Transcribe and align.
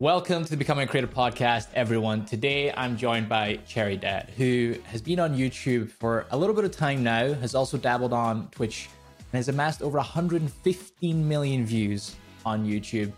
Welcome 0.00 0.44
to 0.44 0.50
the 0.50 0.56
Becoming 0.56 0.84
a 0.84 0.86
Creator 0.86 1.08
podcast, 1.08 1.66
everyone. 1.74 2.24
Today 2.24 2.70
I'm 2.70 2.96
joined 2.96 3.28
by 3.28 3.58
Cheridet, 3.66 4.30
who 4.30 4.76
has 4.84 5.02
been 5.02 5.18
on 5.18 5.36
YouTube 5.36 5.90
for 5.90 6.24
a 6.30 6.38
little 6.38 6.54
bit 6.54 6.64
of 6.64 6.70
time 6.70 7.02
now, 7.02 7.34
has 7.34 7.56
also 7.56 7.76
dabbled 7.76 8.12
on 8.12 8.46
Twitch, 8.52 8.88
and 9.18 9.38
has 9.38 9.48
amassed 9.48 9.82
over 9.82 9.98
115 9.98 11.28
million 11.28 11.66
views 11.66 12.14
on 12.46 12.64
YouTube. 12.64 13.10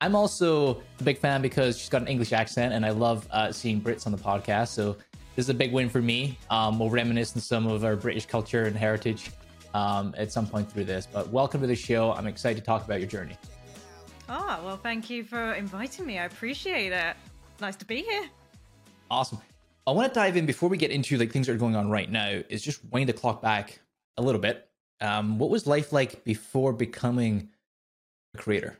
I'm 0.00 0.16
also 0.16 0.82
a 0.98 1.04
big 1.04 1.18
fan 1.18 1.40
because 1.40 1.78
she's 1.78 1.88
got 1.88 2.02
an 2.02 2.08
English 2.08 2.32
accent, 2.32 2.74
and 2.74 2.84
I 2.84 2.90
love 2.90 3.28
uh, 3.30 3.52
seeing 3.52 3.80
Brits 3.80 4.04
on 4.04 4.10
the 4.10 4.18
podcast. 4.18 4.70
So 4.70 4.94
this 5.36 5.44
is 5.44 5.50
a 5.50 5.54
big 5.54 5.72
win 5.72 5.88
for 5.88 6.02
me. 6.02 6.36
Um, 6.50 6.80
we'll 6.80 6.90
reminisce 6.90 7.36
on 7.36 7.42
some 7.42 7.68
of 7.68 7.84
our 7.84 7.94
British 7.94 8.26
culture 8.26 8.64
and 8.64 8.76
heritage 8.76 9.30
um, 9.72 10.12
at 10.18 10.32
some 10.32 10.48
point 10.48 10.68
through 10.68 10.86
this. 10.86 11.06
But 11.06 11.28
welcome 11.28 11.60
to 11.60 11.68
the 11.68 11.76
show. 11.76 12.10
I'm 12.10 12.26
excited 12.26 12.58
to 12.58 12.66
talk 12.66 12.84
about 12.84 12.98
your 12.98 13.08
journey. 13.08 13.36
Oh, 14.28 14.60
well, 14.64 14.76
thank 14.76 15.10
you 15.10 15.22
for 15.22 15.52
inviting 15.52 16.06
me. 16.06 16.18
I 16.18 16.24
appreciate 16.24 16.92
it. 16.92 17.16
Nice 17.60 17.76
to 17.76 17.84
be 17.84 18.02
here. 18.02 18.28
Awesome. 19.10 19.38
I 19.86 19.90
want 19.90 20.12
to 20.12 20.18
dive 20.18 20.36
in 20.36 20.46
before 20.46 20.70
we 20.70 20.78
get 20.78 20.90
into 20.90 21.18
like 21.18 21.30
things 21.30 21.46
that 21.46 21.52
are 21.52 21.58
going 21.58 21.76
on 21.76 21.90
right 21.90 22.10
now. 22.10 22.40
Is 22.48 22.62
just 22.62 22.80
wind 22.90 23.08
the 23.08 23.12
clock 23.12 23.42
back 23.42 23.80
a 24.16 24.22
little 24.22 24.40
bit. 24.40 24.68
Um, 25.00 25.38
what 25.38 25.50
was 25.50 25.66
life 25.66 25.92
like 25.92 26.24
before 26.24 26.72
becoming 26.72 27.50
a 28.34 28.38
creator? 28.38 28.78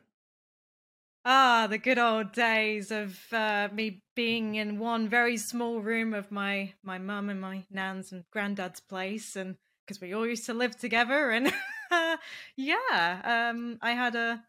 Ah, 1.26 1.66
the 1.68 1.78
good 1.78 1.98
old 1.98 2.32
days 2.32 2.90
of 2.90 3.18
uh, 3.32 3.68
me 3.72 4.02
being 4.14 4.54
in 4.54 4.78
one 4.78 5.08
very 5.08 5.36
small 5.36 5.80
room 5.80 6.14
of 6.14 6.30
my 6.30 6.72
my 6.82 6.98
mum 6.98 7.28
and 7.28 7.40
my 7.40 7.64
nan's 7.70 8.12
and 8.12 8.24
granddad's 8.30 8.80
place, 8.80 9.36
and 9.36 9.56
because 9.86 10.00
we 10.00 10.14
all 10.14 10.26
used 10.26 10.46
to 10.46 10.54
live 10.54 10.76
together, 10.76 11.30
and 11.30 11.52
yeah, 12.56 13.50
um, 13.52 13.78
I 13.82 13.92
had 13.92 14.14
a 14.14 14.42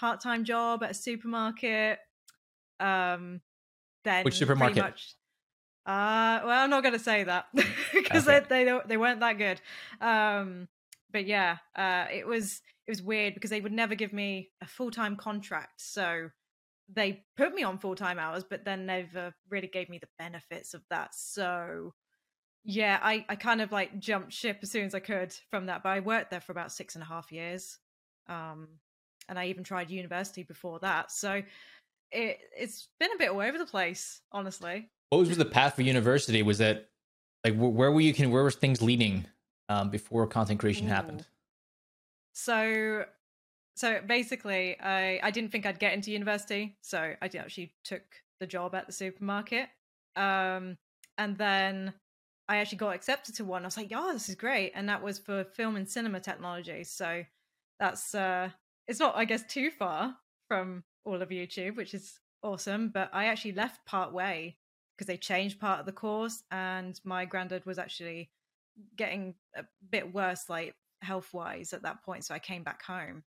part 0.00 0.20
time 0.20 0.44
job 0.44 0.82
at 0.82 0.92
a 0.92 0.94
supermarket. 0.94 1.98
Um, 2.80 3.42
then 4.04 4.24
which 4.24 4.38
supermarket? 4.38 4.82
Much, 4.82 5.14
uh, 5.86 6.40
well, 6.44 6.64
I'm 6.64 6.70
not 6.70 6.82
going 6.82 6.94
to 6.94 6.98
say 6.98 7.24
that 7.24 7.46
because 7.92 8.26
okay. 8.26 8.44
they, 8.48 8.64
they 8.64 8.80
they 8.86 8.96
weren't 8.96 9.20
that 9.20 9.36
good. 9.38 9.60
Um, 10.00 10.68
but 11.12 11.26
yeah, 11.26 11.58
uh, 11.76 12.06
it 12.12 12.26
was 12.26 12.62
it 12.86 12.90
was 12.90 13.02
weird 13.02 13.34
because 13.34 13.50
they 13.50 13.60
would 13.60 13.72
never 13.72 13.94
give 13.94 14.12
me 14.12 14.50
a 14.62 14.66
full 14.66 14.90
time 14.90 15.16
contract, 15.16 15.80
so 15.80 16.30
they 16.92 17.22
put 17.36 17.54
me 17.54 17.62
on 17.62 17.78
full 17.78 17.94
time 17.94 18.18
hours, 18.18 18.44
but 18.48 18.64
then 18.64 18.86
never 18.86 19.34
really 19.50 19.68
gave 19.68 19.88
me 19.90 19.98
the 19.98 20.08
benefits 20.18 20.74
of 20.74 20.82
that. 20.90 21.14
So 21.14 21.92
yeah, 22.64 22.98
I 23.02 23.24
I 23.28 23.36
kind 23.36 23.60
of 23.60 23.70
like 23.70 23.98
jumped 23.98 24.32
ship 24.32 24.60
as 24.62 24.70
soon 24.70 24.86
as 24.86 24.94
I 24.94 25.00
could 25.00 25.34
from 25.50 25.66
that. 25.66 25.82
But 25.82 25.90
I 25.90 26.00
worked 26.00 26.30
there 26.30 26.40
for 26.40 26.52
about 26.52 26.72
six 26.72 26.94
and 26.94 27.02
a 27.02 27.06
half 27.06 27.30
years. 27.30 27.78
Um, 28.28 28.68
and 29.28 29.38
I 29.38 29.46
even 29.46 29.64
tried 29.64 29.90
university 29.90 30.42
before 30.42 30.78
that. 30.80 31.10
So 31.10 31.42
it 32.12 32.38
it's 32.56 32.88
been 32.98 33.12
a 33.12 33.18
bit 33.18 33.30
all 33.30 33.40
over 33.40 33.58
the 33.58 33.66
place, 33.66 34.20
honestly. 34.32 34.90
What 35.10 35.26
was 35.26 35.36
the 35.36 35.44
path 35.44 35.76
for 35.76 35.82
university? 35.82 36.42
Was 36.42 36.58
that 36.58 36.88
like 37.44 37.56
where 37.56 37.90
were 37.90 38.00
you? 38.00 38.12
Can 38.14 38.30
where 38.30 38.42
were 38.42 38.50
things 38.50 38.82
leading 38.82 39.26
um, 39.68 39.90
before 39.90 40.26
content 40.26 40.60
creation 40.60 40.86
Ooh. 40.86 40.90
happened? 40.90 41.26
So 42.34 43.04
so 43.76 44.00
basically, 44.06 44.78
I 44.80 45.20
I 45.22 45.30
didn't 45.30 45.52
think 45.52 45.66
I'd 45.66 45.78
get 45.78 45.94
into 45.94 46.10
university, 46.10 46.76
so 46.80 46.98
I 46.98 47.24
actually 47.24 47.74
took 47.84 48.02
the 48.40 48.46
job 48.46 48.74
at 48.74 48.86
the 48.86 48.92
supermarket. 48.92 49.68
Um, 50.16 50.76
and 51.18 51.36
then 51.36 51.94
I 52.48 52.56
actually 52.56 52.78
got 52.78 52.94
accepted 52.94 53.36
to 53.36 53.44
one. 53.44 53.62
I 53.62 53.66
was 53.66 53.76
like, 53.76 53.92
"Oh, 53.94 54.12
this 54.12 54.28
is 54.28 54.34
great!" 54.34 54.72
And 54.74 54.88
that 54.88 55.02
was 55.02 55.18
for 55.18 55.44
film 55.44 55.76
and 55.76 55.88
cinema 55.88 56.20
technology. 56.20 56.84
So 56.84 57.24
that's 57.78 58.14
uh, 58.14 58.50
it's 58.90 58.98
not, 58.98 59.16
I 59.16 59.24
guess, 59.24 59.44
too 59.44 59.70
far 59.70 60.16
from 60.48 60.82
all 61.04 61.22
of 61.22 61.28
YouTube, 61.28 61.76
which 61.76 61.94
is 61.94 62.18
awesome. 62.42 62.90
But 62.92 63.08
I 63.12 63.26
actually 63.26 63.52
left 63.52 63.86
part 63.86 64.12
way 64.12 64.56
because 64.96 65.06
they 65.06 65.16
changed 65.16 65.60
part 65.60 65.78
of 65.78 65.86
the 65.86 65.92
course, 65.92 66.42
and 66.50 67.00
my 67.04 67.24
granddad 67.24 67.64
was 67.64 67.78
actually 67.78 68.30
getting 68.96 69.34
a 69.56 69.62
bit 69.90 70.12
worse, 70.12 70.48
like 70.48 70.74
health 71.02 71.32
wise, 71.32 71.72
at 71.72 71.82
that 71.82 72.02
point. 72.02 72.24
So 72.24 72.34
I 72.34 72.40
came 72.40 72.64
back 72.64 72.82
home. 72.82 73.22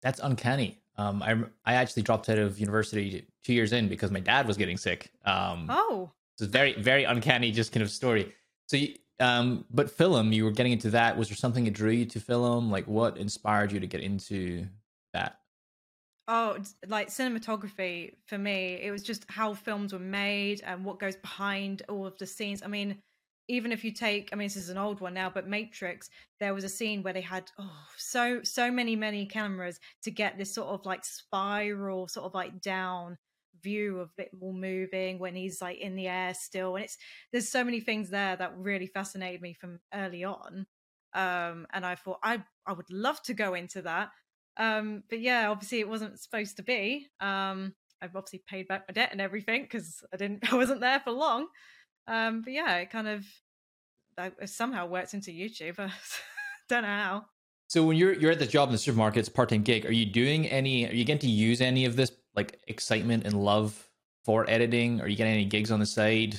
That's 0.00 0.20
uncanny. 0.20 0.78
Um, 0.96 1.20
I 1.20 1.34
I 1.64 1.74
actually 1.74 2.04
dropped 2.04 2.28
out 2.28 2.38
of 2.38 2.60
university 2.60 3.26
two 3.42 3.52
years 3.52 3.72
in 3.72 3.88
because 3.88 4.12
my 4.12 4.20
dad 4.20 4.46
was 4.46 4.56
getting 4.56 4.76
sick. 4.76 5.10
Um, 5.24 5.66
oh, 5.68 6.12
it's 6.36 6.42
a 6.42 6.46
very 6.46 6.80
very 6.80 7.02
uncanny 7.02 7.50
just 7.50 7.72
kind 7.72 7.82
of 7.82 7.90
story. 7.90 8.32
So 8.66 8.76
you, 8.76 8.94
um, 9.22 9.64
but 9.70 9.88
film, 9.88 10.32
you 10.32 10.44
were 10.44 10.50
getting 10.50 10.72
into 10.72 10.90
that. 10.90 11.16
Was 11.16 11.28
there 11.28 11.36
something 11.36 11.64
that 11.64 11.74
drew 11.74 11.92
you 11.92 12.06
to 12.06 12.20
film? 12.20 12.70
Like, 12.70 12.86
what 12.86 13.16
inspired 13.16 13.70
you 13.70 13.78
to 13.78 13.86
get 13.86 14.00
into 14.00 14.66
that? 15.12 15.38
Oh, 16.26 16.58
like 16.88 17.08
cinematography 17.08 18.14
for 18.26 18.36
me, 18.36 18.80
it 18.82 18.90
was 18.90 19.02
just 19.02 19.24
how 19.28 19.54
films 19.54 19.92
were 19.92 19.98
made 19.98 20.62
and 20.64 20.84
what 20.84 20.98
goes 20.98 21.14
behind 21.14 21.82
all 21.88 22.04
of 22.04 22.18
the 22.18 22.26
scenes. 22.26 22.62
I 22.64 22.66
mean, 22.66 22.98
even 23.48 23.70
if 23.70 23.84
you 23.84 23.92
take, 23.92 24.30
I 24.32 24.36
mean, 24.36 24.46
this 24.46 24.56
is 24.56 24.68
an 24.68 24.78
old 24.78 25.00
one 25.00 25.14
now, 25.14 25.30
but 25.30 25.48
Matrix, 25.48 26.10
there 26.40 26.54
was 26.54 26.64
a 26.64 26.68
scene 26.68 27.02
where 27.02 27.12
they 27.12 27.20
had 27.20 27.50
oh 27.58 27.70
so 27.96 28.40
so 28.42 28.70
many 28.70 28.96
many 28.96 29.26
cameras 29.26 29.78
to 30.02 30.10
get 30.10 30.38
this 30.38 30.54
sort 30.54 30.68
of 30.68 30.84
like 30.84 31.04
spiral, 31.04 32.08
sort 32.08 32.26
of 32.26 32.34
like 32.34 32.60
down 32.60 33.18
view 33.60 34.00
of 34.00 34.10
it 34.18 34.30
all 34.40 34.52
moving 34.52 35.18
when 35.18 35.34
he's 35.34 35.60
like 35.60 35.78
in 35.78 35.94
the 35.94 36.08
air 36.08 36.34
still 36.34 36.76
and 36.76 36.84
it's 36.84 36.96
there's 37.32 37.48
so 37.48 37.62
many 37.62 37.80
things 37.80 38.10
there 38.10 38.36
that 38.36 38.56
really 38.56 38.86
fascinated 38.86 39.42
me 39.42 39.52
from 39.52 39.78
early 39.94 40.24
on 40.24 40.66
um 41.14 41.66
and 41.72 41.84
i 41.84 41.94
thought 41.94 42.18
i 42.22 42.42
i 42.66 42.72
would 42.72 42.90
love 42.90 43.22
to 43.22 43.34
go 43.34 43.54
into 43.54 43.82
that 43.82 44.10
um 44.56 45.02
but 45.08 45.20
yeah 45.20 45.50
obviously 45.50 45.80
it 45.80 45.88
wasn't 45.88 46.18
supposed 46.18 46.56
to 46.56 46.62
be 46.62 47.06
um 47.20 47.74
i've 48.00 48.16
obviously 48.16 48.42
paid 48.48 48.66
back 48.68 48.84
my 48.88 48.92
debt 48.92 49.10
and 49.12 49.20
everything 49.20 49.62
because 49.62 50.02
i 50.12 50.16
didn't 50.16 50.40
i 50.52 50.56
wasn't 50.56 50.80
there 50.80 51.00
for 51.00 51.10
long 51.10 51.46
um 52.08 52.42
but 52.42 52.52
yeah 52.52 52.76
it 52.78 52.90
kind 52.90 53.08
of 53.08 53.24
I, 54.18 54.30
somehow 54.44 54.86
worked 54.86 55.14
into 55.14 55.30
youtube 55.30 55.78
i 55.78 55.90
don't 56.68 56.82
know 56.82 56.88
how 56.88 57.24
so 57.72 57.82
when 57.82 57.96
you're 57.96 58.12
you're 58.12 58.32
at 58.32 58.38
the 58.38 58.44
job 58.44 58.68
in 58.68 58.72
the 58.72 58.78
supermarket, 58.78 59.20
it's 59.20 59.30
part 59.30 59.48
time 59.48 59.62
gig. 59.62 59.86
Are 59.86 59.92
you 59.92 60.04
doing 60.04 60.46
any? 60.46 60.86
Are 60.86 60.92
you 60.92 61.06
getting 61.06 61.20
to 61.20 61.26
use 61.26 61.62
any 61.62 61.86
of 61.86 61.96
this 61.96 62.12
like 62.34 62.60
excitement 62.66 63.24
and 63.24 63.42
love 63.42 63.90
for 64.24 64.48
editing? 64.48 65.00
Are 65.00 65.08
you 65.08 65.16
getting 65.16 65.34
any 65.34 65.44
gigs 65.44 65.70
on 65.70 65.80
the 65.80 65.86
side? 65.86 66.38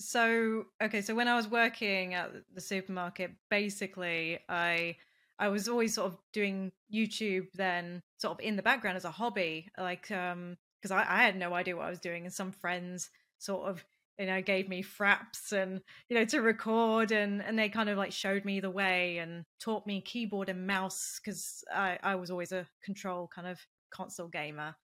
So 0.00 0.66
okay, 0.82 1.02
so 1.02 1.14
when 1.14 1.28
I 1.28 1.36
was 1.36 1.48
working 1.48 2.14
at 2.14 2.32
the 2.52 2.60
supermarket, 2.60 3.32
basically 3.50 4.38
I 4.48 4.96
I 5.38 5.48
was 5.48 5.68
always 5.68 5.94
sort 5.94 6.12
of 6.12 6.18
doing 6.32 6.72
YouTube 6.92 7.52
then 7.54 8.02
sort 8.18 8.32
of 8.32 8.40
in 8.40 8.56
the 8.56 8.62
background 8.62 8.96
as 8.96 9.04
a 9.04 9.10
hobby, 9.10 9.68
like 9.78 10.10
um 10.10 10.56
because 10.80 10.90
I, 10.90 11.00
I 11.00 11.22
had 11.22 11.36
no 11.36 11.54
idea 11.54 11.76
what 11.76 11.86
I 11.86 11.90
was 11.90 12.00
doing, 12.00 12.24
and 12.24 12.34
some 12.34 12.52
friends 12.52 13.10
sort 13.38 13.68
of 13.68 13.84
you 14.18 14.26
know 14.26 14.42
gave 14.42 14.68
me 14.68 14.82
fraps 14.82 15.52
and 15.52 15.80
you 16.08 16.16
know 16.16 16.24
to 16.24 16.40
record 16.40 17.10
and 17.10 17.42
and 17.42 17.58
they 17.58 17.68
kind 17.68 17.88
of 17.88 17.98
like 17.98 18.12
showed 18.12 18.44
me 18.44 18.60
the 18.60 18.70
way 18.70 19.18
and 19.18 19.44
taught 19.60 19.86
me 19.86 20.00
keyboard 20.00 20.48
and 20.48 20.66
mouse 20.66 21.20
because 21.22 21.64
I 21.72 21.98
I 22.02 22.14
was 22.16 22.30
always 22.30 22.52
a 22.52 22.66
control 22.84 23.28
kind 23.34 23.48
of 23.48 23.60
console 23.94 24.28
gamer. 24.28 24.76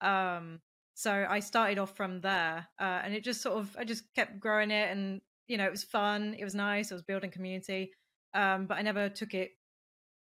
Um, 0.00 0.60
so 0.94 1.26
I 1.28 1.40
started 1.40 1.78
off 1.78 1.96
from 1.96 2.20
there, 2.20 2.66
uh, 2.80 3.00
and 3.04 3.14
it 3.14 3.24
just 3.24 3.42
sort 3.42 3.58
of 3.58 3.76
I 3.78 3.84
just 3.84 4.04
kept 4.14 4.40
growing 4.40 4.70
it, 4.70 4.90
and 4.90 5.20
you 5.48 5.56
know 5.56 5.66
it 5.66 5.70
was 5.70 5.84
fun, 5.84 6.34
it 6.38 6.44
was 6.44 6.54
nice, 6.54 6.90
it 6.90 6.94
was 6.94 7.02
building 7.02 7.30
community, 7.30 7.92
um, 8.34 8.66
but 8.66 8.78
I 8.78 8.82
never 8.82 9.08
took 9.08 9.34
it 9.34 9.52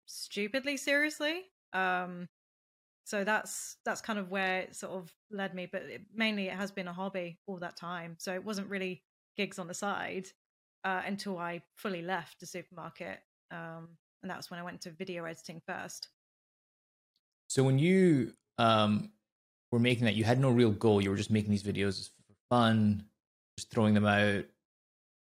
stupidly 0.05 0.77
seriously. 0.77 1.43
Um, 1.73 2.27
so 3.03 3.23
that's 3.23 3.77
that's 3.83 4.01
kind 4.01 4.19
of 4.19 4.29
where 4.29 4.61
it 4.61 4.75
sort 4.75 4.93
of 4.93 5.13
led 5.31 5.53
me, 5.53 5.67
but 5.71 5.83
it, 5.83 6.01
mainly 6.13 6.47
it 6.47 6.53
has 6.53 6.71
been 6.71 6.87
a 6.87 6.93
hobby 6.93 7.39
all 7.47 7.57
that 7.57 7.75
time. 7.77 8.15
So 8.19 8.33
it 8.33 8.43
wasn't 8.43 8.69
really 8.69 9.03
gigs 9.37 9.59
on 9.59 9.67
the 9.67 9.73
side 9.73 10.27
uh, 10.83 11.01
until 11.05 11.37
I 11.37 11.61
fully 11.75 12.01
left 12.01 12.39
the 12.39 12.45
supermarket, 12.45 13.19
um, 13.51 13.89
and 14.21 14.29
that's 14.29 14.49
when 14.49 14.59
I 14.59 14.63
went 14.63 14.81
to 14.81 14.91
video 14.91 15.25
editing 15.25 15.61
first. 15.67 16.07
So 17.51 17.63
when 17.63 17.79
you 17.79 18.31
um, 18.59 19.11
were 19.73 19.79
making 19.79 20.05
that, 20.05 20.15
you 20.15 20.23
had 20.23 20.39
no 20.39 20.49
real 20.49 20.71
goal. 20.71 21.01
You 21.01 21.09
were 21.09 21.17
just 21.17 21.29
making 21.29 21.51
these 21.51 21.63
videos 21.63 22.07
for 22.07 22.33
fun, 22.49 23.03
just 23.57 23.69
throwing 23.69 23.93
them 23.93 24.05
out. 24.05 24.45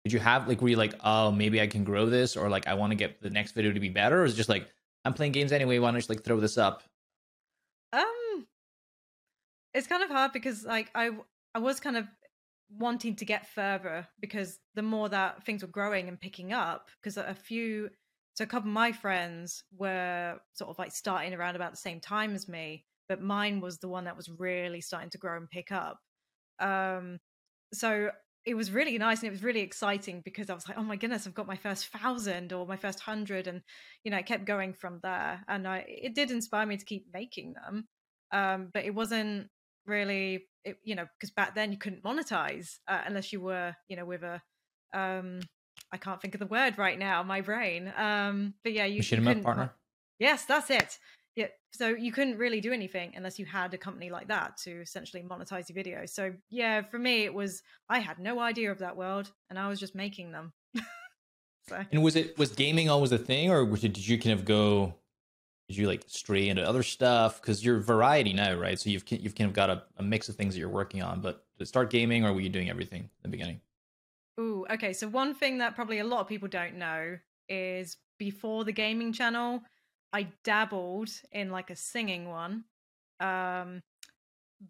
Did 0.03 0.12
you 0.12 0.19
have 0.19 0.49
like 0.49 0.61
were 0.61 0.69
you 0.69 0.75
like, 0.75 0.94
oh, 1.05 1.31
maybe 1.31 1.61
I 1.61 1.69
can 1.69 1.85
grow 1.85 2.06
this, 2.06 2.37
or 2.37 2.49
like 2.49 2.67
I 2.67 2.75
want 2.75 2.91
to 2.91 2.97
get 2.97 3.23
the 3.23 3.31
next 3.31 3.53
video 3.53 3.73
to 3.73 3.79
be 3.79 3.88
better, 3.88 4.23
or 4.23 4.25
is 4.25 4.35
just 4.35 4.49
like 4.49 4.67
I'm 5.05 5.15
playing 5.15 5.31
games 5.31 5.53
anyway? 5.53 5.79
Why 5.79 5.87
don't 5.87 5.94
I 5.94 5.99
just 6.00 6.09
like 6.09 6.25
throw 6.25 6.41
this 6.41 6.59
up? 6.59 6.82
Um, 7.93 8.49
it's 9.73 9.87
kind 9.87 10.03
of 10.03 10.11
hard 10.11 10.32
because 10.32 10.64
like 10.64 10.91
I 10.97 11.12
I 11.55 11.61
was 11.61 11.79
kind 11.79 11.97
of 11.97 12.09
wanting 12.69 13.14
to 13.14 13.25
get 13.26 13.47
further 13.47 14.09
because 14.19 14.59
the 14.75 14.82
more 14.82 15.09
that 15.09 15.44
things 15.44 15.62
were 15.62 15.69
growing 15.69 16.09
and 16.09 16.21
picking 16.21 16.53
up, 16.53 16.91
because 17.00 17.17
a 17.17 17.32
few 17.32 17.91
so 18.38 18.44
a 18.44 18.46
couple 18.46 18.70
of 18.70 18.75
my 18.75 18.93
friends 18.93 19.64
were 19.76 20.37
sort 20.55 20.70
of 20.70 20.79
like 20.79 20.93
starting 20.93 21.35
around 21.35 21.56
about 21.56 21.73
the 21.73 21.76
same 21.76 21.99
time 21.99 22.37
as 22.37 22.46
me, 22.46 22.85
but 23.08 23.20
mine 23.20 23.61
was 23.61 23.79
the 23.79 23.88
one 23.88 24.05
that 24.05 24.17
was 24.17 24.29
really 24.29 24.81
starting 24.81 25.11
to 25.11 25.19
grow 25.19 25.37
and 25.37 25.50
pick 25.50 25.73
up. 25.73 25.99
Um, 26.61 27.19
so 27.75 28.12
it 28.44 28.55
was 28.55 28.70
really 28.70 28.96
nice 28.96 29.19
and 29.19 29.26
it 29.26 29.32
was 29.32 29.43
really 29.43 29.58
exciting 29.58 30.23
because 30.25 30.50
I 30.50 30.55
was 30.55 30.69
like, 30.69 30.79
oh 30.79 30.85
my 30.85 30.94
goodness, 30.94 31.26
I've 31.26 31.35
got 31.35 31.49
my 31.49 31.56
first 31.56 31.88
thousand 31.88 32.52
or 32.52 32.64
my 32.64 32.76
first 32.76 33.00
hundred, 33.00 33.49
and 33.49 33.61
you 34.05 34.12
know, 34.12 34.19
it 34.19 34.26
kept 34.26 34.44
going 34.44 34.73
from 34.73 35.00
there. 35.02 35.44
And 35.49 35.67
I 35.67 35.85
it 35.88 36.14
did 36.14 36.31
inspire 36.31 36.64
me 36.64 36.76
to 36.76 36.85
keep 36.85 37.06
making 37.12 37.55
them. 37.55 37.88
Um, 38.31 38.70
but 38.73 38.85
it 38.85 38.94
wasn't 38.94 39.49
really, 39.85 40.46
it, 40.64 40.76
you 40.85 40.94
know, 40.94 41.06
because 41.19 41.32
back 41.32 41.56
then 41.56 41.73
you 41.73 41.79
couldn't 41.79 42.05
monetize 42.05 42.76
uh, 42.87 43.00
unless 43.05 43.32
you 43.32 43.40
were, 43.40 43.75
you 43.88 43.96
know, 43.96 44.05
with 44.05 44.23
a, 44.23 44.40
um, 44.94 45.40
I 45.93 45.96
can't 45.96 46.20
think 46.20 46.35
of 46.35 46.40
the 46.40 46.46
word 46.46 46.79
right 46.79 46.99
now, 46.99 47.23
my 47.23 47.40
brain. 47.40 47.93
Um, 47.96 48.55
but 48.62 48.73
yeah, 48.73 48.85
you, 48.85 49.02
couldn't. 49.02 49.43
partner. 49.43 49.73
Yes, 50.19 50.44
that's 50.44 50.70
it. 50.70 50.99
Yeah, 51.37 51.46
so 51.73 51.90
you 51.90 52.11
couldn't 52.11 52.37
really 52.37 52.61
do 52.61 52.73
anything 52.73 53.12
unless 53.14 53.38
you 53.38 53.46
had 53.46 53.73
a 53.73 53.79
company 53.79 54.11
like 54.11 54.29
that 54.29 54.56
to 54.64 54.81
essentially 54.81 55.23
monetize 55.23 55.69
your 55.69 55.82
videos. 55.82 56.11
So 56.11 56.35
yeah, 56.50 56.82
for 56.82 56.99
me, 56.99 57.25
it 57.25 57.32
was 57.32 57.62
I 57.88 58.00
had 58.00 58.19
no 58.19 58.40
idea 58.40 58.73
of 58.73 58.79
that 58.81 58.96
world, 58.96 59.31
and 59.49 59.58
I 59.58 59.69
was 59.69 59.79
just 59.79 59.94
making 59.94 60.32
them. 60.32 60.52
so 61.69 61.85
And 61.93 62.02
was 62.02 62.17
it 62.17 62.37
was 62.37 62.50
gaming 62.50 62.90
always 62.90 63.12
a 63.12 63.19
thing, 63.19 63.50
or 63.50 63.64
did 63.64 64.06
you 64.06 64.19
kind 64.19 64.38
of 64.38 64.44
go? 64.44 64.94
Did 65.69 65.76
you 65.76 65.87
like 65.87 66.02
stray 66.08 66.49
into 66.49 66.67
other 66.67 66.82
stuff? 66.82 67.40
Because 67.40 67.64
you're 67.64 67.79
variety 67.79 68.32
now, 68.32 68.55
right? 68.55 68.79
So 68.79 68.90
you've 68.90 69.05
you've 69.08 69.37
kind 69.37 69.49
of 69.49 69.55
got 69.55 69.70
a, 69.70 69.85
a 69.99 70.02
mix 70.02 70.29
of 70.29 70.35
things 70.35 70.55
that 70.55 70.61
you're 70.61 70.69
working 70.69 71.02
on. 71.02 71.20
But 71.20 71.44
did 71.56 71.62
it 71.62 71.69
start 71.69 71.90
gaming, 71.90 72.25
or 72.25 72.32
were 72.32 72.40
you 72.40 72.49
doing 72.49 72.69
everything 72.69 73.02
in 73.02 73.11
the 73.23 73.29
beginning? 73.29 73.61
Ooh, 74.38 74.64
okay. 74.70 74.93
So 74.93 75.08
one 75.08 75.35
thing 75.35 75.58
that 75.58 75.75
probably 75.75 75.99
a 75.99 76.05
lot 76.05 76.20
of 76.20 76.29
people 76.29 76.49
don't 76.49 76.76
know 76.76 77.19
is 77.49 77.96
before 78.19 78.64
the 78.64 78.73
gaming 78.73 79.12
channel, 79.12 79.62
I 80.12 80.29
dabbled 80.44 81.11
in 81.32 81.50
like 81.50 81.70
a 81.70 81.76
singing 81.76 82.29
one. 82.29 82.64
Um, 83.20 83.82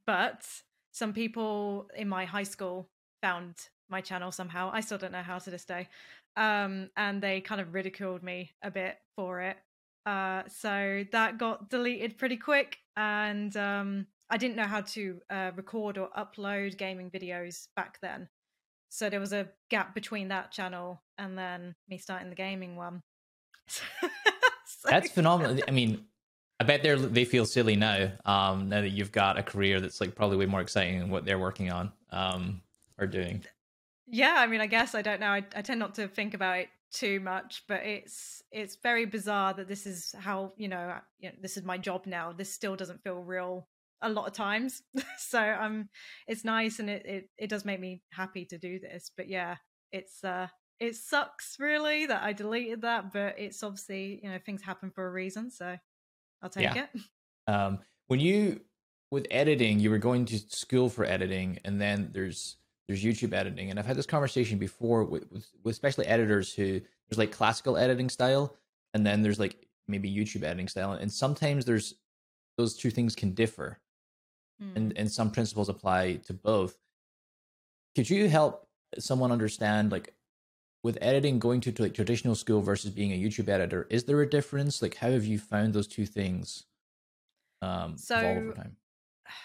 but 0.06 0.47
some 0.93 1.12
people 1.12 1.88
in 1.97 2.09
my 2.09 2.25
high 2.25 2.44
school 2.44 2.88
found 3.23 3.55
my 3.91 4.00
channel 4.00 4.32
somehow. 4.32 4.70
I 4.73 4.81
still 4.81 4.99
don't 4.99 5.12
know 5.12 5.23
how 5.23 5.38
to 5.38 5.50
this 5.50 5.65
day. 5.65 5.88
Um, 6.37 6.91
and 6.97 7.23
they 7.23 7.41
kind 7.41 7.61
of 7.61 7.75
ridiculed 7.75 8.23
me 8.23 8.53
a 8.62 8.70
bit 8.70 8.99
for 9.17 9.41
it. 9.41 9.56
Uh, 10.06 10.43
so 10.49 11.05
that 11.12 11.37
got 11.37 11.69
deleted 11.69 12.17
pretty 12.17 12.37
quick. 12.37 12.79
And 12.97 13.56
um, 13.56 14.06
I 14.31 14.37
didn't 14.37 14.56
know 14.56 14.65
how 14.65 14.81
to 14.81 15.20
uh, 15.31 15.50
record 15.56 15.99
or 15.99 16.09
upload 16.17 16.79
gaming 16.79 17.11
videos 17.11 17.69
back 17.76 17.99
then. 18.00 18.29
So 18.88 19.11
there 19.11 19.20
was 19.20 19.32
a 19.32 19.49
gap 19.70 19.94
between 19.94 20.29
that 20.29 20.50
channel 20.50 21.02
and 21.19 21.37
then 21.37 21.75
me 21.88 21.99
starting 21.99 22.31
the 22.31 22.37
gaming 22.37 22.76
one. 22.76 23.02
So- 24.81 24.90
That's 24.90 25.11
phenomenal. 25.11 25.58
I 25.67 25.70
mean, 25.70 26.05
I 26.61 26.64
bet 26.64 26.82
they 26.82 26.94
they 26.94 27.25
feel 27.25 27.46
silly 27.46 27.75
now. 27.75 28.11
Um, 28.26 28.69
now 28.69 28.81
that 28.82 28.90
you've 28.90 29.12
got 29.12 29.38
a 29.38 29.43
career 29.43 29.81
that's 29.81 30.00
like 30.00 30.14
probably 30.14 30.37
way 30.37 30.46
more 30.46 30.61
exciting 30.61 30.99
than 31.00 31.08
what 31.11 31.25
they're 31.25 31.38
working 31.38 31.70
on, 31.73 31.90
um, 32.11 32.61
or 32.99 33.06
doing. 33.06 33.44
yeah 34.06 34.35
i 34.38 34.46
mean 34.46 34.61
i 34.61 34.67
guess 34.67 34.94
i 34.94 35.02
don't 35.02 35.20
know 35.20 35.29
I, 35.29 35.44
I 35.55 35.62
tend 35.62 35.79
not 35.81 35.94
to 35.96 36.08
think 36.08 36.34
about 36.34 36.58
it 36.58 36.69
too 36.91 37.20
much 37.20 37.62
but 37.69 37.84
it's 37.84 38.43
it's 38.50 38.76
very 38.82 39.05
bizarre 39.05 39.52
that 39.55 39.69
this 39.69 39.87
is 39.87 40.14
how 40.19 40.52
you 40.56 40.69
know, 40.69 40.94
you 41.20 41.29
know 41.29 41.34
this 41.43 41.56
is 41.56 41.62
my 41.64 41.76
job 41.79 42.06
now 42.06 42.32
this 42.32 42.50
still 42.52 42.75
doesn't 42.76 43.02
feel 43.02 43.20
real 43.23 43.69
a 44.03 44.09
lot 44.09 44.27
of 44.27 44.33
times. 44.33 44.83
So 45.19 45.41
um 45.61 45.89
it's 46.27 46.45
nice 46.45 46.79
and 46.79 46.89
it, 46.89 47.05
it 47.06 47.31
it 47.37 47.50
does 47.50 47.65
make 47.65 47.81
me 47.81 48.03
happy 48.12 48.45
to 48.47 48.56
do 48.59 48.79
this 48.79 49.11
but 49.17 49.29
yeah 49.29 49.56
it's 49.93 50.25
uh 50.25 50.49
it 50.81 50.95
sucks 50.95 51.56
really 51.59 52.06
that 52.06 52.23
i 52.23 52.33
deleted 52.33 52.83
that 52.83 53.12
but 53.12 53.35
it's 53.39 53.62
obviously 53.62 54.21
you 54.23 54.31
know 54.31 54.39
things 54.39 54.62
happen 54.62 54.91
for 54.91 55.06
a 55.06 55.11
reason 55.11 55.50
so 55.50 55.77
i'll 56.43 56.49
take 56.50 56.75
Yeah. 56.75 56.85
it. 56.85 56.89
Um, 57.47 57.79
when 58.09 58.21
you 58.21 58.61
with 59.11 59.27
editing, 59.31 59.81
you 59.81 59.89
were 59.91 59.99
going 59.99 60.27
to 60.27 60.39
school 60.39 60.91
for 60.91 61.05
editing, 61.05 61.59
and 61.65 61.81
then 61.81 62.11
there's 62.12 62.56
there's 62.87 63.03
YouTube 63.03 63.33
editing, 63.33 63.71
and 63.71 63.79
I've 63.79 63.87
had 63.87 63.97
this 63.97 64.06
conversation 64.06 64.59
before 64.59 65.05
with, 65.05 65.31
with, 65.33 65.47
with 65.65 65.73
especially 65.73 66.06
editors 66.06 66.53
who 66.53 66.81
there's 67.09 67.19
like 67.19 67.33
classical 67.33 67.77
editing 67.79 68.11
style, 68.11 68.55
and 68.94 69.06
then 69.06 69.23
there's 69.23 69.39
like 69.39 69.67
maybe 69.89 70.15
YouTube 70.15 70.43
editing 70.43 70.69
style, 70.69 70.93
and 70.93 71.11
sometimes 71.11 71.65
there's 71.65 71.94
those 72.59 72.77
two 72.77 72.91
things 72.91 73.15
can 73.15 73.33
differ, 73.33 73.79
Hmm. 74.60 74.70
and 74.75 74.99
and 74.99 75.10
some 75.10 75.31
principles 75.31 75.69
apply 75.69 76.14
to 76.26 76.32
both. 76.32 76.76
Could 77.94 78.10
you 78.10 78.28
help 78.28 78.69
someone 78.99 79.32
understand 79.32 79.93
like 79.93 80.14
with 80.82 80.99
editing 81.00 81.38
going 81.38 81.60
to, 81.62 81.72
to 81.72 81.82
like 81.82 81.94
traditional 81.94 82.34
school 82.34 82.60
versus 82.60 82.90
being 82.90 83.12
a 83.12 83.20
YouTube 83.20 83.49
editor? 83.49 83.87
Is 83.90 84.05
there 84.05 84.20
a 84.20 84.28
difference? 84.28 84.81
Like, 84.81 84.96
how 84.96 85.10
have 85.10 85.25
you 85.25 85.38
found 85.38 85.75
those 85.75 85.88
two 85.88 86.06
things? 86.06 86.64
Um, 87.60 87.96
evolve 87.99 88.37
over 88.37 88.52
time. 88.52 88.76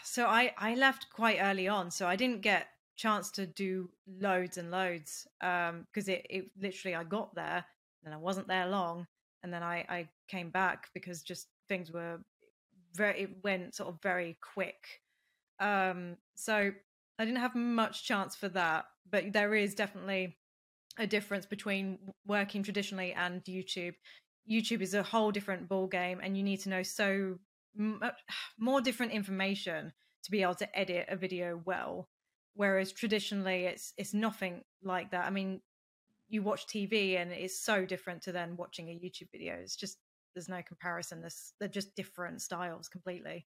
so 0.04 0.26
I 0.26 0.54
I 0.58 0.76
left 0.76 1.08
quite 1.12 1.40
early 1.42 1.68
on, 1.68 1.92
so 1.92 2.08
I 2.08 2.16
didn't 2.16 2.42
get 2.42 2.68
chance 2.96 3.32
to 3.32 3.46
do 3.48 3.90
loads 4.20 4.58
and 4.58 4.70
loads 4.70 5.28
um 5.42 5.88
because 5.92 6.08
it 6.08 6.26
it 6.30 6.46
literally 6.62 6.96
I 6.96 7.04
got 7.04 7.34
there 7.34 7.66
and 8.06 8.14
I 8.14 8.18
wasn't 8.18 8.48
there 8.48 8.68
long 8.68 9.08
and 9.42 9.52
then 9.52 9.64
I 9.64 9.86
I 9.90 10.10
came 10.28 10.50
back 10.50 10.90
because 10.94 11.22
just 11.22 11.48
things 11.68 11.92
were 11.92 12.20
very 12.96 13.22
it 13.24 13.44
went 13.44 13.76
sort 13.76 13.90
of 13.90 14.02
very 14.02 14.38
quick. 14.54 15.02
Um 15.64 16.18
so 16.36 16.72
I 17.20 17.26
didn't 17.26 17.40
have 17.40 17.56
much 17.56 18.06
chance 18.06 18.36
for 18.36 18.50
that, 18.50 18.86
but 19.10 19.34
there 19.34 19.56
is 19.56 19.76
definitely 19.76 20.38
a 21.00 21.08
difference 21.08 21.46
between 21.46 22.00
working 22.28 22.64
traditionally 22.64 23.14
and 23.14 23.44
YouTube. 23.46 23.94
YouTube 24.50 24.82
is 24.82 24.94
a 24.94 25.04
whole 25.04 25.32
different 25.32 25.70
ball 25.70 25.88
game 25.88 26.20
and 26.22 26.36
you 26.36 26.44
need 26.44 26.60
to 26.62 26.70
know 26.70 26.84
so 26.84 27.38
m- 27.80 28.02
more 28.60 28.82
different 28.82 29.14
information 29.14 29.94
to 30.24 30.32
be 30.32 30.42
able 30.42 30.56
to 30.56 30.80
edit 30.80 31.06
a 31.10 31.16
video 31.16 31.62
well 31.66 32.10
whereas 32.56 32.92
traditionally 32.92 33.66
it's 33.66 33.94
it's 33.98 34.14
nothing 34.14 34.64
like 34.84 35.12
that. 35.12 35.26
I 35.26 35.30
mean 35.30 35.62
you 36.30 36.42
watch 36.42 36.66
tv 36.68 37.22
and 37.22 37.32
it's 37.32 37.60
so 37.60 37.86
different 37.86 38.22
to 38.24 38.32
then 38.32 38.58
watching 38.58 38.90
a 38.90 38.94
youtube 38.94 39.30
video. 39.32 39.56
It's 39.56 39.76
just 39.76 39.98
there's 40.36 40.50
no 40.50 40.62
comparison. 40.64 41.22
There's 41.22 41.54
they're 41.60 41.70
just 41.70 41.96
different 41.96 42.42
styles 42.42 42.90
completely 42.90 43.46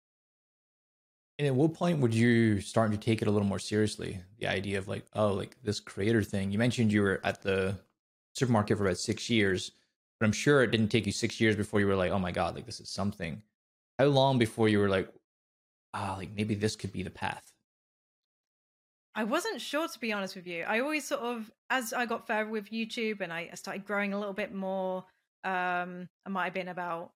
And 1.38 1.48
at 1.48 1.56
what 1.56 1.74
point 1.74 2.00
would 2.00 2.13
you 2.13 2.62
start 2.62 2.92
to 2.92 2.98
take 2.98 3.22
it 3.22 3.28
a 3.28 3.31
little 3.31 3.48
more 3.48 3.60
seriously? 3.60 4.19
The 4.39 4.48
idea 4.48 4.78
of 4.78 4.88
like, 4.88 5.06
oh, 5.13 5.33
like 5.33 5.56
this 5.63 5.80
creator 5.80 6.22
thing. 6.22 6.51
You 6.51 6.60
mentioned 6.60 6.92
you 6.92 7.01
were 7.01 7.19
at 7.24 7.42
the 7.42 7.80
supermarket 8.36 8.78
for 8.78 8.86
about 8.86 8.98
six 8.98 9.30
years, 9.30 9.72
but 10.19 10.25
I'm 10.25 10.31
sure 10.33 10.62
it 10.62 10.72
didn't 10.72 10.89
take 10.89 11.06
you 11.06 11.12
six 11.12 11.42
years 11.42 11.56
before 11.56 11.80
you 11.80 11.88
were 11.88 11.95
like, 11.95 12.12
oh 12.12 12.19
my 12.19 12.31
god, 12.31 12.56
like 12.56 12.66
this 12.66 12.80
is 12.80 12.89
something. 12.89 13.42
How 13.98 14.06
long 14.06 14.38
before 14.38 14.69
you 14.69 14.80
were 14.80 14.89
like, 14.89 15.10
ah, 15.94 16.16
like 16.18 16.30
maybe 16.36 16.56
this 16.56 16.75
could 16.75 16.92
be 16.92 17.04
the 17.04 17.10
path? 17.10 17.51
I 19.13 19.24
wasn't 19.25 19.60
sure 19.60 19.88
to 19.88 20.00
be 20.00 20.13
honest 20.13 20.36
with 20.36 20.48
you. 20.48 20.63
I 20.63 20.80
always 20.80 21.06
sort 21.06 21.22
of 21.22 21.51
as 21.69 21.92
I 21.92 22.06
got 22.06 22.28
further 22.28 22.50
with 22.50 22.72
YouTube 22.72 23.22
and 23.22 23.33
I 23.33 23.50
started 23.56 23.86
growing 23.86 24.13
a 24.13 24.19
little 24.19 24.33
bit 24.33 24.54
more, 24.54 25.06
um, 25.44 26.07
I 26.25 26.30
might 26.30 26.45
have 26.45 26.54
been 26.54 26.69
about 26.69 27.12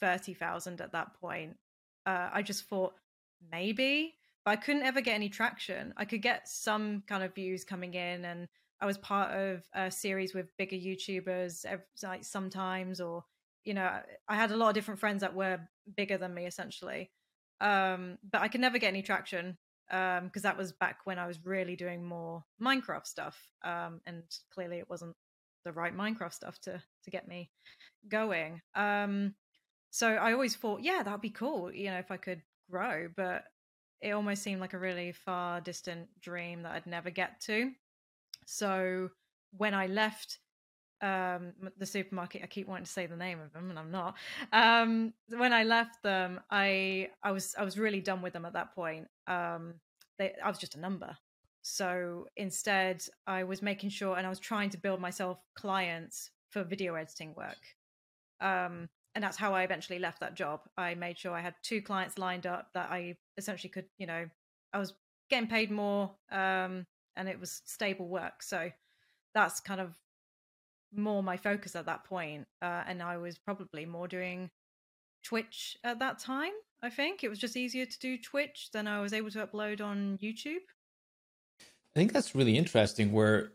thirty 0.00 0.34
thousand 0.34 0.80
at 0.80 0.92
that 0.92 1.14
point. 1.20 1.56
Uh, 2.04 2.28
I 2.32 2.42
just 2.42 2.68
thought 2.68 2.94
maybe, 3.50 4.14
but 4.44 4.52
I 4.52 4.56
couldn't 4.56 4.82
ever 4.82 5.00
get 5.00 5.14
any 5.14 5.28
traction. 5.28 5.94
I 5.96 6.04
could 6.04 6.22
get 6.22 6.48
some 6.48 7.02
kind 7.06 7.22
of 7.22 7.34
views 7.34 7.64
coming 7.64 7.94
in, 7.94 8.24
and 8.24 8.48
I 8.80 8.86
was 8.86 8.98
part 8.98 9.32
of 9.32 9.64
a 9.74 9.90
series 9.90 10.34
with 10.34 10.56
bigger 10.56 10.76
YouTubers, 10.76 11.64
like 12.02 12.24
sometimes, 12.24 13.00
or 13.00 13.24
you 13.64 13.74
know, 13.74 14.00
I 14.28 14.34
had 14.34 14.50
a 14.50 14.56
lot 14.56 14.68
of 14.68 14.74
different 14.74 15.00
friends 15.00 15.20
that 15.20 15.34
were 15.34 15.60
bigger 15.96 16.16
than 16.18 16.34
me 16.34 16.46
essentially. 16.46 17.10
Um, 17.60 18.18
but 18.30 18.40
I 18.40 18.48
could 18.48 18.60
never 18.60 18.78
get 18.78 18.88
any 18.88 19.02
traction 19.02 19.58
um 19.90 20.26
because 20.26 20.42
that 20.42 20.56
was 20.56 20.72
back 20.72 20.98
when 21.04 21.18
I 21.18 21.26
was 21.26 21.44
really 21.44 21.76
doing 21.76 22.04
more 22.04 22.44
Minecraft 22.60 23.06
stuff 23.06 23.38
um 23.64 24.00
and 24.06 24.22
clearly 24.52 24.78
it 24.78 24.88
wasn't 24.88 25.16
the 25.64 25.72
right 25.72 25.96
Minecraft 25.96 26.32
stuff 26.32 26.58
to 26.60 26.82
to 27.04 27.10
get 27.10 27.26
me 27.26 27.50
going 28.08 28.60
um 28.74 29.34
so 29.90 30.08
I 30.08 30.32
always 30.32 30.56
thought 30.56 30.82
yeah 30.82 31.02
that'd 31.02 31.20
be 31.20 31.30
cool 31.30 31.72
you 31.72 31.90
know 31.90 31.98
if 31.98 32.10
I 32.10 32.16
could 32.16 32.42
grow 32.70 33.08
but 33.16 33.44
it 34.00 34.12
almost 34.12 34.42
seemed 34.42 34.60
like 34.60 34.74
a 34.74 34.78
really 34.78 35.12
far 35.12 35.60
distant 35.60 36.08
dream 36.20 36.62
that 36.62 36.72
I'd 36.72 36.86
never 36.86 37.10
get 37.10 37.40
to. 37.42 37.72
So 38.46 39.10
when 39.56 39.74
I 39.74 39.86
left 39.86 40.38
um 41.00 41.52
the 41.76 41.86
supermarket 41.86 42.42
i 42.42 42.46
keep 42.46 42.66
wanting 42.66 42.84
to 42.84 42.90
say 42.90 43.06
the 43.06 43.16
name 43.16 43.38
of 43.38 43.52
them 43.52 43.70
and 43.70 43.78
i'm 43.78 43.90
not 43.92 44.16
um 44.52 45.12
when 45.28 45.52
i 45.52 45.62
left 45.62 46.02
them 46.02 46.40
i 46.50 47.08
i 47.22 47.30
was 47.30 47.54
i 47.56 47.62
was 47.62 47.78
really 47.78 48.00
done 48.00 48.20
with 48.20 48.32
them 48.32 48.44
at 48.44 48.52
that 48.52 48.74
point. 48.74 49.06
Um 49.28 49.74
they 50.18 50.34
i 50.42 50.48
was 50.48 50.58
just 50.58 50.74
a 50.74 50.80
number. 50.80 51.16
So 51.62 52.26
instead 52.36 53.04
i 53.28 53.44
was 53.44 53.62
making 53.62 53.90
sure 53.90 54.16
and 54.16 54.26
i 54.26 54.30
was 54.30 54.40
trying 54.40 54.70
to 54.70 54.76
build 54.78 55.00
myself 55.00 55.38
clients 55.54 56.30
for 56.50 56.64
video 56.64 56.96
editing 56.96 57.32
work. 57.36 57.62
Um 58.40 58.88
and 59.14 59.24
that's 59.24 59.36
how 59.36 59.54
i 59.54 59.62
eventually 59.62 59.98
left 59.98 60.20
that 60.20 60.34
job. 60.34 60.60
I 60.76 60.94
made 60.94 61.18
sure 61.18 61.32
i 61.32 61.40
had 61.40 61.54
two 61.62 61.82
clients 61.82 62.18
lined 62.18 62.46
up 62.46 62.68
that 62.74 62.90
i 62.90 63.16
essentially 63.36 63.70
could 63.70 63.86
you 63.98 64.06
know 64.06 64.26
i 64.72 64.78
was 64.78 64.94
getting 65.30 65.48
paid 65.48 65.70
more 65.70 66.14
um 66.30 66.86
and 67.16 67.28
it 67.28 67.40
was 67.40 67.62
stable 67.64 68.08
work. 68.08 68.42
So 68.44 68.70
that's 69.34 69.60
kind 69.60 69.80
of 69.80 69.94
more 70.94 71.22
my 71.22 71.36
focus 71.36 71.76
at 71.76 71.84
that 71.86 72.04
point 72.04 72.46
uh, 72.62 72.82
and 72.86 73.02
i 73.02 73.18
was 73.18 73.36
probably 73.36 73.84
more 73.84 74.08
doing 74.08 74.50
twitch 75.22 75.76
at 75.84 75.98
that 75.98 76.18
time 76.18 76.52
i 76.82 76.88
think. 76.88 77.22
It 77.22 77.28
was 77.28 77.38
just 77.38 77.56
easier 77.56 77.84
to 77.84 77.98
do 77.98 78.16
twitch 78.16 78.70
than 78.72 78.86
i 78.86 79.00
was 79.00 79.12
able 79.12 79.30
to 79.32 79.46
upload 79.46 79.82
on 79.82 80.18
youtube. 80.22 80.64
I 81.94 81.98
think 81.98 82.12
that's 82.12 82.34
really 82.34 82.56
interesting. 82.56 83.12
Where 83.12 83.52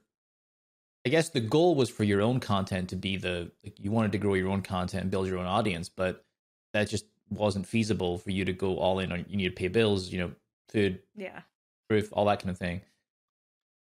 I 1.05 1.10
guess 1.10 1.29
the 1.29 1.41
goal 1.41 1.75
was 1.75 1.89
for 1.89 2.03
your 2.03 2.22
own 2.22 2.39
content 2.39 2.89
to 2.89 2.95
be 2.95 3.17
the 3.17 3.51
like 3.63 3.79
you 3.79 3.91
wanted 3.91 4.13
to 4.13 4.17
grow 4.17 4.36
your 4.36 4.50
own 4.50 4.62
content 4.62 5.01
and 5.03 5.12
build 5.12 5.27
your 5.27 5.38
own 5.38 5.45
audience, 5.45 5.89
but 5.89 6.24
that 6.74 6.89
just 6.89 7.05
wasn't 7.29 7.67
feasible 7.67 8.17
for 8.17 8.31
you 8.31 8.45
to 8.45 8.53
go 8.53 8.77
all 8.77 9.00
in 9.00 9.12
on 9.12 9.25
you 9.27 9.38
need 9.38 9.50
to 9.50 9.51
pay 9.51 9.67
bills, 9.67 10.10
you 10.10 10.19
know, 10.19 10.31
food, 10.69 11.00
yeah, 11.15 11.41
roof, 11.89 12.10
all 12.13 12.25
that 12.25 12.39
kind 12.39 12.51
of 12.51 12.57
thing. 12.57 12.81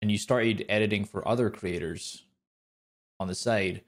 And 0.00 0.10
you 0.10 0.18
started 0.18 0.64
editing 0.68 1.04
for 1.04 1.26
other 1.26 1.48
creators 1.48 2.24
on 3.20 3.28
the 3.28 3.34
side. 3.36 3.82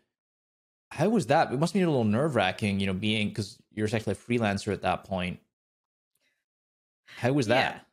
How 0.92 1.08
was 1.08 1.26
that? 1.26 1.52
It 1.52 1.58
must 1.58 1.74
be 1.74 1.80
a 1.80 1.88
little 1.88 2.04
nerve 2.04 2.36
wracking, 2.36 2.78
you 2.78 2.86
know, 2.86 2.94
being 2.94 3.30
because 3.30 3.58
you're 3.72 3.86
essentially 3.86 4.12
a 4.12 4.16
freelancer 4.16 4.72
at 4.72 4.82
that 4.82 5.02
point. 5.02 5.40
How 7.06 7.32
was 7.32 7.48
that? 7.48 7.84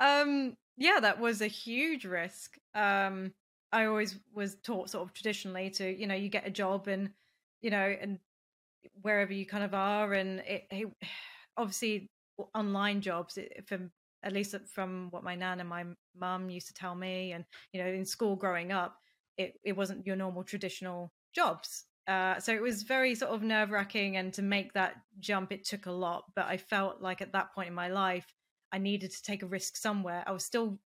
Yeah. 0.00 0.20
Um, 0.20 0.56
yeah, 0.76 0.98
that 1.00 1.20
was 1.20 1.40
a 1.40 1.46
huge 1.46 2.04
risk. 2.04 2.58
Um, 2.74 3.32
I 3.72 3.86
always 3.86 4.18
was 4.34 4.56
taught 4.62 4.90
sort 4.90 5.08
of 5.08 5.14
traditionally 5.14 5.70
to, 5.70 5.90
you 5.90 6.06
know, 6.06 6.14
you 6.14 6.28
get 6.28 6.46
a 6.46 6.50
job 6.50 6.88
and, 6.88 7.10
you 7.62 7.70
know, 7.70 7.96
and 8.00 8.18
wherever 9.00 9.32
you 9.32 9.46
kind 9.46 9.64
of 9.64 9.74
are, 9.74 10.12
and 10.12 10.40
it, 10.40 10.66
it 10.70 10.88
obviously 11.56 12.10
online 12.54 13.00
jobs 13.00 13.38
from 13.66 13.90
at 14.24 14.32
least 14.32 14.54
from 14.72 15.08
what 15.10 15.24
my 15.24 15.34
nan 15.34 15.60
and 15.60 15.68
my 15.68 15.84
mum 16.16 16.48
used 16.48 16.68
to 16.68 16.74
tell 16.74 16.94
me, 16.94 17.32
and 17.32 17.44
you 17.72 17.82
know, 17.82 17.88
in 17.88 18.04
school 18.04 18.36
growing 18.36 18.72
up, 18.72 18.98
it 19.36 19.54
it 19.64 19.76
wasn't 19.76 20.06
your 20.06 20.16
normal 20.16 20.44
traditional 20.44 21.12
jobs. 21.34 21.84
Uh, 22.08 22.38
so 22.40 22.52
it 22.52 22.60
was 22.62 22.82
very 22.82 23.14
sort 23.14 23.30
of 23.32 23.42
nerve 23.42 23.70
wracking, 23.70 24.16
and 24.16 24.32
to 24.34 24.42
make 24.42 24.72
that 24.74 24.96
jump, 25.20 25.52
it 25.52 25.64
took 25.64 25.86
a 25.86 25.92
lot. 25.92 26.24
But 26.34 26.46
I 26.46 26.56
felt 26.56 27.00
like 27.00 27.20
at 27.20 27.32
that 27.32 27.54
point 27.54 27.68
in 27.68 27.74
my 27.74 27.88
life, 27.88 28.26
I 28.72 28.78
needed 28.78 29.10
to 29.12 29.22
take 29.22 29.42
a 29.42 29.46
risk 29.46 29.76
somewhere. 29.76 30.24
I 30.26 30.32
was 30.32 30.44
still 30.44 30.78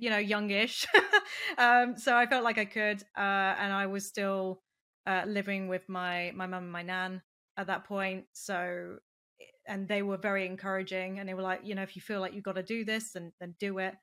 you 0.00 0.10
know 0.10 0.18
youngish 0.18 0.86
um, 1.58 1.96
so 1.96 2.16
i 2.16 2.26
felt 2.26 2.42
like 2.42 2.58
i 2.58 2.64
could 2.64 3.02
uh, 3.16 3.54
and 3.60 3.72
i 3.72 3.86
was 3.86 4.06
still 4.06 4.60
uh, 5.06 5.22
living 5.26 5.68
with 5.68 5.88
my 5.88 6.32
my 6.34 6.46
mum 6.46 6.64
and 6.64 6.72
my 6.72 6.82
nan 6.82 7.22
at 7.56 7.66
that 7.66 7.84
point 7.84 8.24
so 8.32 8.96
and 9.66 9.86
they 9.86 10.02
were 10.02 10.16
very 10.16 10.46
encouraging 10.46 11.18
and 11.18 11.28
they 11.28 11.34
were 11.34 11.42
like 11.42 11.60
you 11.62 11.74
know 11.74 11.82
if 11.82 11.94
you 11.94 12.02
feel 12.02 12.20
like 12.20 12.34
you've 12.34 12.44
got 12.44 12.56
to 12.56 12.62
do 12.62 12.84
this 12.84 13.12
then 13.12 13.32
then 13.40 13.54
do 13.60 13.78
it 13.78 13.94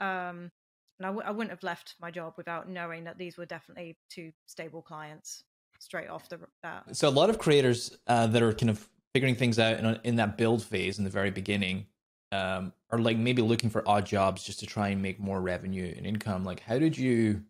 um 0.00 0.50
and 0.98 1.06
I 1.06 1.08
w- 1.08 1.26
I 1.26 1.30
wouldn't 1.30 1.50
have 1.50 1.62
left 1.62 1.96
my 2.00 2.10
job 2.10 2.34
without 2.36 2.68
knowing 2.68 3.04
that 3.04 3.18
these 3.18 3.36
were 3.36 3.46
definitely 3.46 3.96
two 4.10 4.32
stable 4.46 4.82
clients 4.82 5.42
straight 5.78 6.08
off 6.08 6.28
the 6.28 6.38
bat. 6.62 6.84
So 6.92 7.08
a 7.08 7.10
lot 7.10 7.30
of 7.30 7.38
creators 7.38 7.96
uh, 8.06 8.26
that 8.28 8.42
are 8.42 8.52
kind 8.52 8.70
of 8.70 8.88
figuring 9.12 9.34
things 9.34 9.58
out 9.58 9.78
in, 9.78 10.00
in 10.04 10.16
that 10.16 10.36
build 10.36 10.62
phase 10.62 10.98
in 10.98 11.04
the 11.04 11.10
very 11.10 11.30
beginning 11.30 11.86
um, 12.34 12.72
are 12.90 12.98
like 12.98 13.16
maybe 13.16 13.42
looking 13.42 13.70
for 13.70 13.88
odd 13.88 14.06
jobs 14.06 14.42
just 14.42 14.58
to 14.60 14.66
try 14.66 14.88
and 14.88 15.00
make 15.00 15.20
more 15.20 15.40
revenue 15.40 15.94
and 15.96 16.04
income. 16.04 16.44
Like, 16.44 16.60
how 16.60 16.78
did 16.78 16.98
you 16.98 17.42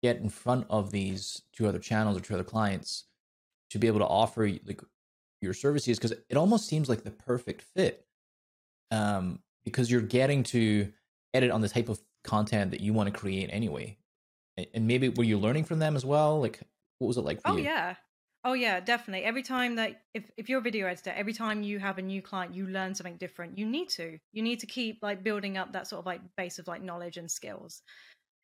get 0.00 0.18
in 0.18 0.28
front 0.28 0.66
of 0.70 0.92
these 0.92 1.42
two 1.52 1.66
other 1.66 1.80
channels 1.80 2.16
or 2.16 2.20
two 2.20 2.34
other 2.34 2.44
clients 2.44 3.04
to 3.70 3.78
be 3.78 3.88
able 3.88 3.98
to 3.98 4.06
offer 4.06 4.48
like 4.64 4.80
your 5.40 5.54
services? 5.54 5.98
Because 5.98 6.12
it 6.12 6.36
almost 6.36 6.68
seems 6.68 6.88
like 6.88 7.02
the 7.02 7.10
perfect 7.10 7.62
fit, 7.74 8.06
um, 8.92 9.40
because 9.64 9.90
you're 9.90 10.00
getting 10.00 10.44
to 10.44 10.92
edit 11.34 11.50
on 11.50 11.60
the 11.60 11.68
type 11.68 11.88
of 11.88 12.00
content 12.22 12.70
that 12.70 12.80
you 12.80 12.92
want 12.92 13.12
to 13.12 13.18
create 13.18 13.50
anyway. 13.52 13.98
And 14.72 14.86
maybe 14.86 15.08
were 15.08 15.24
you 15.24 15.38
learning 15.38 15.64
from 15.64 15.80
them 15.80 15.96
as 15.96 16.04
well? 16.04 16.40
Like, 16.40 16.60
what 16.98 17.08
was 17.08 17.16
it 17.16 17.24
like 17.24 17.40
for 17.42 17.48
oh, 17.50 17.56
you? 17.56 17.62
Oh 17.62 17.64
yeah, 17.64 17.94
Oh 18.44 18.52
yeah, 18.52 18.80
definitely. 18.80 19.24
Every 19.24 19.42
time 19.42 19.76
that 19.76 20.02
if 20.14 20.30
if 20.36 20.48
you're 20.48 20.60
a 20.60 20.62
video 20.62 20.86
editor, 20.86 21.10
every 21.10 21.32
time 21.32 21.62
you 21.62 21.78
have 21.80 21.98
a 21.98 22.02
new 22.02 22.22
client, 22.22 22.54
you 22.54 22.66
learn 22.66 22.94
something 22.94 23.16
different. 23.16 23.58
You 23.58 23.66
need 23.66 23.88
to. 23.90 24.18
You 24.32 24.42
need 24.42 24.60
to 24.60 24.66
keep 24.66 25.00
like 25.02 25.24
building 25.24 25.56
up 25.58 25.72
that 25.72 25.88
sort 25.88 26.00
of 26.00 26.06
like 26.06 26.20
base 26.36 26.58
of 26.58 26.68
like 26.68 26.82
knowledge 26.82 27.16
and 27.16 27.30
skills. 27.30 27.82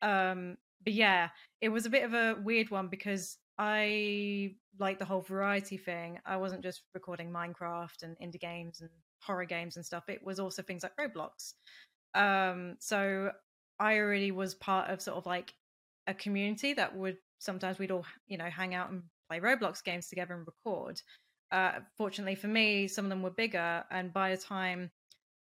Um 0.01 0.57
but 0.83 0.93
yeah, 0.93 1.29
it 1.61 1.69
was 1.69 1.85
a 1.85 1.89
bit 1.89 2.03
of 2.03 2.13
a 2.13 2.35
weird 2.43 2.69
one 2.71 2.89
because 2.89 3.37
I 3.57 4.55
like 4.79 4.99
the 4.99 5.05
whole 5.05 5.21
variety 5.21 5.77
thing. 5.77 6.19
I 6.25 6.37
wasn't 6.37 6.63
just 6.63 6.83
recording 6.93 7.31
Minecraft 7.31 8.03
and 8.03 8.17
indie 8.19 8.39
games 8.39 8.81
and 8.81 8.89
horror 9.21 9.45
games 9.45 9.77
and 9.77 9.85
stuff. 9.85 10.09
It 10.09 10.23
was 10.23 10.39
also 10.39 10.61
things 10.61 10.83
like 10.83 10.95
Roblox. 10.97 11.53
Um 12.13 12.75
so 12.79 13.31
I 13.79 13.97
already 13.99 14.31
was 14.31 14.55
part 14.55 14.89
of 14.89 15.01
sort 15.01 15.17
of 15.17 15.25
like 15.25 15.53
a 16.07 16.13
community 16.13 16.73
that 16.73 16.95
would 16.95 17.17
sometimes 17.39 17.79
we'd 17.79 17.91
all 17.91 18.05
you 18.27 18.37
know 18.37 18.49
hang 18.49 18.75
out 18.75 18.91
and 18.91 19.03
play 19.29 19.39
Roblox 19.39 19.83
games 19.83 20.07
together 20.07 20.35
and 20.35 20.45
record. 20.45 21.01
Uh, 21.51 21.79
fortunately 21.97 22.35
for 22.35 22.47
me, 22.47 22.87
some 22.87 23.05
of 23.05 23.09
them 23.09 23.21
were 23.21 23.29
bigger, 23.29 23.83
and 23.91 24.11
by 24.13 24.31
the 24.31 24.37
time 24.37 24.91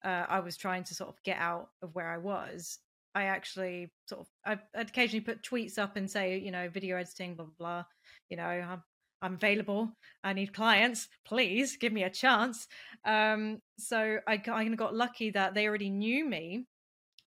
uh, 0.04 0.24
I 0.28 0.40
was 0.40 0.56
trying 0.56 0.84
to 0.84 0.94
sort 0.94 1.10
of 1.10 1.22
get 1.24 1.38
out 1.38 1.70
of 1.82 1.94
where 1.94 2.10
I 2.10 2.18
was, 2.18 2.78
I 3.14 3.24
actually 3.24 3.92
sort 4.06 4.22
of 4.22 4.26
I'd, 4.44 4.60
I'd 4.74 4.88
occasionally 4.88 5.24
put 5.24 5.42
tweets 5.42 5.78
up 5.78 5.96
and 5.96 6.10
say, 6.10 6.38
you 6.38 6.50
know, 6.50 6.68
video 6.68 6.96
editing, 6.96 7.34
blah 7.34 7.46
blah 7.46 7.54
blah. 7.58 7.84
You 8.28 8.36
know, 8.36 8.44
I'm 8.44 8.82
I'm 9.22 9.34
available. 9.34 9.92
I 10.24 10.32
need 10.32 10.54
clients. 10.54 11.08
Please 11.26 11.76
give 11.76 11.92
me 11.92 12.04
a 12.04 12.10
chance. 12.10 12.66
Um, 13.04 13.60
so 13.78 14.18
I 14.26 14.36
of 14.72 14.78
got 14.78 14.94
lucky 14.94 15.30
that 15.30 15.54
they 15.54 15.66
already 15.66 15.90
knew 15.90 16.24
me 16.24 16.66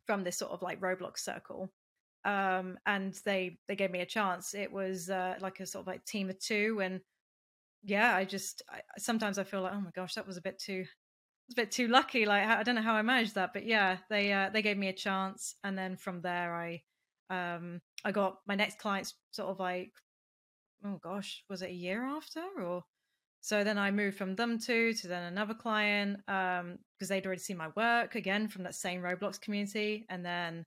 from 0.07 0.23
this 0.23 0.37
sort 0.37 0.51
of 0.51 0.61
like 0.61 0.81
Roblox 0.81 1.19
circle 1.19 1.69
um, 2.25 2.77
and 2.85 3.13
they 3.25 3.57
they 3.67 3.75
gave 3.75 3.91
me 3.91 4.01
a 4.01 4.05
chance. 4.05 4.53
It 4.53 4.71
was 4.71 5.09
uh, 5.09 5.35
like 5.41 5.59
a 5.59 5.65
sort 5.65 5.83
of 5.83 5.87
like 5.87 6.05
team 6.05 6.29
of 6.29 6.39
two, 6.39 6.79
and 6.81 7.01
yeah, 7.83 8.15
I 8.15 8.25
just 8.25 8.61
I, 8.69 8.81
sometimes 8.97 9.37
I 9.37 9.43
feel 9.43 9.61
like 9.61 9.73
oh 9.73 9.81
my 9.81 9.91
gosh, 9.95 10.15
that 10.15 10.27
was 10.27 10.37
a 10.37 10.41
bit 10.41 10.59
too 10.59 10.85
a 11.51 11.55
bit 11.55 11.71
too 11.71 11.87
lucky. 11.87 12.25
Like 12.25 12.45
I 12.45 12.63
don't 12.63 12.75
know 12.75 12.81
how 12.81 12.95
I 12.95 13.01
managed 13.01 13.35
that, 13.35 13.51
but 13.53 13.65
yeah, 13.65 13.97
they 14.09 14.31
uh, 14.31 14.49
they 14.51 14.61
gave 14.61 14.77
me 14.77 14.87
a 14.87 14.93
chance, 14.93 15.55
and 15.63 15.77
then 15.77 15.97
from 15.97 16.21
there 16.21 16.55
I 16.55 16.81
um 17.29 17.81
I 18.05 18.11
got 18.11 18.37
my 18.47 18.55
next 18.55 18.79
clients 18.79 19.15
sort 19.31 19.49
of 19.49 19.59
like 19.59 19.91
oh 20.85 20.99
gosh, 21.03 21.43
was 21.49 21.61
it 21.61 21.69
a 21.69 21.73
year 21.73 22.03
after 22.03 22.43
or 22.61 22.83
so 23.41 23.63
then 23.65 23.77
I 23.77 23.91
moved 23.91 24.17
from 24.17 24.35
them 24.35 24.59
two 24.59 24.93
to 24.93 25.07
then 25.07 25.23
another 25.23 25.53
client 25.53 26.19
um 26.29 26.77
because 26.97 27.09
they'd 27.09 27.25
already 27.25 27.41
seen 27.41 27.57
my 27.57 27.69
work 27.75 28.15
again 28.15 28.47
from 28.47 28.63
that 28.63 28.75
same 28.75 29.01
Roblox 29.01 29.39
community, 29.41 30.05
and 30.09 30.25
then 30.25 30.65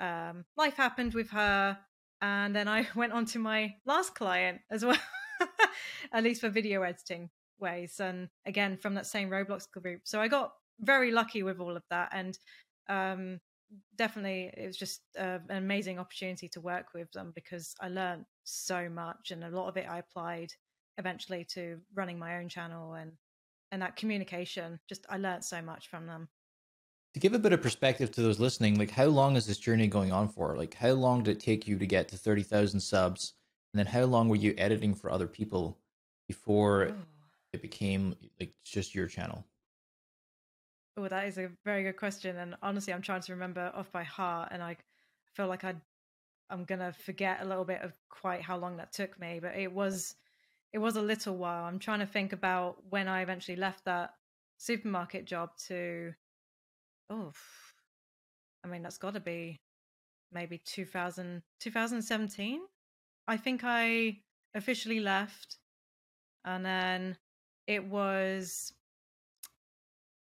um, 0.00 0.44
life 0.56 0.74
happened 0.74 1.14
with 1.14 1.30
her, 1.30 1.78
and 2.20 2.54
then 2.54 2.68
I 2.68 2.88
went 2.94 3.12
on 3.12 3.26
to 3.26 3.38
my 3.38 3.74
last 3.86 4.14
client 4.14 4.60
as 4.70 4.84
well, 4.84 4.98
at 6.12 6.24
least 6.24 6.40
for 6.40 6.48
video 6.48 6.82
editing 6.82 7.30
ways, 7.58 8.00
and 8.00 8.28
again 8.46 8.76
from 8.76 8.94
that 8.94 9.06
same 9.06 9.30
Roblox 9.30 9.70
group. 9.70 10.02
So 10.04 10.20
I 10.20 10.28
got 10.28 10.52
very 10.80 11.10
lucky 11.10 11.42
with 11.42 11.60
all 11.60 11.76
of 11.76 11.84
that, 11.90 12.10
and 12.12 12.38
um, 12.88 13.40
definitely 13.96 14.50
it 14.56 14.66
was 14.66 14.76
just 14.76 15.02
uh, 15.18 15.38
an 15.48 15.56
amazing 15.56 15.98
opportunity 15.98 16.48
to 16.48 16.60
work 16.60 16.86
with 16.94 17.10
them 17.12 17.32
because 17.34 17.74
I 17.80 17.88
learned 17.88 18.24
so 18.44 18.88
much, 18.88 19.30
and 19.30 19.44
a 19.44 19.50
lot 19.50 19.68
of 19.68 19.76
it 19.76 19.86
I 19.88 19.98
applied 19.98 20.52
eventually 20.98 21.46
to 21.52 21.78
running 21.94 22.18
my 22.18 22.38
own 22.38 22.48
channel 22.48 22.94
and 22.94 23.12
and 23.72 23.82
that 23.82 23.96
communication. 23.96 24.80
Just 24.88 25.06
I 25.08 25.18
learned 25.18 25.44
so 25.44 25.62
much 25.62 25.88
from 25.88 26.06
them 26.06 26.28
to 27.14 27.20
give 27.20 27.34
a 27.34 27.38
bit 27.38 27.52
of 27.52 27.62
perspective 27.62 28.10
to 28.12 28.22
those 28.22 28.38
listening, 28.38 28.78
like 28.78 28.90
how 28.90 29.06
long 29.06 29.36
is 29.36 29.46
this 29.46 29.58
journey 29.58 29.88
going 29.88 30.12
on 30.12 30.28
for? 30.28 30.56
Like 30.56 30.74
how 30.74 30.92
long 30.92 31.22
did 31.22 31.36
it 31.36 31.40
take 31.40 31.66
you 31.66 31.78
to 31.78 31.86
get 31.86 32.08
to 32.08 32.16
30,000 32.16 32.80
subs? 32.80 33.34
And 33.72 33.78
then 33.78 33.86
how 33.86 34.04
long 34.04 34.28
were 34.28 34.36
you 34.36 34.54
editing 34.58 34.94
for 34.94 35.10
other 35.10 35.26
people 35.26 35.78
before 36.28 36.88
oh. 36.90 36.94
it 37.52 37.62
became 37.62 38.16
like 38.38 38.52
just 38.64 38.94
your 38.94 39.06
channel? 39.06 39.44
Oh, 40.96 41.08
that 41.08 41.26
is 41.26 41.38
a 41.38 41.50
very 41.64 41.82
good 41.82 41.96
question. 41.96 42.36
And 42.36 42.56
honestly, 42.62 42.92
I'm 42.92 43.02
trying 43.02 43.22
to 43.22 43.32
remember 43.32 43.72
off 43.74 43.90
by 43.90 44.02
heart 44.02 44.50
and 44.52 44.62
I 44.62 44.76
feel 45.34 45.46
like 45.46 45.64
I 45.64 45.74
I'm 46.50 46.64
going 46.64 46.80
to 46.80 46.92
forget 46.92 47.38
a 47.40 47.44
little 47.44 47.64
bit 47.64 47.80
of 47.82 47.92
quite 48.08 48.42
how 48.42 48.56
long 48.56 48.76
that 48.78 48.92
took 48.92 49.18
me, 49.20 49.38
but 49.40 49.54
it 49.56 49.72
was 49.72 50.16
it 50.72 50.78
was 50.78 50.96
a 50.96 51.02
little 51.02 51.36
while. 51.36 51.64
I'm 51.64 51.78
trying 51.78 52.00
to 52.00 52.06
think 52.06 52.32
about 52.32 52.78
when 52.90 53.08
I 53.08 53.22
eventually 53.22 53.56
left 53.56 53.84
that 53.84 54.14
supermarket 54.58 55.24
job 55.24 55.50
to 55.66 56.12
oh, 57.10 57.32
I 58.64 58.68
mean, 58.68 58.82
that's 58.82 58.98
got 58.98 59.14
to 59.14 59.20
be 59.20 59.60
maybe 60.32 60.58
2000, 60.58 61.42
2017. 61.60 62.60
I 63.28 63.36
think 63.36 63.62
I 63.64 64.18
officially 64.54 65.00
left. 65.00 65.58
And 66.44 66.64
then 66.64 67.16
it 67.66 67.84
was 67.84 68.72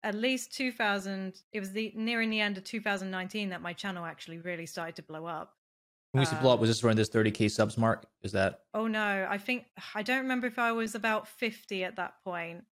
at 0.03 0.15
least 0.15 0.53
2000 0.53 1.41
it 1.51 1.59
was 1.59 1.71
the 1.71 1.91
nearing 1.95 2.29
the 2.29 2.39
end 2.39 2.57
of 2.57 2.63
2019 2.63 3.49
that 3.49 3.61
my 3.61 3.73
channel 3.73 4.05
actually 4.05 4.37
really 4.37 4.65
started 4.65 4.95
to 4.95 5.01
blow 5.01 5.25
up 5.25 5.55
when 6.11 6.21
we 6.21 6.25
say 6.25 6.37
blow 6.41 6.53
up 6.53 6.59
was 6.59 6.69
um 6.69 6.71
this 6.71 6.83
around 6.83 6.97
this 6.97 7.09
30k 7.09 7.51
subs 7.51 7.77
mark 7.77 8.05
is 8.21 8.31
that 8.31 8.61
oh 8.73 8.87
no 8.87 9.27
i 9.29 9.37
think 9.37 9.65
i 9.93 10.01
don't 10.01 10.21
remember 10.21 10.47
if 10.47 10.57
i 10.57 10.71
was 10.71 10.95
about 10.95 11.27
50 11.27 11.83
at 11.83 11.97
that 11.97 12.13
point 12.23 12.63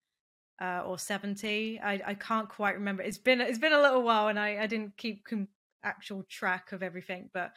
uh, 0.61 0.83
or 0.85 0.97
70 0.97 1.79
I, 1.79 2.01
I 2.05 2.13
can't 2.13 2.49
quite 2.49 2.75
remember. 2.75 3.03
It's 3.03 3.17
been 3.17 3.41
it's 3.41 3.59
been 3.59 3.73
a 3.73 3.81
little 3.81 4.01
while 4.01 4.27
and 4.27 4.39
i, 4.39 4.61
I 4.61 4.67
didn't 4.67 4.97
keep 4.97 5.25
com- 5.25 5.47
actual 5.83 6.23
track 6.29 6.71
of 6.71 6.83
everything 6.83 7.29
but 7.33 7.51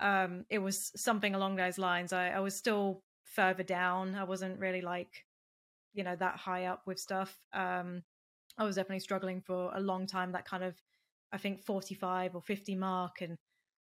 um, 0.00 0.46
it 0.48 0.58
was 0.58 0.92
something 0.96 1.34
along 1.34 1.56
those 1.56 1.76
lines. 1.76 2.14
I, 2.14 2.30
I 2.30 2.40
was 2.40 2.56
still 2.56 3.02
further 3.24 3.62
down. 3.62 4.14
I 4.14 4.24
wasn't 4.24 4.58
really 4.58 4.80
like 4.80 5.26
you 5.92 6.04
know 6.04 6.16
that 6.16 6.36
high 6.36 6.66
up 6.66 6.82
with 6.86 6.98
stuff. 6.98 7.38
Um, 7.52 8.02
i 8.58 8.64
was 8.64 8.76
definitely 8.76 9.00
struggling 9.00 9.40
for 9.40 9.72
a 9.74 9.80
long 9.80 10.06
time 10.06 10.32
that 10.32 10.44
kind 10.44 10.62
of 10.62 10.74
i 11.32 11.38
think 11.38 11.64
45 11.64 12.36
or 12.36 12.42
50 12.42 12.74
mark 12.76 13.22
and 13.22 13.36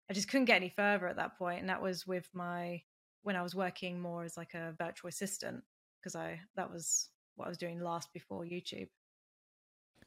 i 0.10 0.13
just 0.13 0.27
couldn't 0.27 0.46
get 0.46 0.58
any 0.58 0.70
further 0.70 1.08
at 1.08 1.15
that 1.17 1.38
point 1.38 1.60
and 1.60 1.70
that 1.70 1.82
was 1.82 2.05
with 2.05 2.27
my 2.34 2.82
when 3.22 3.36
i 3.36 3.41
was 3.41 3.55
working 3.55 4.01
more 4.01 4.24
as 4.24 4.36
like 4.36 4.53
a 4.53 4.74
virtual 4.77 5.10
assistant 5.10 5.63
because 6.00 6.15
i 6.15 6.39
that 6.55 6.72
was 6.72 7.10
what 7.36 7.46
I 7.46 7.50
was 7.50 7.58
doing 7.58 7.80
last 7.80 8.13
before 8.13 8.44
YouTube. 8.44 8.88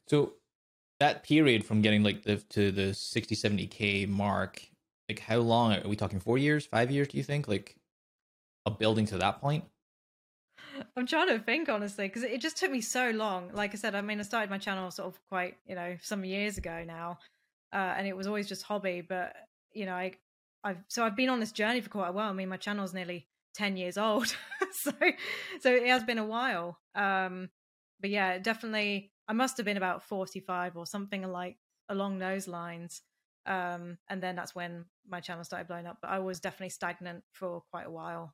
So 0.07 0.33
that 0.99 1.23
period 1.23 1.65
from 1.65 1.81
getting 1.81 2.03
like 2.03 2.23
the 2.23 2.37
to 2.37 2.71
the 2.71 2.93
60 2.93 3.35
70k 3.35 4.07
mark 4.07 4.63
like 5.07 5.19
how 5.19 5.37
long 5.37 5.73
are 5.73 5.87
we 5.87 5.95
talking 5.95 6.19
four 6.19 6.37
years 6.37 6.65
five 6.65 6.89
years 6.89 7.07
do 7.07 7.17
you 7.17 7.23
think 7.23 7.47
like 7.47 7.75
a 8.65 8.71
building 8.71 9.05
to 9.05 9.17
that 9.17 9.39
point? 9.39 9.63
I'm 10.95 11.07
trying 11.07 11.29
to 11.29 11.39
think 11.39 11.69
honestly 11.69 12.07
because 12.07 12.23
it 12.23 12.41
just 12.41 12.57
took 12.57 12.71
me 12.71 12.81
so 12.81 13.11
long. 13.11 13.51
Like 13.53 13.73
i 13.73 13.77
said 13.77 13.95
i 13.95 14.01
mean 14.01 14.19
i 14.19 14.23
started 14.23 14.49
my 14.49 14.57
channel 14.57 14.91
sort 14.91 15.07
of 15.07 15.19
quite 15.29 15.57
you 15.65 15.75
know 15.75 15.97
some 16.01 16.25
years 16.25 16.57
ago 16.57 16.83
now 16.85 17.19
uh, 17.73 17.93
and 17.97 18.07
it 18.07 18.15
was 18.15 18.27
always 18.27 18.47
just 18.47 18.63
hobby 18.63 19.01
but 19.01 19.35
you 19.73 19.85
know 19.85 19.93
i 19.93 20.11
i've 20.63 20.77
so 20.87 21.03
i've 21.03 21.15
been 21.15 21.29
on 21.29 21.39
this 21.39 21.51
journey 21.51 21.81
for 21.81 21.89
quite 21.89 22.09
a 22.09 22.11
while. 22.11 22.29
I 22.29 22.33
mean 22.33 22.49
my 22.49 22.57
channel's 22.57 22.93
nearly 22.93 23.27
10 23.57 23.75
years 23.75 23.97
old 23.97 24.27
so 24.71 24.91
so 25.59 25.73
it 25.73 25.87
has 25.87 26.03
been 26.03 26.19
a 26.19 26.25
while 26.25 26.77
um 26.95 27.49
but 27.99 28.09
yeah 28.09 28.37
definitely 28.37 29.11
I 29.27 29.33
must 29.33 29.57
have 29.57 29.65
been 29.65 29.77
about 29.77 30.03
45 30.03 30.77
or 30.77 30.85
something 30.85 31.23
like 31.23 31.57
along 31.89 32.19
those 32.19 32.47
lines. 32.47 33.01
Um, 33.45 33.97
and 34.09 34.21
then 34.21 34.35
that's 34.35 34.55
when 34.55 34.85
my 35.07 35.19
channel 35.19 35.43
started 35.43 35.67
blowing 35.67 35.85
up. 35.85 35.97
But 36.01 36.11
I 36.11 36.19
was 36.19 36.39
definitely 36.39 36.69
stagnant 36.69 37.23
for 37.33 37.61
quite 37.71 37.87
a 37.87 37.91
while. 37.91 38.33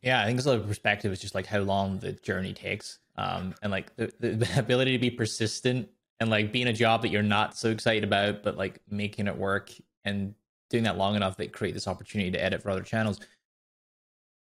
Yeah, 0.00 0.20
I 0.20 0.26
think 0.26 0.38
it's 0.38 0.46
a 0.46 0.58
perspective. 0.58 1.12
is 1.12 1.20
just 1.20 1.34
like 1.34 1.46
how 1.46 1.60
long 1.60 1.98
the 1.98 2.12
journey 2.12 2.52
takes, 2.52 2.98
um, 3.16 3.54
and 3.62 3.70
like 3.70 3.94
the, 3.94 4.12
the 4.18 4.48
ability 4.56 4.92
to 4.92 4.98
be 4.98 5.10
persistent 5.10 5.88
and 6.18 6.28
like 6.28 6.50
being 6.50 6.66
a 6.66 6.72
job 6.72 7.02
that 7.02 7.10
you're 7.10 7.22
not 7.22 7.56
so 7.56 7.70
excited 7.70 8.02
about, 8.02 8.42
but 8.42 8.56
like 8.56 8.80
making 8.90 9.28
it 9.28 9.36
work 9.36 9.70
and 10.04 10.34
doing 10.70 10.82
that 10.84 10.96
long 10.96 11.14
enough 11.14 11.36
that 11.36 11.52
create 11.52 11.72
this 11.72 11.86
opportunity 11.86 12.32
to 12.32 12.42
edit 12.42 12.62
for 12.62 12.70
other 12.70 12.82
channels. 12.82 13.20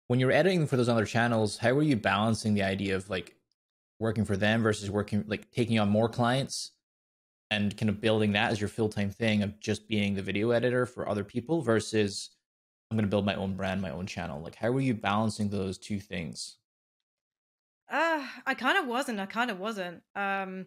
When 0.06 0.20
you're 0.20 0.32
editing 0.32 0.66
for 0.66 0.76
those 0.76 0.88
other 0.88 1.06
channels, 1.06 1.56
how 1.56 1.70
are 1.70 1.82
you 1.82 1.96
balancing 1.96 2.54
the 2.54 2.62
idea 2.62 2.96
of 2.96 3.08
like 3.08 3.36
working 3.98 4.24
for 4.24 4.36
them 4.36 4.62
versus 4.62 4.90
working 4.90 5.24
like 5.26 5.50
taking 5.50 5.78
on 5.78 5.88
more 5.88 6.08
clients 6.08 6.72
and 7.50 7.76
kind 7.76 7.88
of 7.88 8.00
building 8.00 8.32
that 8.32 8.50
as 8.50 8.60
your 8.60 8.68
full-time 8.68 9.10
thing 9.10 9.42
of 9.42 9.60
just 9.60 9.88
being 9.88 10.14
the 10.14 10.22
video 10.22 10.50
editor 10.50 10.86
for 10.86 11.08
other 11.08 11.24
people 11.24 11.62
versus 11.62 12.30
I'm 12.90 12.96
going 12.96 13.06
to 13.06 13.10
build 13.10 13.24
my 13.24 13.34
own 13.34 13.54
brand, 13.56 13.80
my 13.80 13.90
own 13.90 14.06
channel. 14.06 14.42
Like 14.42 14.56
how 14.56 14.70
were 14.70 14.80
you 14.80 14.94
balancing 14.94 15.48
those 15.48 15.78
two 15.78 16.00
things? 16.00 16.56
Uh, 17.90 18.26
I 18.46 18.54
kind 18.54 18.78
of 18.78 18.86
wasn't. 18.86 19.20
I 19.20 19.26
kind 19.26 19.50
of 19.50 19.58
wasn't. 19.58 20.02
Um, 20.14 20.66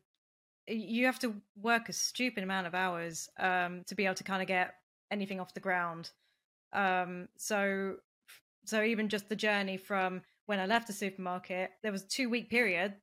you 0.68 1.06
have 1.06 1.20
to 1.20 1.36
work 1.62 1.90
a 1.90 1.94
stupid 1.94 2.44
amount 2.44 2.68
of 2.68 2.76
hours 2.76 3.30
um, 3.40 3.84
to 3.88 3.96
be 3.96 4.06
able 4.06 4.16
to 4.16 4.24
kind 4.24 4.42
of 4.42 4.48
get 4.48 4.76
anything 5.12 5.40
off 5.40 5.54
the 5.54 5.60
ground. 5.60 6.12
Um, 6.74 7.30
so, 7.38 7.96
so 8.68 8.84
even 8.84 9.10
just 9.10 9.30
the 9.30 9.36
journey 9.36 9.78
from 9.78 10.22
when 10.46 10.60
I 10.60 10.66
left 10.66 10.88
the 10.88 10.94
supermarket, 10.94 11.72
there 11.84 11.92
was 11.92 12.04
a 12.04 12.08
two 12.08 12.30
week 12.30 12.50
period 12.50 12.96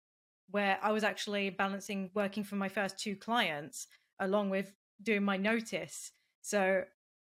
where 0.51 0.79
I 0.83 0.93
was 0.93 1.05
actually 1.05 1.51
balancing 1.51 2.11
working 2.15 2.45
for 2.45 2.57
my 2.57 2.69
first 2.69 2.99
two 2.99 3.17
clients 3.17 3.87
along 4.21 4.51
with 4.51 4.73
doing 5.03 5.25
my 5.25 5.37
notice. 5.37 6.13
So 6.43 6.85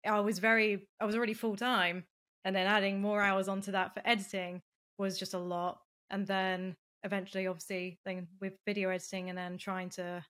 I 0.06 0.20
was 0.20 0.38
very, 0.38 0.88
I 1.00 1.04
was 1.04 1.16
already 1.16 1.34
full 1.34 1.56
time. 1.56 2.04
And 2.44 2.54
then 2.54 2.66
adding 2.66 3.00
more 3.00 3.22
hours 3.22 3.48
onto 3.48 3.72
that 3.72 3.92
for 3.92 4.02
editing 4.04 4.62
was 4.98 5.18
just 5.18 5.34
a 5.34 5.38
lot. 5.38 5.80
And 6.10 6.26
then 6.26 6.76
eventually, 7.02 7.46
obviously, 7.48 7.98
then 8.04 8.28
with 8.40 8.52
video 8.64 8.90
editing 8.90 9.28
and 9.28 9.36
then 9.36 9.58
trying 9.58 9.90
to 9.90 10.24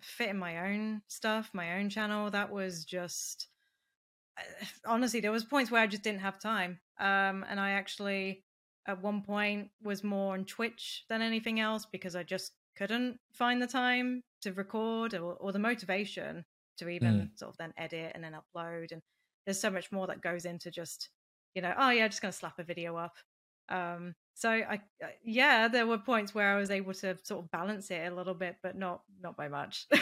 fit 0.00 0.30
in 0.30 0.38
my 0.38 0.70
own 0.70 1.02
stuff, 1.06 1.50
my 1.52 1.78
own 1.78 1.88
channel, 1.88 2.30
that 2.30 2.50
was 2.50 2.84
just 2.84 3.48
honestly, 4.86 5.20
there 5.20 5.32
was 5.32 5.44
points 5.44 5.70
where 5.70 5.82
I 5.82 5.86
just 5.86 6.02
didn't 6.02 6.20
have 6.20 6.38
time. 6.38 6.80
Um, 7.02 7.44
and 7.50 7.58
I 7.58 7.72
actually 7.72 8.44
at 8.86 9.02
one 9.02 9.22
point 9.22 9.68
was 9.82 10.02
more 10.02 10.34
on 10.34 10.44
Twitch 10.44 11.04
than 11.08 11.20
anything 11.20 11.60
else 11.60 11.86
because 11.90 12.16
I 12.16 12.22
just 12.22 12.52
couldn't 12.76 13.18
find 13.32 13.60
the 13.60 13.66
time 13.66 14.22
to 14.42 14.52
record 14.52 15.14
or, 15.14 15.34
or 15.34 15.52
the 15.52 15.58
motivation 15.58 16.44
to 16.78 16.88
even 16.88 17.14
mm. 17.14 17.38
sort 17.38 17.50
of 17.50 17.56
then 17.58 17.72
edit 17.76 18.12
and 18.14 18.22
then 18.22 18.34
upload. 18.34 18.92
And 18.92 19.02
there's 19.44 19.60
so 19.60 19.70
much 19.70 19.90
more 19.92 20.06
that 20.06 20.22
goes 20.22 20.44
into 20.44 20.70
just, 20.70 21.10
you 21.54 21.62
know, 21.62 21.74
oh 21.76 21.90
yeah, 21.90 22.06
just 22.08 22.22
gonna 22.22 22.32
slap 22.32 22.58
a 22.58 22.64
video 22.64 22.96
up. 22.96 23.14
Um, 23.68 24.14
so 24.34 24.50
I, 24.50 24.80
yeah, 25.24 25.68
there 25.68 25.86
were 25.86 25.98
points 25.98 26.34
where 26.34 26.54
I 26.54 26.58
was 26.58 26.70
able 26.70 26.94
to 26.94 27.16
sort 27.24 27.44
of 27.44 27.50
balance 27.50 27.90
it 27.90 28.10
a 28.10 28.14
little 28.14 28.34
bit, 28.34 28.56
but 28.62 28.76
not 28.76 29.02
not 29.20 29.36
by 29.36 29.48
much. 29.48 29.86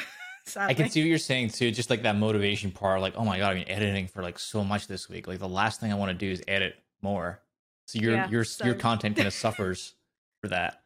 I 0.56 0.74
can 0.74 0.88
see 0.88 1.02
what 1.02 1.08
you're 1.08 1.18
saying 1.18 1.50
too, 1.50 1.70
just 1.70 1.90
like 1.90 2.02
that 2.02 2.16
motivation 2.16 2.70
part. 2.70 3.00
Like, 3.00 3.14
oh 3.16 3.24
my 3.24 3.38
god, 3.38 3.50
I've 3.50 3.56
been 3.56 3.68
editing 3.68 4.06
for 4.06 4.22
like 4.22 4.38
so 4.38 4.64
much 4.64 4.86
this 4.86 5.08
week. 5.08 5.26
Like 5.26 5.38
the 5.38 5.48
last 5.48 5.80
thing 5.80 5.92
I 5.92 5.96
want 5.96 6.10
to 6.10 6.14
do 6.14 6.30
is 6.30 6.42
edit 6.48 6.74
more. 7.02 7.42
So 7.86 7.98
your 7.98 8.14
yeah, 8.14 8.28
your 8.28 8.44
so. 8.44 8.64
your 8.64 8.74
content 8.74 9.16
kind 9.16 9.26
of 9.26 9.34
suffers 9.46 9.94
for 10.40 10.48
that. 10.48 10.82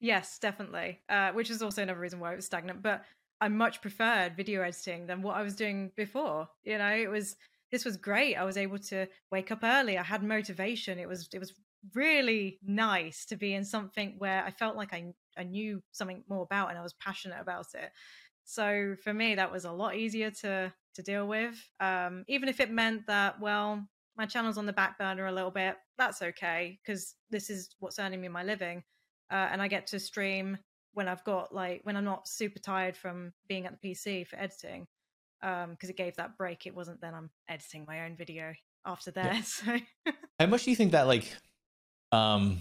Yes, 0.00 0.38
definitely. 0.38 1.00
Uh, 1.08 1.32
which 1.32 1.50
is 1.50 1.62
also 1.62 1.82
another 1.82 2.00
reason 2.00 2.20
why 2.20 2.32
it 2.32 2.36
was 2.36 2.46
stagnant. 2.46 2.82
But 2.82 3.04
I 3.40 3.48
much 3.48 3.80
preferred 3.80 4.36
video 4.36 4.62
editing 4.62 5.06
than 5.06 5.22
what 5.22 5.36
I 5.36 5.42
was 5.42 5.56
doing 5.56 5.90
before. 5.96 6.48
You 6.62 6.78
know, 6.78 6.94
it 6.94 7.10
was 7.10 7.36
this 7.70 7.84
was 7.84 7.96
great. 7.96 8.36
I 8.36 8.44
was 8.44 8.56
able 8.56 8.78
to 8.78 9.06
wake 9.32 9.50
up 9.50 9.60
early. 9.62 9.98
I 9.98 10.02
had 10.02 10.22
motivation. 10.22 10.98
It 10.98 11.08
was 11.08 11.28
it 11.32 11.38
was 11.38 11.52
really 11.92 12.58
nice 12.64 13.26
to 13.26 13.36
be 13.36 13.54
in 13.54 13.64
something 13.64 14.14
where 14.18 14.44
I 14.44 14.50
felt 14.50 14.76
like 14.76 14.92
I 14.92 15.12
I 15.36 15.42
knew 15.42 15.82
something 15.92 16.22
more 16.28 16.42
about 16.42 16.70
and 16.70 16.78
I 16.78 16.82
was 16.82 16.94
passionate 16.94 17.40
about 17.40 17.66
it. 17.74 17.90
So 18.44 18.94
for 19.02 19.12
me, 19.12 19.34
that 19.34 19.50
was 19.50 19.64
a 19.64 19.72
lot 19.72 19.96
easier 19.96 20.30
to 20.42 20.72
to 20.94 21.02
deal 21.02 21.26
with. 21.26 21.56
Um, 21.80 22.24
even 22.28 22.48
if 22.48 22.60
it 22.60 22.70
meant 22.70 23.06
that, 23.08 23.40
well, 23.40 23.88
my 24.16 24.26
channel's 24.26 24.58
on 24.58 24.66
the 24.66 24.72
back 24.72 24.98
burner 24.98 25.26
a 25.26 25.32
little 25.32 25.50
bit. 25.50 25.76
That's 25.98 26.22
okay 26.22 26.78
because 26.84 27.14
this 27.30 27.50
is 27.50 27.70
what's 27.78 27.98
earning 27.98 28.20
me 28.20 28.28
my 28.28 28.42
living, 28.42 28.82
uh, 29.30 29.48
and 29.50 29.60
I 29.60 29.68
get 29.68 29.86
to 29.88 30.00
stream 30.00 30.58
when 30.92 31.08
I've 31.08 31.24
got 31.24 31.54
like 31.54 31.80
when 31.84 31.96
I'm 31.96 32.04
not 32.04 32.28
super 32.28 32.58
tired 32.58 32.96
from 32.96 33.32
being 33.48 33.66
at 33.66 33.80
the 33.80 33.90
PC 33.90 34.26
for 34.26 34.38
editing, 34.38 34.86
because 35.40 35.64
um, 35.64 35.90
it 35.90 35.96
gave 35.96 36.16
that 36.16 36.36
break. 36.38 36.66
It 36.66 36.74
wasn't 36.74 37.00
then 37.00 37.14
I'm 37.14 37.30
editing 37.48 37.84
my 37.86 38.04
own 38.04 38.16
video 38.16 38.54
after 38.86 39.10
that. 39.12 39.34
Yeah. 39.66 39.78
So, 40.06 40.12
how 40.40 40.46
much 40.46 40.64
do 40.64 40.70
you 40.70 40.76
think 40.76 40.92
that 40.92 41.06
like, 41.06 41.32
um, 42.10 42.58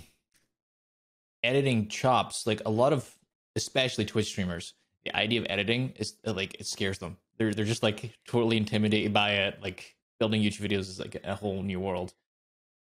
editing 1.44 1.88
chops 1.88 2.46
like 2.46 2.62
a 2.66 2.70
lot 2.70 2.94
of 2.94 3.10
especially 3.56 4.06
Twitch 4.06 4.28
streamers, 4.28 4.74
the 5.06 5.16
idea 5.16 5.42
of 5.42 5.48
editing 5.50 5.94
is 5.98 6.16
like 6.26 6.56
it 6.60 6.66
scares 6.66 6.98
them. 6.98 7.18
They're 7.38 7.54
they're 7.54 7.66
just 7.66 7.84
like 7.84 8.14
totally 8.28 8.58
intimidated 8.58 9.14
by 9.14 9.32
it. 9.32 9.62
Like 9.62 9.96
building 10.24 10.42
YouTube 10.42 10.70
videos 10.70 10.88
is 10.88 11.00
like 11.02 11.18
a 11.26 11.36
whole 11.36 11.62
new 11.62 11.82
world. 11.82 12.14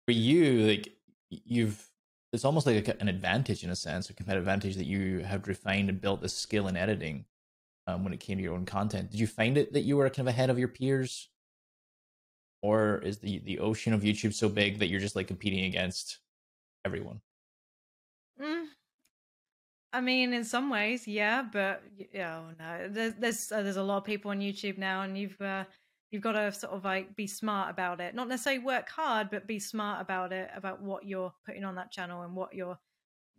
For 0.07 0.13
you, 0.13 0.67
like 0.67 0.89
you've 1.29 1.87
it's 2.33 2.47
almost 2.47 2.67
like 2.67 2.89
an 2.89 3.09
advantage 3.09 3.65
in 3.65 3.69
a 3.69 3.77
sense, 3.77 4.09
a 4.09 4.15
competitive 4.15 4.45
advantage 4.45 4.77
that 4.77 4.87
you 4.87 5.19
have 5.19 5.47
refined 5.47 5.91
and 5.91 6.01
built 6.01 6.23
this 6.23 6.33
skill 6.33 6.69
in 6.69 6.77
editing 6.77 7.27
um, 7.87 8.05
when 8.05 8.15
it 8.15 8.21
came 8.21 8.39
to 8.39 8.43
your 8.43 8.55
own 8.55 8.65
content. 8.65 9.11
Did 9.11 9.21
you 9.21 9.27
find 9.27 9.59
it 9.59 9.75
that 9.75 9.83
you 9.83 9.99
were 9.99 10.09
kind 10.09 10.27
of 10.27 10.33
ahead 10.33 10.49
of 10.49 10.59
your 10.59 10.69
peers, 10.69 11.29
or 12.63 12.99
is 13.05 13.19
the 13.19 13.41
the 13.41 13.59
ocean 13.59 13.93
of 13.93 14.01
YouTube 14.01 14.33
so 14.33 14.49
big 14.49 14.79
that 14.79 14.87
you're 14.87 15.01
just 15.01 15.17
like 15.17 15.29
competing 15.29 15.65
against 15.67 16.21
everyone? 16.87 17.21
Mm, 18.41 18.69
I 19.93 20.01
mean, 20.01 20.33
in 20.33 20.45
some 20.45 20.71
ways, 20.71 21.07
yeah, 21.07 21.43
but 21.43 21.83
yeah, 22.11 22.41
oh 22.41 22.55
no, 22.59 22.89
there's 22.89 23.13
there's 23.21 23.53
uh, 23.53 23.63
there's 23.63 23.77
a 23.77 23.83
lot 23.83 23.99
of 23.99 24.05
people 24.05 24.31
on 24.31 24.41
YouTube 24.41 24.79
now, 24.79 25.03
and 25.03 25.19
you've 25.19 25.39
uh, 25.43 25.65
you've 26.11 26.23
got 26.23 26.33
to 26.33 26.53
sort 26.53 26.73
of 26.73 26.85
like 26.85 27.15
be 27.17 27.27
smart 27.27 27.71
about 27.71 28.01
it. 28.01 28.15
Not 28.15 28.29
necessarily 28.29 28.65
work 28.65 28.89
hard 28.89 29.31
but 29.31 29.47
be 29.47 29.59
smart 29.59 30.01
about 30.01 30.33
it 30.33 30.51
about 30.55 30.83
what 30.83 31.07
you're 31.07 31.33
putting 31.45 31.65
on 31.65 31.75
that 31.77 31.93
channel 31.93 32.23
and 32.23 32.35
what 32.35 32.55
you're 32.55 32.79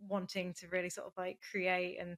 wanting 0.08 0.54
to 0.54 0.68
really 0.68 0.90
sort 0.90 1.06
of 1.06 1.12
like 1.16 1.38
create 1.50 1.98
and 2.00 2.16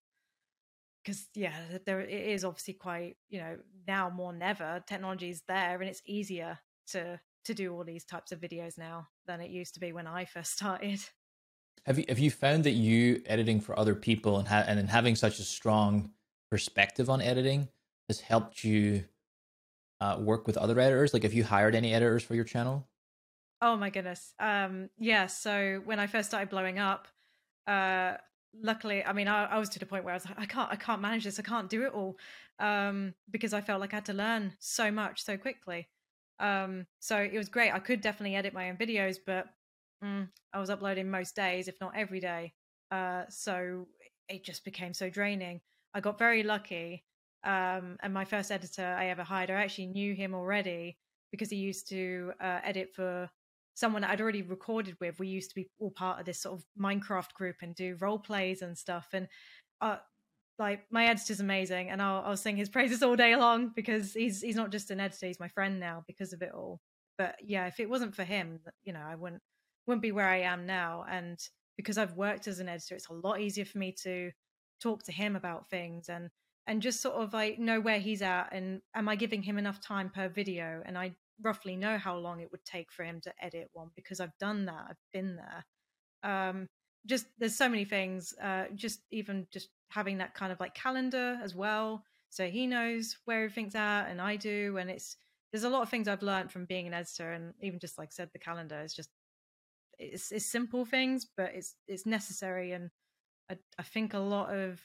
because 1.02 1.28
yeah 1.34 1.54
there 1.84 2.00
it 2.00 2.10
is 2.10 2.44
obviously 2.44 2.74
quite 2.74 3.16
you 3.28 3.40
know 3.40 3.56
now 3.88 4.08
more 4.08 4.32
than 4.32 4.42
ever 4.42 4.82
technology 4.86 5.30
is 5.30 5.42
there 5.48 5.80
and 5.80 5.88
it's 5.88 6.02
easier 6.06 6.58
to 6.86 7.18
to 7.44 7.54
do 7.54 7.74
all 7.74 7.82
these 7.82 8.04
types 8.04 8.30
of 8.30 8.40
videos 8.40 8.78
now 8.78 9.08
than 9.26 9.40
it 9.40 9.50
used 9.50 9.74
to 9.74 9.80
be 9.80 9.92
when 9.92 10.06
i 10.06 10.24
first 10.24 10.52
started. 10.56 11.00
Have 11.86 11.98
you 11.98 12.04
have 12.08 12.20
you 12.20 12.30
found 12.30 12.64
that 12.64 12.72
you 12.72 13.22
editing 13.26 13.60
for 13.60 13.76
other 13.76 13.96
people 13.96 14.38
and 14.38 14.46
ha- 14.46 14.64
and 14.68 14.88
having 14.88 15.16
such 15.16 15.40
a 15.40 15.44
strong 15.44 16.12
perspective 16.48 17.10
on 17.10 17.20
editing 17.20 17.68
has 18.08 18.20
helped 18.20 18.62
you 18.62 19.04
uh, 20.02 20.18
work 20.18 20.46
with 20.46 20.56
other 20.56 20.78
editors? 20.80 21.14
Like, 21.14 21.22
have 21.22 21.32
you 21.32 21.44
hired 21.44 21.74
any 21.74 21.94
editors 21.94 22.24
for 22.24 22.34
your 22.34 22.44
channel? 22.44 22.88
Oh 23.60 23.76
my 23.76 23.90
goodness. 23.90 24.34
Um, 24.40 24.90
yeah. 24.98 25.26
So 25.26 25.80
when 25.84 26.00
I 26.00 26.08
first 26.08 26.28
started 26.28 26.50
blowing 26.50 26.80
up, 26.80 27.06
uh, 27.68 28.14
luckily, 28.60 29.04
I 29.04 29.12
mean, 29.12 29.28
I, 29.28 29.44
I 29.44 29.58
was 29.58 29.68
to 29.70 29.78
the 29.78 29.86
point 29.86 30.04
where 30.04 30.12
I 30.12 30.16
was 30.16 30.26
like, 30.26 30.40
I 30.40 30.46
can't, 30.46 30.70
I 30.72 30.76
can't 30.76 31.00
manage 31.00 31.24
this. 31.24 31.38
I 31.38 31.42
can't 31.42 31.70
do 31.70 31.84
it 31.84 31.92
all. 31.94 32.16
Um, 32.58 33.14
because 33.30 33.54
I 33.54 33.60
felt 33.60 33.80
like 33.80 33.92
I 33.92 33.96
had 33.96 34.06
to 34.06 34.12
learn 34.12 34.54
so 34.58 34.90
much 34.90 35.22
so 35.22 35.36
quickly. 35.36 35.88
Um, 36.40 36.86
so 36.98 37.18
it 37.18 37.38
was 37.38 37.48
great. 37.48 37.72
I 37.72 37.78
could 37.78 38.00
definitely 38.00 38.34
edit 38.34 38.52
my 38.52 38.70
own 38.70 38.76
videos, 38.76 39.18
but 39.24 39.46
mm, 40.04 40.28
I 40.52 40.58
was 40.58 40.70
uploading 40.70 41.08
most 41.08 41.36
days, 41.36 41.68
if 41.68 41.80
not 41.80 41.92
every 41.96 42.18
day. 42.18 42.54
Uh, 42.90 43.22
so 43.28 43.86
it 44.28 44.44
just 44.44 44.64
became 44.64 44.94
so 44.94 45.08
draining. 45.08 45.60
I 45.94 46.00
got 46.00 46.18
very 46.18 46.42
lucky 46.42 47.04
um, 47.44 47.96
and 48.02 48.12
my 48.12 48.24
first 48.24 48.50
editor 48.50 48.84
I 48.84 49.06
ever 49.06 49.22
hired, 49.22 49.50
I 49.50 49.54
actually 49.54 49.86
knew 49.86 50.14
him 50.14 50.34
already 50.34 50.96
because 51.30 51.50
he 51.50 51.56
used 51.56 51.88
to 51.88 52.32
uh, 52.40 52.60
edit 52.62 52.90
for 52.94 53.28
someone 53.74 54.04
I'd 54.04 54.20
already 54.20 54.42
recorded 54.42 54.96
with. 55.00 55.18
We 55.18 55.28
used 55.28 55.50
to 55.50 55.56
be 55.56 55.68
all 55.78 55.90
part 55.90 56.20
of 56.20 56.26
this 56.26 56.40
sort 56.42 56.58
of 56.58 56.64
Minecraft 56.80 57.32
group 57.34 57.56
and 57.62 57.74
do 57.74 57.96
role 58.00 58.18
plays 58.18 58.62
and 58.62 58.76
stuff. 58.76 59.08
And 59.12 59.28
uh, 59.80 59.96
like 60.58 60.84
my 60.90 61.06
editor's 61.06 61.40
amazing, 61.40 61.90
and 61.90 62.00
I'll 62.00 62.22
I'll 62.24 62.36
sing 62.36 62.56
his 62.56 62.68
praises 62.76 63.02
all 63.02 63.16
day 63.16 63.36
long 63.36 63.72
because 63.74 64.12
he's 64.12 64.40
he's 64.40 64.56
not 64.56 64.70
just 64.70 64.90
an 64.90 65.00
editor; 65.00 65.26
he's 65.26 65.40
my 65.40 65.48
friend 65.48 65.80
now 65.80 66.04
because 66.06 66.32
of 66.32 66.42
it 66.42 66.52
all. 66.54 66.80
But 67.18 67.36
yeah, 67.42 67.66
if 67.66 67.80
it 67.80 67.90
wasn't 67.90 68.14
for 68.14 68.24
him, 68.24 68.60
you 68.84 68.92
know, 68.92 69.02
I 69.04 69.14
wouldn't 69.14 69.42
wouldn't 69.86 70.02
be 70.02 70.12
where 70.12 70.28
I 70.28 70.42
am 70.42 70.66
now. 70.66 71.04
And 71.10 71.38
because 71.76 71.98
I've 71.98 72.16
worked 72.16 72.46
as 72.46 72.58
an 72.60 72.68
editor, 72.68 72.94
it's 72.94 73.08
a 73.08 73.14
lot 73.14 73.40
easier 73.40 73.64
for 73.64 73.78
me 73.78 73.94
to 74.02 74.30
talk 74.82 75.02
to 75.04 75.12
him 75.12 75.36
about 75.36 75.70
things 75.70 76.08
and 76.08 76.28
and 76.66 76.82
just 76.82 77.00
sort 77.00 77.16
of 77.16 77.32
like 77.32 77.58
know 77.58 77.80
where 77.80 77.98
he's 77.98 78.22
at 78.22 78.48
and 78.52 78.80
am 78.94 79.08
I 79.08 79.16
giving 79.16 79.42
him 79.42 79.58
enough 79.58 79.80
time 79.80 80.10
per 80.10 80.28
video? 80.28 80.82
And 80.84 80.96
I 80.96 81.14
roughly 81.42 81.76
know 81.76 81.98
how 81.98 82.16
long 82.16 82.40
it 82.40 82.50
would 82.52 82.64
take 82.64 82.92
for 82.92 83.04
him 83.04 83.20
to 83.22 83.32
edit 83.40 83.68
one 83.72 83.90
because 83.96 84.20
I've 84.20 84.36
done 84.38 84.66
that. 84.66 84.86
I've 84.90 84.96
been 85.12 85.36
there. 85.36 85.64
Um, 86.22 86.68
just 87.06 87.26
there's 87.38 87.56
so 87.56 87.68
many 87.68 87.84
things. 87.84 88.34
Uh, 88.40 88.64
just 88.74 89.00
even 89.10 89.46
just 89.52 89.68
having 89.90 90.18
that 90.18 90.34
kind 90.34 90.52
of 90.52 90.60
like 90.60 90.74
calendar 90.74 91.38
as 91.42 91.54
well, 91.54 92.04
so 92.30 92.46
he 92.46 92.66
knows 92.66 93.18
where 93.24 93.38
everything's 93.44 93.74
at, 93.74 94.06
and 94.06 94.20
I 94.20 94.36
do. 94.36 94.76
And 94.78 94.88
it's 94.88 95.16
there's 95.52 95.64
a 95.64 95.68
lot 95.68 95.82
of 95.82 95.88
things 95.88 96.08
I've 96.08 96.22
learned 96.22 96.52
from 96.52 96.64
being 96.64 96.86
an 96.86 96.94
editor, 96.94 97.32
and 97.32 97.54
even 97.60 97.80
just 97.80 97.98
like 97.98 98.12
said, 98.12 98.30
the 98.32 98.38
calendar 98.38 98.80
is 98.82 98.94
just 98.94 99.10
it's, 99.98 100.32
it's 100.32 100.46
simple 100.46 100.84
things, 100.84 101.26
but 101.36 101.50
it's 101.54 101.74
it's 101.88 102.06
necessary. 102.06 102.72
And 102.72 102.90
I, 103.50 103.58
I 103.78 103.82
think 103.82 104.14
a 104.14 104.18
lot 104.18 104.54
of 104.54 104.80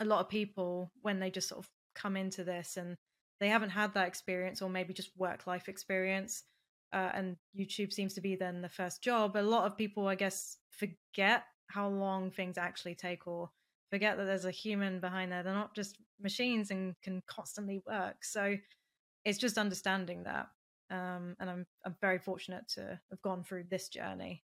a 0.00 0.04
lot 0.04 0.20
of 0.20 0.28
people 0.28 0.92
when 1.02 1.20
they 1.20 1.30
just 1.30 1.48
sort 1.48 1.64
of 1.64 1.70
come 1.94 2.16
into 2.16 2.44
this 2.44 2.76
and 2.76 2.96
they 3.40 3.48
haven't 3.48 3.70
had 3.70 3.94
that 3.94 4.08
experience 4.08 4.62
or 4.62 4.68
maybe 4.68 4.92
just 4.92 5.10
work 5.16 5.46
life 5.46 5.68
experience 5.68 6.44
uh, 6.92 7.10
and 7.14 7.36
youtube 7.58 7.92
seems 7.92 8.14
to 8.14 8.20
be 8.20 8.36
then 8.36 8.60
the 8.60 8.68
first 8.68 9.02
job 9.02 9.36
a 9.36 9.42
lot 9.42 9.64
of 9.64 9.76
people 9.76 10.06
i 10.06 10.14
guess 10.14 10.58
forget 10.70 11.44
how 11.68 11.88
long 11.88 12.30
things 12.30 12.58
actually 12.58 12.94
take 12.94 13.26
or 13.26 13.50
forget 13.90 14.16
that 14.16 14.24
there's 14.24 14.44
a 14.44 14.50
human 14.50 15.00
behind 15.00 15.32
there. 15.32 15.42
They're 15.42 15.54
not 15.54 15.74
just 15.74 15.98
machines 16.20 16.70
and 16.70 16.94
can 17.02 17.22
constantly 17.26 17.82
work. 17.86 18.24
So 18.24 18.56
it's 19.24 19.38
just 19.38 19.58
understanding 19.58 20.24
that 20.24 20.48
um, 20.88 21.34
and 21.40 21.50
i'm 21.50 21.66
i'm 21.84 21.96
very 22.00 22.18
fortunate 22.18 22.62
to 22.68 23.00
have 23.10 23.20
gone 23.22 23.42
through 23.42 23.64
this 23.68 23.88
journey. 23.88 24.44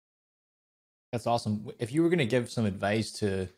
That's 1.12 1.26
awesome. 1.26 1.68
If 1.78 1.92
you 1.92 2.02
were 2.02 2.08
going 2.08 2.20
to 2.20 2.26
give 2.26 2.50
some 2.50 2.64
advice 2.64 3.12
to 3.18 3.48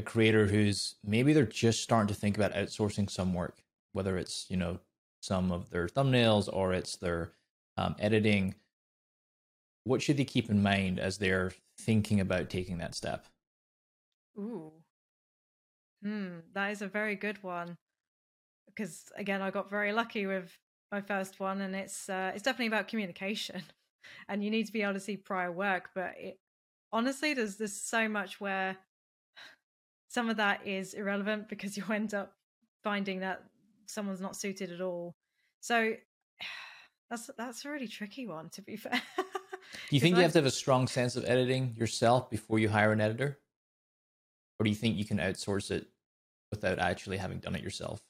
a 0.00 0.02
creator 0.02 0.46
who's 0.46 0.96
maybe 1.04 1.32
they're 1.32 1.46
just 1.46 1.82
starting 1.82 2.08
to 2.08 2.14
think 2.14 2.36
about 2.36 2.54
outsourcing 2.54 3.08
some 3.08 3.34
work, 3.34 3.62
whether 3.92 4.16
it's 4.16 4.46
you 4.48 4.56
know 4.56 4.80
some 5.20 5.52
of 5.52 5.70
their 5.70 5.86
thumbnails 5.86 6.48
or 6.52 6.72
it's 6.72 6.96
their 6.96 7.32
um, 7.76 7.94
editing. 7.98 8.54
What 9.84 10.02
should 10.02 10.16
they 10.16 10.24
keep 10.24 10.50
in 10.50 10.62
mind 10.62 10.98
as 10.98 11.18
they're 11.18 11.52
thinking 11.78 12.20
about 12.20 12.50
taking 12.50 12.78
that 12.78 12.94
step? 12.94 13.26
Ooh, 14.38 14.72
hmm, 16.02 16.38
that 16.54 16.70
is 16.70 16.82
a 16.82 16.88
very 16.88 17.14
good 17.14 17.42
one. 17.42 17.76
Because 18.66 19.04
again, 19.16 19.42
I 19.42 19.50
got 19.50 19.70
very 19.70 19.92
lucky 19.92 20.26
with 20.26 20.56
my 20.90 21.00
first 21.00 21.38
one, 21.40 21.60
and 21.60 21.76
it's 21.76 22.08
uh, 22.08 22.32
it's 22.34 22.42
definitely 22.42 22.68
about 22.68 22.88
communication, 22.88 23.62
and 24.28 24.42
you 24.42 24.50
need 24.50 24.66
to 24.66 24.72
be 24.72 24.82
able 24.82 24.94
to 24.94 25.00
see 25.00 25.16
prior 25.16 25.52
work. 25.52 25.90
But 25.94 26.14
it, 26.16 26.38
honestly, 26.92 27.34
there's 27.34 27.56
there's 27.56 27.74
so 27.74 28.08
much 28.08 28.40
where 28.40 28.78
some 30.10 30.28
of 30.28 30.38
that 30.38 30.66
is 30.66 30.94
irrelevant 30.94 31.48
because 31.48 31.76
you 31.76 31.84
end 31.90 32.12
up 32.12 32.34
finding 32.82 33.20
that 33.20 33.42
someone's 33.86 34.20
not 34.20 34.36
suited 34.36 34.70
at 34.70 34.82
all. 34.82 35.16
So 35.60 35.94
that's 37.10 37.30
that's 37.38 37.64
a 37.64 37.70
really 37.70 37.88
tricky 37.88 38.26
one 38.26 38.50
to 38.50 38.62
be 38.62 38.76
fair. 38.76 39.00
do 39.16 39.96
you 39.96 40.00
think 40.00 40.16
you 40.16 40.22
have 40.22 40.32
to 40.32 40.38
have 40.38 40.46
a 40.46 40.50
strong 40.50 40.86
sense 40.88 41.16
of 41.16 41.24
editing 41.24 41.74
yourself 41.78 42.28
before 42.28 42.58
you 42.58 42.68
hire 42.68 42.92
an 42.92 43.00
editor? 43.00 43.38
Or 44.58 44.64
do 44.64 44.70
you 44.70 44.76
think 44.76 44.96
you 44.96 45.06
can 45.06 45.18
outsource 45.18 45.70
it 45.70 45.86
without 46.50 46.78
actually 46.78 47.16
having 47.16 47.38
done 47.38 47.54
it 47.54 47.62
yourself? 47.62 48.02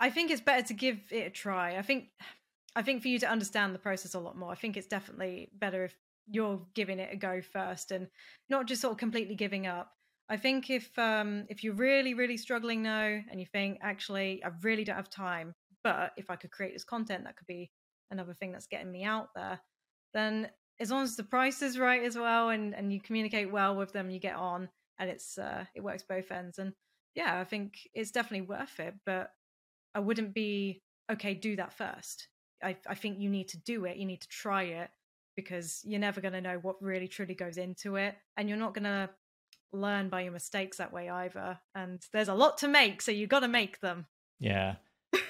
I 0.00 0.10
think 0.10 0.30
it's 0.30 0.40
better 0.40 0.66
to 0.66 0.74
give 0.74 0.98
it 1.10 1.26
a 1.26 1.30
try. 1.30 1.76
I 1.76 1.82
think 1.82 2.06
I 2.74 2.82
think 2.82 3.02
for 3.02 3.08
you 3.08 3.18
to 3.18 3.28
understand 3.28 3.74
the 3.74 3.78
process 3.78 4.14
a 4.14 4.20
lot 4.20 4.38
more, 4.38 4.52
I 4.52 4.54
think 4.54 4.76
it's 4.76 4.86
definitely 4.86 5.50
better 5.52 5.84
if 5.84 5.94
you're 6.30 6.66
giving 6.74 6.98
it 6.98 7.12
a 7.12 7.16
go 7.16 7.40
first 7.40 7.90
and 7.90 8.08
not 8.48 8.66
just 8.66 8.82
sort 8.82 8.92
of 8.92 8.98
completely 8.98 9.34
giving 9.34 9.66
up. 9.66 9.92
I 10.28 10.36
think 10.36 10.70
if 10.70 10.96
um 10.98 11.46
if 11.48 11.64
you're 11.64 11.74
really 11.74 12.14
really 12.14 12.36
struggling 12.36 12.82
now 12.82 13.04
and 13.30 13.40
you 13.40 13.46
think 13.46 13.78
actually 13.82 14.44
I 14.44 14.50
really 14.62 14.84
don't 14.84 14.96
have 14.96 15.10
time, 15.10 15.54
but 15.82 16.12
if 16.16 16.30
I 16.30 16.36
could 16.36 16.50
create 16.50 16.74
this 16.74 16.84
content 16.84 17.24
that 17.24 17.36
could 17.36 17.46
be 17.46 17.70
another 18.10 18.34
thing 18.34 18.52
that's 18.52 18.66
getting 18.66 18.92
me 18.92 19.04
out 19.04 19.28
there, 19.34 19.60
then 20.14 20.50
as 20.80 20.90
long 20.90 21.02
as 21.02 21.16
the 21.16 21.24
price 21.24 21.62
is 21.62 21.78
right 21.78 22.02
as 22.02 22.16
well 22.16 22.50
and 22.50 22.74
and 22.74 22.92
you 22.92 23.00
communicate 23.00 23.50
well 23.50 23.76
with 23.76 23.92
them, 23.92 24.10
you 24.10 24.20
get 24.20 24.36
on 24.36 24.68
and 24.98 25.10
it's 25.10 25.38
uh 25.38 25.64
it 25.74 25.82
works 25.82 26.04
both 26.08 26.30
ends 26.30 26.58
and 26.58 26.72
yeah, 27.14 27.40
I 27.40 27.44
think 27.44 27.78
it's 27.94 28.12
definitely 28.12 28.46
worth 28.46 28.78
it, 28.78 28.94
but 29.06 29.30
I 29.94 30.00
wouldn't 30.00 30.34
be 30.34 30.82
okay, 31.10 31.34
do 31.34 31.56
that 31.56 31.72
first. 31.72 32.28
I 32.62 32.76
I 32.86 32.94
think 32.94 33.18
you 33.18 33.30
need 33.30 33.48
to 33.48 33.58
do 33.58 33.86
it, 33.86 33.96
you 33.96 34.06
need 34.06 34.20
to 34.20 34.28
try 34.28 34.64
it 34.64 34.90
because 35.38 35.82
you're 35.84 36.00
never 36.00 36.20
going 36.20 36.34
to 36.34 36.40
know 36.40 36.58
what 36.60 36.82
really 36.82 37.06
truly 37.06 37.32
goes 37.32 37.58
into 37.58 37.94
it 37.94 38.16
and 38.36 38.48
you're 38.48 38.58
not 38.58 38.74
going 38.74 38.82
to 38.82 39.08
learn 39.72 40.08
by 40.08 40.22
your 40.22 40.32
mistakes 40.32 40.78
that 40.78 40.92
way 40.92 41.08
either 41.08 41.56
and 41.76 42.04
there's 42.12 42.26
a 42.26 42.34
lot 42.34 42.58
to 42.58 42.66
make 42.66 43.00
so 43.00 43.12
you 43.12 43.28
got 43.28 43.40
to 43.40 43.48
make 43.48 43.78
them. 43.78 44.06
Yeah. 44.40 44.74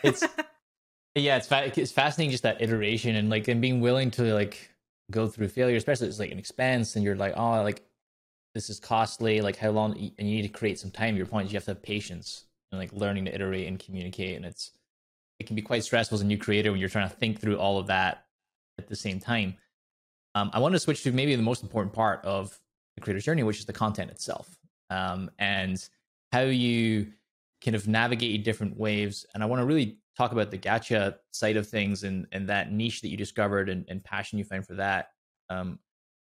It's 0.02 0.24
yeah 1.14 1.36
it's 1.36 1.46
fa- 1.46 1.70
it's 1.78 1.92
fascinating 1.92 2.30
just 2.30 2.42
that 2.42 2.62
iteration 2.62 3.16
and 3.16 3.28
like 3.28 3.48
and 3.48 3.60
being 3.60 3.82
willing 3.82 4.10
to 4.10 4.32
like 4.32 4.70
go 5.10 5.26
through 5.26 5.48
failure 5.48 5.76
especially 5.76 6.08
it's 6.08 6.18
like 6.18 6.30
an 6.30 6.38
expense 6.38 6.96
and 6.96 7.04
you're 7.04 7.16
like 7.16 7.34
oh 7.36 7.62
like 7.62 7.82
this 8.54 8.70
is 8.70 8.80
costly 8.80 9.42
like 9.42 9.56
how 9.56 9.68
long 9.68 9.92
and 9.92 10.28
you 10.28 10.36
need 10.36 10.42
to 10.42 10.48
create 10.48 10.78
some 10.78 10.90
time 10.90 11.16
your 11.16 11.26
point 11.26 11.46
is 11.46 11.52
you 11.52 11.56
have 11.56 11.64
to 11.64 11.72
have 11.72 11.82
patience 11.82 12.44
and 12.72 12.80
like 12.80 12.92
learning 12.94 13.26
to 13.26 13.34
iterate 13.34 13.68
and 13.68 13.78
communicate 13.78 14.36
and 14.36 14.46
it's 14.46 14.70
it 15.38 15.46
can 15.46 15.54
be 15.54 15.62
quite 15.62 15.84
stressful 15.84 16.16
as 16.16 16.22
a 16.22 16.26
new 16.26 16.38
creator 16.38 16.70
when 16.70 16.80
you're 16.80 16.88
trying 16.88 17.08
to 17.08 17.16
think 17.16 17.38
through 17.40 17.58
all 17.58 17.78
of 17.78 17.88
that 17.88 18.24
at 18.78 18.88
the 18.88 18.96
same 18.96 19.20
time 19.20 19.56
um, 20.38 20.50
I 20.52 20.60
want 20.60 20.72
to 20.74 20.78
switch 20.78 21.02
to 21.02 21.12
maybe 21.12 21.34
the 21.34 21.42
most 21.42 21.62
important 21.62 21.92
part 21.92 22.24
of 22.24 22.56
the 22.94 23.00
creator's 23.00 23.24
journey, 23.24 23.42
which 23.42 23.58
is 23.58 23.66
the 23.66 23.72
content 23.72 24.10
itself, 24.10 24.56
um, 24.88 25.30
and 25.38 25.88
how 26.32 26.42
you 26.42 27.08
kind 27.64 27.74
of 27.74 27.88
navigate 27.88 28.44
different 28.44 28.78
waves. 28.78 29.26
And 29.34 29.42
I 29.42 29.46
want 29.46 29.60
to 29.60 29.66
really 29.66 29.98
talk 30.16 30.30
about 30.30 30.50
the 30.50 30.58
gacha 30.58 31.16
side 31.32 31.56
of 31.56 31.66
things 31.66 32.04
and 32.04 32.26
and 32.30 32.48
that 32.48 32.72
niche 32.72 33.00
that 33.02 33.08
you 33.08 33.16
discovered 33.16 33.68
and, 33.68 33.84
and 33.88 34.02
passion 34.04 34.38
you 34.38 34.44
found 34.44 34.66
for 34.66 34.74
that. 34.74 35.08
Um, 35.50 35.80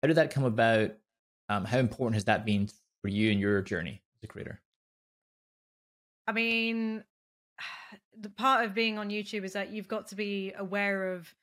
how 0.01 0.07
did 0.07 0.17
that 0.17 0.31
come 0.33 0.45
about? 0.45 0.93
Um, 1.49 1.65
how 1.65 1.79
important 1.79 2.15
has 2.15 2.25
that 2.27 2.45
been 2.45 2.69
for 3.03 3.09
you 3.09 3.31
in 3.31 3.39
your 3.39 3.63
journey 3.63 4.03
as 4.17 4.25
a 4.25 4.27
creator? 4.29 4.61
I 6.29 6.33
mean, 6.33 7.03
the 8.21 8.31
part 8.31 8.65
of 8.65 8.75
being 8.75 8.97
on 8.97 9.09
YouTube 9.09 9.43
is 9.43 9.55
that 9.55 9.71
you've 9.71 9.89
got 9.89 10.07
to 10.09 10.15
be 10.15 10.53
aware 10.57 11.15
of 11.15 11.35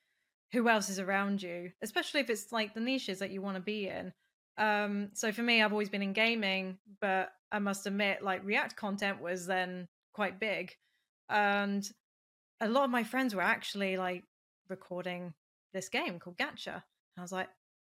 who 0.56 0.70
else 0.70 0.90
is 0.90 1.00
around 1.00 1.44
you, 1.44 1.72
especially 1.84 2.22
if 2.22 2.30
it's 2.30 2.54
like 2.54 2.74
the 2.74 2.80
niches 2.80 3.20
that 3.20 3.30
you 3.30 3.42
want 3.42 3.58
to 3.58 3.62
be 3.62 3.90
in. 3.90 4.14
Um, 4.58 5.10
so 5.14 5.34
for 5.34 5.44
me, 5.44 5.62
I've 5.62 5.74
always 5.74 5.90
been 5.90 6.02
in 6.02 6.14
gaming, 6.14 6.78
but 7.02 7.30
I 7.52 7.60
must 7.60 7.86
admit, 7.86 8.24
like 8.24 8.46
React 8.46 8.78
content 8.78 9.22
was 9.22 9.46
then 9.46 9.90
quite 10.14 10.40
big, 10.40 10.72
and 11.30 11.86
a 12.62 12.70
lot 12.70 12.86
of 12.86 12.90
my 12.90 13.04
friends 13.04 13.36
were 13.36 13.42
actually 13.42 13.98
like 13.98 14.24
recording 14.70 15.34
this 15.74 15.90
game 15.90 16.20
called 16.20 16.38
Gacha. 16.38 16.84
I 17.18 17.22
was 17.22 17.34
like, 17.34 17.50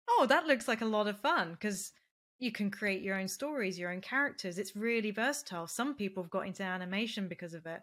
oh, 0.08 0.28
that 0.30 0.46
looks 0.46 0.68
like 0.68 0.82
a 0.82 0.86
lot 0.86 1.08
of 1.08 1.20
fun 1.20 1.54
because 1.54 1.92
you 2.38 2.52
can 2.52 2.70
create 2.70 3.02
your 3.02 3.18
own 3.18 3.28
stories, 3.28 3.80
your 3.80 3.92
own 3.92 4.02
characters. 4.02 4.60
It's 4.60 4.76
really 4.76 5.12
versatile. 5.12 5.68
Some 5.68 5.96
people 5.96 6.22
have 6.22 6.32
got 6.32 6.46
into 6.46 6.64
animation 6.64 7.28
because 7.28 7.56
of 7.56 7.66
it, 7.66 7.82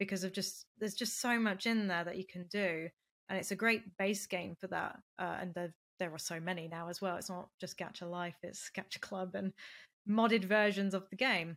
because 0.00 0.24
of 0.24 0.32
just 0.32 0.66
there's 0.78 0.94
just 0.94 1.20
so 1.20 1.38
much 1.38 1.66
in 1.66 1.86
there 1.86 2.04
that 2.04 2.18
you 2.18 2.24
can 2.26 2.46
do 2.50 2.88
and 3.28 3.38
it's 3.38 3.50
a 3.50 3.56
great 3.56 3.96
base 3.98 4.26
game 4.26 4.54
for 4.60 4.66
that. 4.68 4.98
Uh, 5.18 5.36
and 5.40 5.54
there 5.54 5.74
there 5.98 6.12
are 6.12 6.18
so 6.18 6.38
many 6.38 6.68
now 6.68 6.88
as 6.88 7.00
well. 7.00 7.16
It's 7.16 7.30
not 7.30 7.48
just 7.60 7.78
Gacha 7.78 8.08
Life; 8.08 8.36
it's 8.42 8.70
Gacha 8.76 9.00
Club 9.00 9.34
and 9.34 9.52
modded 10.08 10.44
versions 10.44 10.94
of 10.94 11.08
the 11.10 11.16
game. 11.16 11.56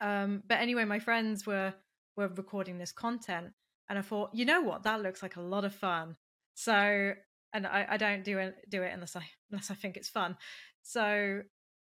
Um, 0.00 0.42
but 0.46 0.58
anyway, 0.60 0.84
my 0.84 0.98
friends 0.98 1.46
were 1.46 1.74
were 2.16 2.28
recording 2.28 2.78
this 2.78 2.92
content, 2.92 3.52
and 3.88 3.98
I 3.98 4.02
thought, 4.02 4.30
you 4.32 4.44
know 4.44 4.60
what, 4.62 4.82
that 4.84 5.02
looks 5.02 5.22
like 5.22 5.36
a 5.36 5.40
lot 5.42 5.64
of 5.64 5.74
fun. 5.74 6.16
So, 6.54 7.12
and 7.52 7.66
I, 7.66 7.86
I 7.90 7.96
don't 7.96 8.24
do 8.24 8.38
it 8.38 8.56
do 8.68 8.82
it 8.82 8.92
unless 8.92 9.16
I 9.16 9.22
unless 9.50 9.70
I 9.70 9.74
think 9.74 9.96
it's 9.96 10.08
fun. 10.08 10.36
So 10.82 11.42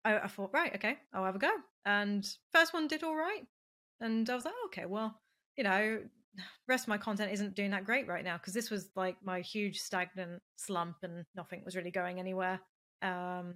I, 0.05 0.19
I 0.19 0.27
thought, 0.27 0.51
right, 0.53 0.75
okay, 0.75 0.97
I'll 1.13 1.25
have 1.25 1.35
a 1.35 1.39
go. 1.39 1.51
And 1.85 2.27
first 2.53 2.73
one 2.73 2.87
did 2.87 3.03
all 3.03 3.15
right, 3.15 3.45
and 3.99 4.29
I 4.29 4.35
was 4.35 4.45
like, 4.45 4.53
okay, 4.67 4.85
well, 4.85 5.19
you 5.57 5.63
know, 5.63 5.99
rest 6.67 6.85
of 6.85 6.89
my 6.89 6.97
content 6.97 7.31
isn't 7.31 7.55
doing 7.55 7.71
that 7.71 7.85
great 7.85 8.07
right 8.07 8.23
now 8.23 8.37
because 8.37 8.53
this 8.53 8.69
was 8.69 8.89
like 8.95 9.17
my 9.23 9.41
huge 9.41 9.79
stagnant 9.79 10.41
slump 10.55 10.97
and 11.03 11.25
nothing 11.35 11.61
was 11.65 11.75
really 11.75 11.91
going 11.91 12.19
anywhere. 12.19 12.59
Um, 13.01 13.55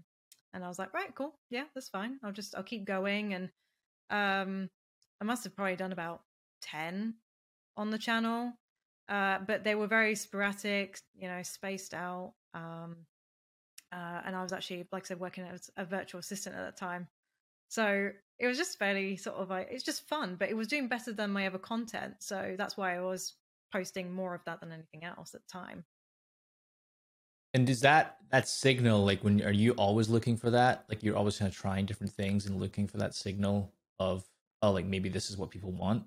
and 0.53 0.63
I 0.63 0.67
was 0.67 0.79
like, 0.79 0.93
right, 0.93 1.13
cool, 1.15 1.33
yeah, 1.49 1.65
that's 1.73 1.89
fine. 1.89 2.19
I'll 2.23 2.31
just 2.31 2.55
I'll 2.55 2.63
keep 2.63 2.85
going. 2.85 3.33
And 3.33 3.49
um, 4.09 4.69
I 5.21 5.25
must 5.25 5.43
have 5.43 5.55
probably 5.55 5.75
done 5.75 5.91
about 5.91 6.21
ten 6.61 7.15
on 7.75 7.91
the 7.91 7.97
channel, 7.97 8.53
uh, 9.09 9.39
but 9.45 9.63
they 9.63 9.75
were 9.75 9.87
very 9.87 10.15
sporadic, 10.15 10.99
you 11.15 11.27
know, 11.27 11.43
spaced 11.43 11.93
out. 11.93 12.33
Um, 12.53 12.97
uh, 13.91 14.21
and 14.25 14.35
I 14.35 14.43
was 14.43 14.51
actually, 14.51 14.87
like 14.91 15.05
I 15.05 15.07
said, 15.07 15.19
working 15.19 15.45
as 15.45 15.69
a 15.77 15.85
virtual 15.85 16.19
assistant 16.19 16.55
at 16.55 16.65
that 16.65 16.77
time. 16.77 17.07
So 17.69 18.09
it 18.39 18.47
was 18.47 18.57
just 18.57 18.77
fairly 18.77 19.15
sort 19.17 19.37
of 19.37 19.49
like 19.49 19.69
it's 19.71 19.83
just 19.83 20.07
fun, 20.07 20.35
but 20.37 20.49
it 20.49 20.55
was 20.55 20.67
doing 20.67 20.87
better 20.87 21.11
than 21.11 21.31
my 21.31 21.47
other 21.47 21.57
content. 21.57 22.15
So 22.19 22.55
that's 22.57 22.77
why 22.77 22.95
I 22.95 23.01
was 23.01 23.33
posting 23.71 24.11
more 24.11 24.33
of 24.33 24.43
that 24.45 24.59
than 24.59 24.71
anything 24.71 25.03
else 25.03 25.33
at 25.33 25.41
the 25.41 25.51
time. 25.51 25.83
And 27.53 27.69
is 27.69 27.81
that 27.81 28.17
that 28.29 28.47
signal 28.47 29.03
like 29.03 29.23
when 29.23 29.41
are 29.41 29.51
you 29.51 29.71
always 29.73 30.09
looking 30.09 30.37
for 30.37 30.51
that? 30.51 30.85
Like 30.89 31.01
you're 31.03 31.17
always 31.17 31.37
kind 31.37 31.49
of 31.49 31.57
trying 31.57 31.85
different 31.85 32.13
things 32.13 32.45
and 32.45 32.59
looking 32.59 32.87
for 32.87 32.97
that 32.97 33.15
signal 33.15 33.73
of 33.99 34.23
oh 34.61 34.71
like 34.71 34.85
maybe 34.85 35.09
this 35.09 35.29
is 35.29 35.37
what 35.37 35.49
people 35.49 35.71
want? 35.71 36.03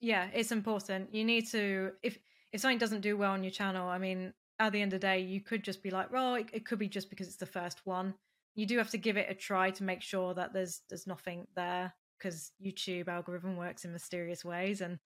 Yeah, 0.00 0.28
it's 0.32 0.52
important. 0.52 1.14
You 1.14 1.24
need 1.24 1.46
to 1.48 1.92
if 2.02 2.18
if 2.52 2.60
something 2.60 2.78
doesn't 2.78 3.00
do 3.00 3.16
well 3.16 3.32
on 3.32 3.42
your 3.42 3.50
channel, 3.50 3.88
I 3.88 3.98
mean, 3.98 4.32
at 4.60 4.72
the 4.72 4.80
end 4.80 4.92
of 4.92 5.00
the 5.00 5.06
day, 5.06 5.20
you 5.20 5.40
could 5.40 5.64
just 5.64 5.82
be 5.82 5.90
like, 5.90 6.12
well, 6.12 6.36
it, 6.36 6.46
it 6.52 6.64
could 6.64 6.78
be 6.78 6.88
just 6.88 7.10
because 7.10 7.26
it's 7.26 7.36
the 7.36 7.46
first 7.46 7.80
one. 7.84 8.14
You 8.54 8.66
do 8.66 8.78
have 8.78 8.90
to 8.90 8.98
give 8.98 9.16
it 9.16 9.30
a 9.30 9.34
try 9.34 9.70
to 9.72 9.84
make 9.84 10.02
sure 10.02 10.34
that 10.34 10.52
there's 10.52 10.82
there's 10.88 11.06
nothing 11.06 11.46
there 11.56 11.94
because 12.18 12.52
YouTube 12.64 13.08
algorithm 13.08 13.56
works 13.56 13.84
in 13.84 13.92
mysterious 13.92 14.44
ways 14.44 14.80
and 14.80 14.98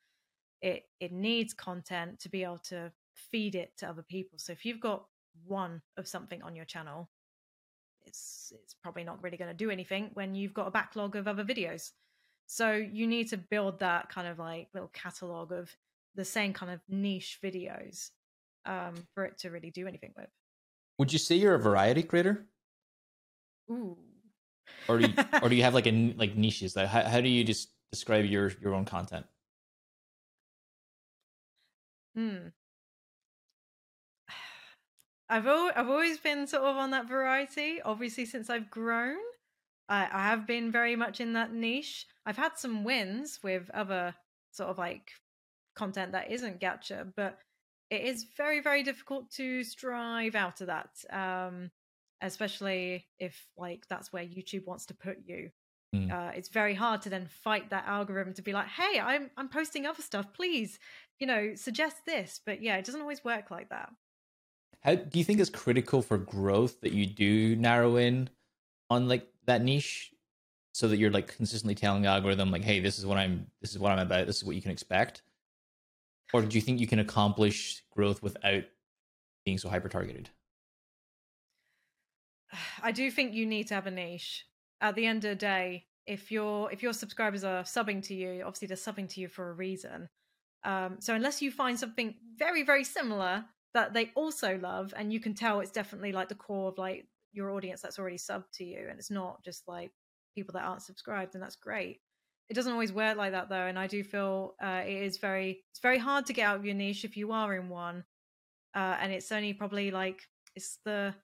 it 0.60 0.84
it 1.00 1.12
needs 1.12 1.54
content 1.54 2.20
to 2.20 2.28
be 2.28 2.42
able 2.42 2.58
to 2.58 2.92
feed 3.14 3.54
it 3.54 3.72
to 3.78 3.88
other 3.88 4.02
people. 4.02 4.38
So 4.38 4.52
if 4.52 4.64
you've 4.64 4.80
got 4.80 5.06
one 5.46 5.82
of 5.96 6.06
something 6.06 6.42
on 6.42 6.56
your 6.56 6.64
channel, 6.64 7.08
it's 8.06 8.52
it's 8.62 8.74
probably 8.74 9.04
not 9.04 9.22
really 9.22 9.36
going 9.36 9.50
to 9.50 9.56
do 9.56 9.70
anything 9.70 10.10
when 10.14 10.34
you've 10.34 10.54
got 10.54 10.66
a 10.66 10.70
backlog 10.70 11.16
of 11.16 11.28
other 11.28 11.44
videos. 11.44 11.92
So 12.46 12.72
you 12.72 13.06
need 13.06 13.28
to 13.28 13.36
build 13.36 13.80
that 13.80 14.08
kind 14.08 14.26
of 14.26 14.38
like 14.38 14.68
little 14.72 14.90
catalog 14.92 15.52
of 15.52 15.70
the 16.14 16.24
same 16.24 16.52
kind 16.52 16.72
of 16.72 16.80
niche 16.88 17.38
videos 17.44 18.10
um, 18.64 18.94
for 19.14 19.24
it 19.24 19.38
to 19.38 19.50
really 19.50 19.70
do 19.70 19.86
anything 19.86 20.12
with. 20.16 20.30
Would 20.98 21.12
you 21.12 21.18
say 21.18 21.36
you're 21.36 21.54
a 21.54 21.60
variety 21.60 22.02
creator? 22.02 22.46
Ooh. 23.70 23.96
Or 24.88 24.98
do 24.98 25.08
you, 25.08 25.14
or 25.42 25.48
do 25.48 25.56
you 25.56 25.62
have 25.62 25.74
like 25.74 25.86
a 25.86 26.14
like 26.16 26.36
niches? 26.36 26.76
Like 26.76 26.88
how, 26.88 27.02
how 27.02 27.20
do 27.20 27.28
you 27.28 27.44
just 27.44 27.70
describe 27.90 28.24
your 28.24 28.52
your 28.60 28.74
own 28.74 28.84
content? 28.84 29.26
Hmm. 32.14 32.48
I've 35.28 35.46
al- 35.46 35.72
I've 35.76 35.88
always 35.88 36.18
been 36.18 36.46
sort 36.46 36.64
of 36.64 36.76
on 36.76 36.90
that 36.92 37.08
variety. 37.08 37.82
Obviously, 37.82 38.24
since 38.24 38.48
I've 38.48 38.70
grown, 38.70 39.18
I, 39.88 40.08
I 40.10 40.22
have 40.24 40.46
been 40.46 40.72
very 40.72 40.96
much 40.96 41.20
in 41.20 41.34
that 41.34 41.52
niche. 41.52 42.06
I've 42.24 42.36
had 42.38 42.56
some 42.56 42.82
wins 42.84 43.40
with 43.42 43.70
other 43.74 44.14
sort 44.52 44.70
of 44.70 44.78
like 44.78 45.12
content 45.76 46.12
that 46.12 46.30
isn't 46.30 46.60
gacha, 46.60 47.12
but 47.14 47.38
it 47.90 48.02
is 48.02 48.26
very 48.36 48.60
very 48.60 48.82
difficult 48.82 49.30
to 49.32 49.62
strive 49.64 50.34
out 50.34 50.60
of 50.62 50.68
that. 50.68 50.90
Um, 51.10 51.70
especially 52.20 53.06
if 53.18 53.46
like 53.56 53.86
that's 53.88 54.12
where 54.12 54.22
YouTube 54.22 54.66
wants 54.66 54.86
to 54.86 54.94
put 54.94 55.18
you. 55.24 55.50
Mm. 55.94 56.12
Uh, 56.12 56.32
it's 56.34 56.48
very 56.48 56.74
hard 56.74 57.02
to 57.02 57.10
then 57.10 57.26
fight 57.26 57.70
that 57.70 57.86
algorithm 57.86 58.34
to 58.34 58.42
be 58.42 58.52
like, 58.52 58.66
"Hey, 58.66 59.00
I'm 59.00 59.30
I'm 59.36 59.48
posting 59.48 59.86
other 59.86 60.02
stuff. 60.02 60.32
Please, 60.34 60.78
you 61.18 61.26
know, 61.26 61.54
suggest 61.54 62.04
this." 62.06 62.40
But 62.44 62.62
yeah, 62.62 62.76
it 62.76 62.84
doesn't 62.84 63.00
always 63.00 63.24
work 63.24 63.50
like 63.50 63.70
that. 63.70 63.90
How 64.80 64.94
do 64.96 65.18
you 65.18 65.24
think 65.24 65.40
it's 65.40 65.50
critical 65.50 66.02
for 66.02 66.18
growth 66.18 66.80
that 66.82 66.92
you 66.92 67.06
do 67.06 67.56
narrow 67.56 67.96
in 67.96 68.28
on 68.90 69.08
like 69.08 69.26
that 69.46 69.62
niche, 69.62 70.12
so 70.72 70.88
that 70.88 70.98
you're 70.98 71.10
like 71.10 71.34
consistently 71.34 71.74
telling 71.74 72.02
the 72.02 72.08
algorithm 72.08 72.50
like, 72.50 72.64
"Hey, 72.64 72.80
this 72.80 72.98
is 72.98 73.06
what 73.06 73.16
I'm. 73.16 73.46
This 73.62 73.70
is 73.70 73.78
what 73.78 73.92
I'm 73.92 73.98
about. 73.98 74.26
This 74.26 74.36
is 74.36 74.44
what 74.44 74.56
you 74.56 74.62
can 74.62 74.72
expect." 74.72 75.22
Or 76.34 76.42
do 76.42 76.54
you 76.54 76.60
think 76.60 76.80
you 76.80 76.86
can 76.86 76.98
accomplish 76.98 77.82
growth 77.90 78.22
without 78.22 78.64
being 79.46 79.56
so 79.56 79.70
hyper 79.70 79.88
targeted? 79.88 80.28
I 82.82 82.92
do 82.92 83.10
think 83.10 83.34
you 83.34 83.46
need 83.46 83.68
to 83.68 83.74
have 83.74 83.86
a 83.86 83.90
niche. 83.90 84.44
At 84.80 84.94
the 84.94 85.06
end 85.06 85.24
of 85.24 85.30
the 85.30 85.36
day, 85.36 85.86
if 86.06 86.30
your 86.30 86.72
if 86.72 86.82
your 86.82 86.92
subscribers 86.92 87.44
are 87.44 87.62
subbing 87.64 88.02
to 88.04 88.14
you, 88.14 88.42
obviously 88.44 88.68
they're 88.68 88.76
subbing 88.76 89.08
to 89.10 89.20
you 89.20 89.28
for 89.28 89.50
a 89.50 89.52
reason. 89.52 90.08
Um, 90.64 90.96
so 91.00 91.14
unless 91.14 91.42
you 91.42 91.50
find 91.50 91.78
something 91.78 92.14
very 92.36 92.62
very 92.62 92.84
similar 92.84 93.44
that 93.74 93.92
they 93.92 94.10
also 94.14 94.58
love, 94.58 94.94
and 94.96 95.12
you 95.12 95.20
can 95.20 95.34
tell 95.34 95.60
it's 95.60 95.70
definitely 95.70 96.12
like 96.12 96.28
the 96.28 96.34
core 96.34 96.68
of 96.68 96.78
like 96.78 97.06
your 97.32 97.50
audience 97.50 97.82
that's 97.82 97.98
already 97.98 98.16
subbed 98.16 98.50
to 98.54 98.64
you, 98.64 98.86
and 98.88 98.98
it's 98.98 99.10
not 99.10 99.44
just 99.44 99.68
like 99.68 99.92
people 100.34 100.52
that 100.54 100.64
aren't 100.64 100.82
subscribed, 100.82 101.34
and 101.34 101.42
that's 101.42 101.56
great. 101.56 102.00
It 102.48 102.54
doesn't 102.54 102.72
always 102.72 102.92
work 102.92 103.18
like 103.18 103.32
that 103.32 103.50
though, 103.50 103.66
and 103.66 103.78
I 103.78 103.86
do 103.86 104.02
feel 104.02 104.54
uh, 104.62 104.82
it 104.86 105.02
is 105.02 105.18
very 105.18 105.64
it's 105.70 105.80
very 105.80 105.98
hard 105.98 106.26
to 106.26 106.32
get 106.32 106.46
out 106.46 106.56
of 106.56 106.64
your 106.64 106.74
niche 106.74 107.04
if 107.04 107.16
you 107.16 107.32
are 107.32 107.54
in 107.54 107.68
one, 107.68 108.04
uh, 108.74 108.96
and 109.00 109.12
it's 109.12 109.30
only 109.30 109.52
probably 109.52 109.90
like 109.90 110.22
it's 110.56 110.78
the 110.84 111.14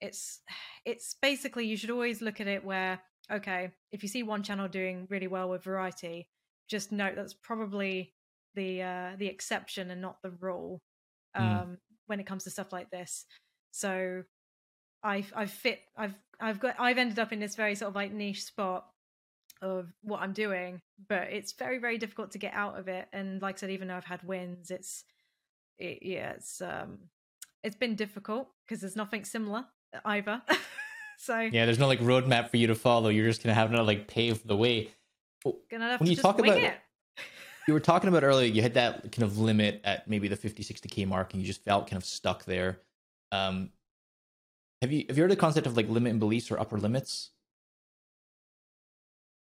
it's 0.00 0.40
it's 0.84 1.14
basically 1.20 1.66
you 1.66 1.76
should 1.76 1.90
always 1.90 2.20
look 2.22 2.40
at 2.40 2.46
it 2.46 2.64
where 2.64 3.00
okay 3.30 3.70
if 3.92 4.02
you 4.02 4.08
see 4.08 4.22
one 4.22 4.42
channel 4.42 4.68
doing 4.68 5.06
really 5.10 5.26
well 5.26 5.48
with 5.48 5.64
variety 5.64 6.28
just 6.68 6.92
note 6.92 7.14
that's 7.16 7.34
probably 7.34 8.12
the 8.54 8.82
uh 8.82 9.10
the 9.18 9.26
exception 9.26 9.90
and 9.90 10.00
not 10.00 10.22
the 10.22 10.30
rule 10.40 10.80
mm. 11.36 11.40
um 11.40 11.68
mm. 11.68 11.76
when 12.06 12.20
it 12.20 12.26
comes 12.26 12.44
to 12.44 12.50
stuff 12.50 12.72
like 12.72 12.90
this 12.90 13.26
so 13.72 14.22
i've 15.02 15.32
i've 15.36 15.50
fit 15.50 15.80
i've 15.96 16.14
i've 16.40 16.60
got 16.60 16.74
i've 16.78 16.98
ended 16.98 17.18
up 17.18 17.32
in 17.32 17.40
this 17.40 17.56
very 17.56 17.74
sort 17.74 17.88
of 17.88 17.94
like 17.94 18.12
niche 18.12 18.44
spot 18.44 18.86
of 19.62 19.92
what 20.02 20.20
i'm 20.20 20.32
doing 20.32 20.80
but 21.08 21.28
it's 21.30 21.52
very 21.52 21.78
very 21.78 21.98
difficult 21.98 22.30
to 22.30 22.38
get 22.38 22.52
out 22.54 22.78
of 22.78 22.88
it 22.88 23.08
and 23.12 23.40
like 23.42 23.56
i 23.56 23.58
said 23.58 23.70
even 23.70 23.88
though 23.88 23.96
i've 23.96 24.04
had 24.04 24.22
wins 24.22 24.70
it's 24.70 25.04
it, 25.78 25.98
yeah 26.02 26.30
it's 26.30 26.60
um 26.60 26.98
it's 27.62 27.76
been 27.76 27.94
difficult 27.96 28.48
because 28.64 28.80
there's 28.80 28.96
nothing 28.96 29.24
similar 29.24 29.64
either. 30.04 30.42
so 31.18 31.40
yeah, 31.40 31.64
there's 31.64 31.78
no 31.78 31.86
like 31.86 32.00
roadmap 32.00 32.50
for 32.50 32.56
you 32.56 32.66
to 32.68 32.74
follow. 32.74 33.08
You're 33.08 33.26
just 33.26 33.42
gonna 33.42 33.54
have 33.54 33.70
to 33.70 33.82
like 33.82 34.08
pave 34.08 34.46
the 34.46 34.56
way. 34.56 34.90
Gonna 35.70 35.90
have 35.90 36.00
when 36.00 36.06
to 36.08 36.14
you 36.14 36.20
talk 36.20 36.38
about 36.38 36.58
it. 36.58 36.74
you 37.68 37.74
were 37.74 37.80
talking 37.80 38.08
about 38.08 38.24
earlier, 38.24 38.46
you 38.46 38.62
hit 38.62 38.74
that 38.74 39.12
kind 39.12 39.22
of 39.22 39.38
limit 39.38 39.80
at 39.84 40.08
maybe 40.08 40.28
the 40.28 40.36
50, 40.36 40.62
60k 40.62 41.06
mark, 41.06 41.32
and 41.32 41.42
you 41.42 41.46
just 41.46 41.64
felt 41.64 41.88
kind 41.88 41.96
of 41.96 42.04
stuck 42.04 42.44
there. 42.44 42.80
Um, 43.32 43.70
have 44.82 44.92
you 44.92 45.04
have 45.08 45.16
you 45.16 45.22
heard 45.22 45.30
the 45.30 45.36
concept 45.36 45.66
of 45.66 45.76
like 45.76 45.88
limit 45.88 46.10
and 46.10 46.20
beliefs 46.20 46.50
or 46.50 46.60
upper 46.60 46.78
limits? 46.78 47.30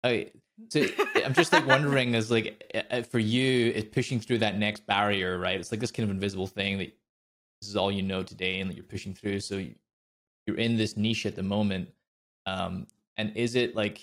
I 0.04 0.30
so 0.68 0.84
I'm 1.24 1.34
just 1.34 1.52
like 1.52 1.66
wondering, 1.66 2.14
is 2.14 2.30
like 2.30 2.62
for 3.10 3.18
you, 3.18 3.70
is 3.72 3.84
pushing 3.84 4.20
through 4.20 4.38
that 4.38 4.58
next 4.58 4.86
barrier, 4.86 5.38
right? 5.38 5.58
It's 5.58 5.70
like 5.70 5.80
this 5.80 5.90
kind 5.90 6.08
of 6.08 6.14
invisible 6.14 6.46
thing 6.46 6.78
that 6.78 6.92
this 7.60 7.68
is 7.68 7.76
all 7.76 7.92
you 7.92 8.02
know 8.02 8.22
today, 8.22 8.60
and 8.60 8.70
that 8.70 8.74
you're 8.74 8.84
pushing 8.84 9.14
through. 9.14 9.40
So 9.40 9.56
you, 9.56 9.74
you're 10.46 10.56
in 10.56 10.76
this 10.76 10.96
niche 10.96 11.26
at 11.26 11.36
the 11.36 11.42
moment 11.42 11.88
um 12.46 12.86
and 13.16 13.36
is 13.36 13.54
it 13.54 13.76
like 13.76 14.00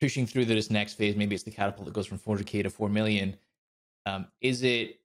pushing 0.00 0.26
through 0.26 0.44
to 0.44 0.54
this 0.54 0.70
next 0.70 0.94
phase 0.94 1.16
maybe 1.16 1.34
it's 1.34 1.44
the 1.44 1.50
catapult 1.50 1.86
that 1.86 1.94
goes 1.94 2.06
from 2.06 2.18
400k 2.18 2.62
to 2.62 2.70
4 2.70 2.88
million 2.88 3.36
um 4.06 4.26
is 4.40 4.62
it 4.62 5.00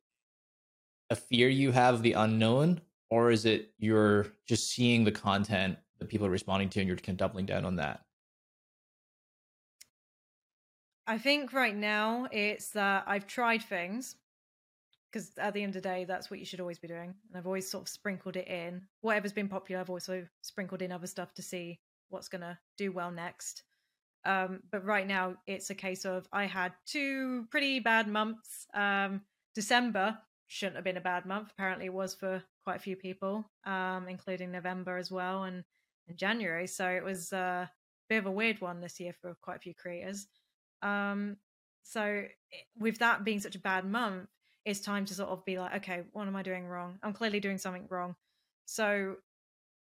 a 1.09 1.15
fear 1.15 1.47
you 1.47 1.71
have 1.71 1.95
of 1.95 2.01
the 2.03 2.13
unknown 2.13 2.81
or 3.09 3.31
is 3.31 3.45
it 3.45 3.71
you're 3.79 4.27
just 4.45 4.69
seeing 4.69 5.03
the 5.03 5.11
content 5.11 5.77
that 5.99 6.09
people 6.09 6.27
are 6.27 6.31
responding 6.31 6.69
to 6.69 6.79
and 6.79 6.87
you're 6.87 6.97
kind 6.97 7.09
of 7.09 7.17
doubling 7.17 7.45
down 7.45 7.65
on 7.65 7.77
that? 7.77 8.01
I 11.07 11.17
think 11.17 11.53
right 11.53 11.75
now 11.75 12.27
it's 12.33 12.71
that 12.71 13.05
i've 13.07 13.25
tried 13.25 13.63
things 13.63 14.17
because 15.11 15.31
at 15.37 15.53
the 15.53 15.63
end 15.63 15.75
of 15.75 15.81
the 15.81 15.89
day, 15.89 16.05
that's 16.05 16.29
what 16.29 16.39
you 16.39 16.45
should 16.45 16.59
always 16.59 16.79
be 16.79 16.87
doing. 16.87 17.13
And 17.27 17.37
I've 17.37 17.47
always 17.47 17.69
sort 17.69 17.83
of 17.83 17.89
sprinkled 17.89 18.35
it 18.35 18.47
in. 18.47 18.81
Whatever's 19.01 19.33
been 19.33 19.47
popular, 19.47 19.81
I've 19.81 19.89
also 19.89 20.25
sprinkled 20.41 20.81
in 20.81 20.91
other 20.91 21.07
stuff 21.07 21.33
to 21.35 21.41
see 21.41 21.79
what's 22.09 22.27
going 22.27 22.41
to 22.41 22.57
do 22.77 22.91
well 22.91 23.11
next. 23.11 23.63
Um, 24.25 24.61
but 24.71 24.83
right 24.83 25.07
now, 25.07 25.35
it's 25.47 25.69
a 25.69 25.75
case 25.75 26.03
of 26.05 26.27
I 26.33 26.45
had 26.45 26.73
two 26.85 27.45
pretty 27.49 27.79
bad 27.79 28.07
months. 28.07 28.67
Um, 28.73 29.21
December 29.55 30.17
shouldn't 30.47 30.75
have 30.75 30.83
been 30.83 30.97
a 30.97 31.01
bad 31.01 31.25
month. 31.25 31.51
Apparently, 31.51 31.85
it 31.85 31.93
was 31.93 32.13
for 32.13 32.43
quite 32.63 32.77
a 32.77 32.79
few 32.79 32.95
people, 32.97 33.49
um, 33.65 34.07
including 34.09 34.51
November 34.51 34.97
as 34.97 35.09
well 35.09 35.43
and, 35.43 35.63
and 36.07 36.17
January. 36.17 36.67
So 36.67 36.87
it 36.87 37.03
was 37.03 37.31
a 37.31 37.69
bit 38.09 38.17
of 38.17 38.25
a 38.25 38.31
weird 38.31 38.59
one 38.59 38.81
this 38.81 38.99
year 38.99 39.13
for 39.21 39.35
quite 39.41 39.57
a 39.57 39.61
few 39.61 39.73
creators. 39.73 40.27
Um, 40.81 41.37
so 41.83 42.23
with 42.77 42.99
that 42.99 43.23
being 43.23 43.39
such 43.39 43.55
a 43.55 43.59
bad 43.59 43.85
month, 43.85 44.27
it's 44.67 44.81
time 44.81 45.05
to 45.05 45.13
sort 45.13 45.29
of 45.29 45.45
be 45.45 45.57
like, 45.57 45.75
okay, 45.75 46.03
what 46.11 46.27
am 46.27 46.35
I 46.35 46.43
doing 46.43 46.67
wrong? 46.67 46.99
I'm 47.01 47.13
clearly 47.13 47.39
doing 47.39 47.57
something 47.57 47.87
wrong. 47.89 48.17
So 48.65 49.15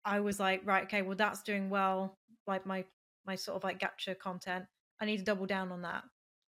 I 0.06 0.20
was 0.20 0.40
like, 0.40 0.62
right, 0.64 0.84
okay, 0.84 1.02
well 1.02 1.16
that's 1.16 1.42
doing 1.42 1.68
well, 1.68 2.16
like 2.46 2.64
my 2.64 2.86
my 3.26 3.34
sort 3.34 3.56
of 3.56 3.62
like 3.62 3.78
gacha 3.78 4.18
content. 4.18 4.64
I 4.98 5.04
need 5.04 5.18
to 5.18 5.24
double 5.24 5.44
down 5.44 5.70
on 5.70 5.82
that. 5.82 6.04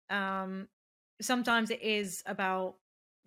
Um 0.10 0.70
sometimes 1.22 1.72
it 1.72 1.82
is 1.82 2.24
about 2.26 2.76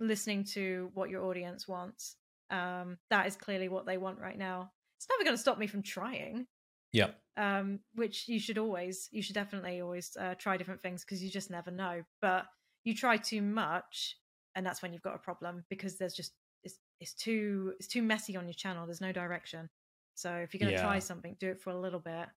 listening 0.00 0.42
to 0.54 0.90
what 0.94 1.10
your 1.10 1.24
audience 1.24 1.68
wants. 1.68 2.16
Um 2.48 2.96
that 3.10 3.26
is 3.26 3.36
clearly 3.36 3.68
what 3.68 3.84
they 3.84 3.98
want 3.98 4.18
right 4.18 4.38
now. 4.38 4.72
It's 4.96 5.06
never 5.10 5.22
going 5.22 5.36
to 5.36 5.42
stop 5.42 5.58
me 5.58 5.66
from 5.66 5.82
trying. 5.82 6.46
Yeah. 6.92 7.10
Um 7.36 7.80
which 7.94 8.26
you 8.26 8.40
should 8.40 8.56
always 8.56 9.10
you 9.12 9.20
should 9.20 9.34
definitely 9.34 9.82
always 9.82 10.16
uh, 10.18 10.34
try 10.38 10.56
different 10.56 10.80
things 10.80 11.04
because 11.04 11.22
you 11.22 11.28
just 11.28 11.50
never 11.50 11.70
know. 11.70 12.04
But 12.22 12.46
you 12.84 12.94
try 12.94 13.18
too 13.18 13.42
much 13.42 14.16
and 14.54 14.64
that's 14.64 14.82
when 14.82 14.92
you've 14.92 15.02
got 15.02 15.14
a 15.14 15.18
problem 15.18 15.64
because 15.68 15.96
there's 15.96 16.14
just 16.14 16.32
it's 16.62 16.78
it's 17.00 17.14
too 17.14 17.74
it's 17.78 17.88
too 17.88 18.02
messy 18.02 18.36
on 18.36 18.46
your 18.46 18.54
channel. 18.54 18.86
There's 18.86 19.00
no 19.00 19.12
direction. 19.12 19.68
So 20.14 20.32
if 20.34 20.54
you're 20.54 20.60
going 20.60 20.72
to 20.72 20.80
yeah. 20.80 20.86
try 20.86 20.98
something, 21.00 21.36
do 21.40 21.50
it 21.50 21.60
for 21.60 21.70
a 21.70 21.78
little 21.78 21.98
bit, 21.98 22.28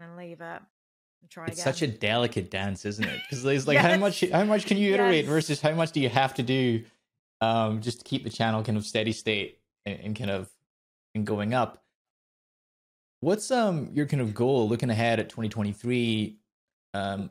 and 0.00 0.16
leave 0.16 0.40
it 0.40 0.62
and 1.20 1.30
try 1.30 1.46
it's 1.46 1.60
again. 1.60 1.72
such 1.74 1.82
a 1.82 1.88
delicate 1.88 2.50
dance, 2.50 2.84
isn't 2.84 3.04
it? 3.04 3.20
Because 3.22 3.42
there's 3.42 3.66
like 3.68 3.78
how 3.78 3.96
much 3.96 4.24
how 4.30 4.44
much 4.44 4.66
can 4.66 4.78
you 4.78 4.94
iterate 4.94 5.24
Yes. 5.24 5.32
versus 5.32 5.60
how 5.60 5.72
much 5.72 5.92
do 5.92 6.00
you 6.00 6.08
have 6.08 6.34
to 6.34 6.42
do 6.42 6.84
um, 7.40 7.80
just 7.80 8.00
to 8.00 8.04
keep 8.04 8.24
the 8.24 8.30
channel 8.30 8.62
kind 8.62 8.78
of 8.78 8.84
steady 8.84 9.12
state 9.12 9.58
and, 9.84 10.00
and 10.00 10.16
kind 10.16 10.30
of 10.30 10.48
and 11.14 11.26
going 11.26 11.54
up. 11.54 11.84
What's 13.20 13.50
um 13.50 13.90
your 13.92 14.06
kind 14.06 14.20
of 14.20 14.34
goal 14.34 14.68
looking 14.68 14.90
ahead 14.90 15.18
at 15.18 15.28
2023? 15.28 16.38
Um, 16.94 17.30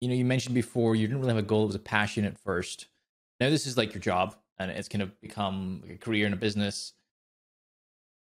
you 0.00 0.08
know, 0.08 0.14
you 0.14 0.24
mentioned 0.24 0.54
before 0.54 0.94
you 0.94 1.06
didn't 1.06 1.20
really 1.20 1.34
have 1.34 1.42
a 1.42 1.46
goal; 1.46 1.64
it 1.64 1.68
was 1.68 1.74
a 1.74 1.80
passion 1.80 2.24
at 2.24 2.38
first. 2.38 2.86
Now 3.44 3.50
this 3.50 3.66
is 3.66 3.76
like 3.76 3.92
your 3.92 4.00
job, 4.00 4.34
and 4.58 4.70
it's 4.70 4.88
kind 4.88 5.02
of 5.02 5.20
become 5.20 5.82
a 5.86 5.98
career 5.98 6.24
and 6.24 6.32
a 6.32 6.38
business. 6.38 6.94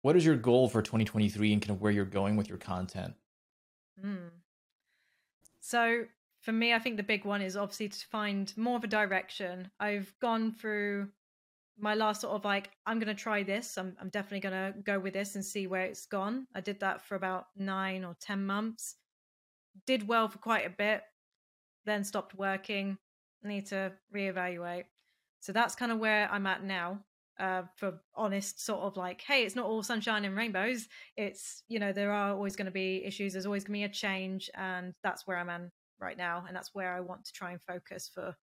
What 0.03 0.15
is 0.15 0.25
your 0.25 0.37
goal 0.37 0.69
for 0.69 0.81
2023 0.81 1.53
and 1.53 1.61
kind 1.61 1.75
of 1.75 1.83
where 1.83 1.91
you're 1.91 2.05
going 2.05 2.37
with 2.37 2.49
your 2.49 2.59
content? 2.59 3.15
Mm. 4.01 4.31
So 5.59 6.05
for 6.43 6.53
me, 6.53 6.73
I 6.73 6.79
think 6.79 6.99
the 6.99 7.03
big 7.03 7.25
one 7.25 7.43
is 7.43 7.57
obviously 7.57 7.89
to 7.89 8.07
find 8.07 8.57
more 8.57 8.77
of 8.77 8.85
a 8.85 8.87
direction. 8.87 9.73
I've 9.81 10.15
gone 10.21 10.53
through 10.53 11.09
my 11.77 11.97
last 11.97 12.21
sort 12.21 12.35
of 12.37 12.45
like, 12.45 12.71
I'm 12.87 13.01
going 13.01 13.09
to 13.09 13.21
try 13.21 13.43
this. 13.43 13.77
I'm, 13.77 13.97
I'm 14.01 14.11
definitely 14.11 14.49
going 14.49 14.73
to 14.73 14.79
go 14.83 15.01
with 15.01 15.15
this 15.15 15.35
and 15.35 15.45
see 15.45 15.67
where 15.67 15.83
it's 15.83 16.07
gone. 16.07 16.47
I 16.55 16.61
did 16.61 16.79
that 16.79 17.03
for 17.03 17.17
about 17.17 17.47
nine 17.57 18.05
or 18.05 18.15
10 18.21 18.47
months. 18.47 18.95
Did 19.85 20.07
well 20.07 20.29
for 20.29 20.39
quite 20.39 20.65
a 20.65 20.71
bit, 20.71 21.03
then 21.87 22.05
stopped 22.05 22.37
working. 22.37 22.99
Need 23.43 23.67
to 23.67 23.91
reevaluate. 24.15 24.85
So 25.41 25.53
that's 25.53 25.75
kind 25.75 25.93
of 25.93 25.99
where 25.99 26.31
I'm 26.31 26.47
at 26.47 26.63
now. 26.65 27.05
Uh, 27.39 27.63
for 27.77 28.01
honest, 28.17 28.65
sort 28.65 28.81
of 28.81 28.97
like, 28.97 29.23
hey, 29.23 29.45
it's 29.45 29.55
not 29.55 29.65
all 29.67 29.81
sunshine 29.83 30.25
and 30.25 30.37
rainbows. 30.37 30.89
It's 31.17 31.63
you 31.69 31.79
know 31.79 31.93
there 31.93 32.11
are 32.13 32.33
always 32.33 32.57
going 32.57 32.67
to 32.67 32.73
be 32.73 33.05
issues. 33.05 33.33
There's 33.33 33.47
always 33.47 33.63
going 33.63 33.75
to 33.75 33.79
be 33.81 33.85
a 33.85 33.89
change, 33.95 34.51
and 34.55 34.93
that's 35.05 35.25
where 35.27 35.37
I'm 35.39 35.49
at 35.49 35.63
right 36.01 36.17
now, 36.19 36.45
and 36.47 36.57
that's 36.57 36.75
where 36.75 36.93
I 36.93 37.01
want 37.01 37.25
to 37.27 37.33
try 37.33 37.53
and 37.53 37.63
focus 37.63 38.11
for 38.13 38.35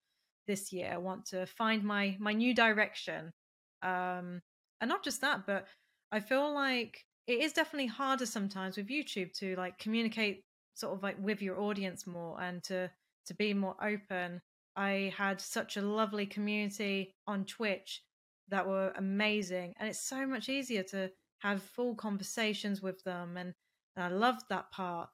this 0.48 0.72
year. 0.72 0.92
I 0.94 0.98
want 0.98 1.26
to 1.28 1.46
find 1.46 1.84
my 1.84 2.16
my 2.20 2.34
new 2.34 2.54
direction, 2.54 3.34
um, 3.82 4.42
and 4.82 4.90
not 4.90 5.04
just 5.04 5.22
that, 5.22 5.46
but 5.46 5.68
I 6.12 6.20
feel 6.20 6.54
like 6.54 7.06
it 7.28 7.40
is 7.40 7.54
definitely 7.54 7.88
harder 7.88 8.26
sometimes 8.26 8.78
with 8.78 8.88
YouTube 8.88 9.34
to 9.40 9.56
like 9.56 9.78
communicate 9.80 10.44
sort 10.76 10.94
of 10.94 11.04
like 11.04 11.18
with 11.20 11.42
your 11.42 11.60
audience 11.60 12.06
more 12.06 12.40
and 12.42 12.64
to 12.66 12.92
to 13.28 13.34
be 13.34 13.54
more 13.54 13.76
open. 13.84 14.42
I 14.76 15.14
had 15.18 15.40
such 15.42 15.78
a 15.78 15.82
lovely 15.82 16.26
community 16.26 17.14
on 17.28 17.46
Twitch 17.46 18.02
that 18.50 18.68
were 18.68 18.94
amazing, 18.96 19.74
and 19.80 19.90
it's 19.90 20.02
so 20.08 20.28
much 20.28 20.50
easier 20.50 20.84
to 20.84 21.12
have 21.40 21.62
full 21.62 21.96
conversations 21.96 22.82
with 22.82 23.04
them, 23.04 23.38
and, 23.38 23.54
and 23.96 24.06
I 24.06 24.10
loved 24.10 24.44
that 24.50 24.72
part. 24.72 25.10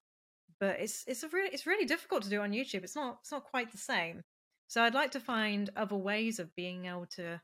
But 0.60 0.80
it's 0.80 1.04
it's 1.08 1.24
a 1.24 1.28
really 1.30 1.50
it's 1.54 1.66
really 1.66 1.86
difficult 1.86 2.24
to 2.24 2.30
do 2.30 2.42
on 2.42 2.52
YouTube. 2.52 2.84
It's 2.84 2.96
not 2.96 3.20
it's 3.22 3.32
not 3.32 3.46
quite 3.46 3.72
the 3.72 3.78
same. 3.78 4.22
So 4.68 4.84
I'd 4.84 4.94
like 4.94 5.12
to 5.12 5.20
find 5.20 5.70
other 5.76 5.98
ways 5.98 6.40
of 6.40 6.56
being 6.56 6.86
able 6.86 7.08
to 7.16 7.42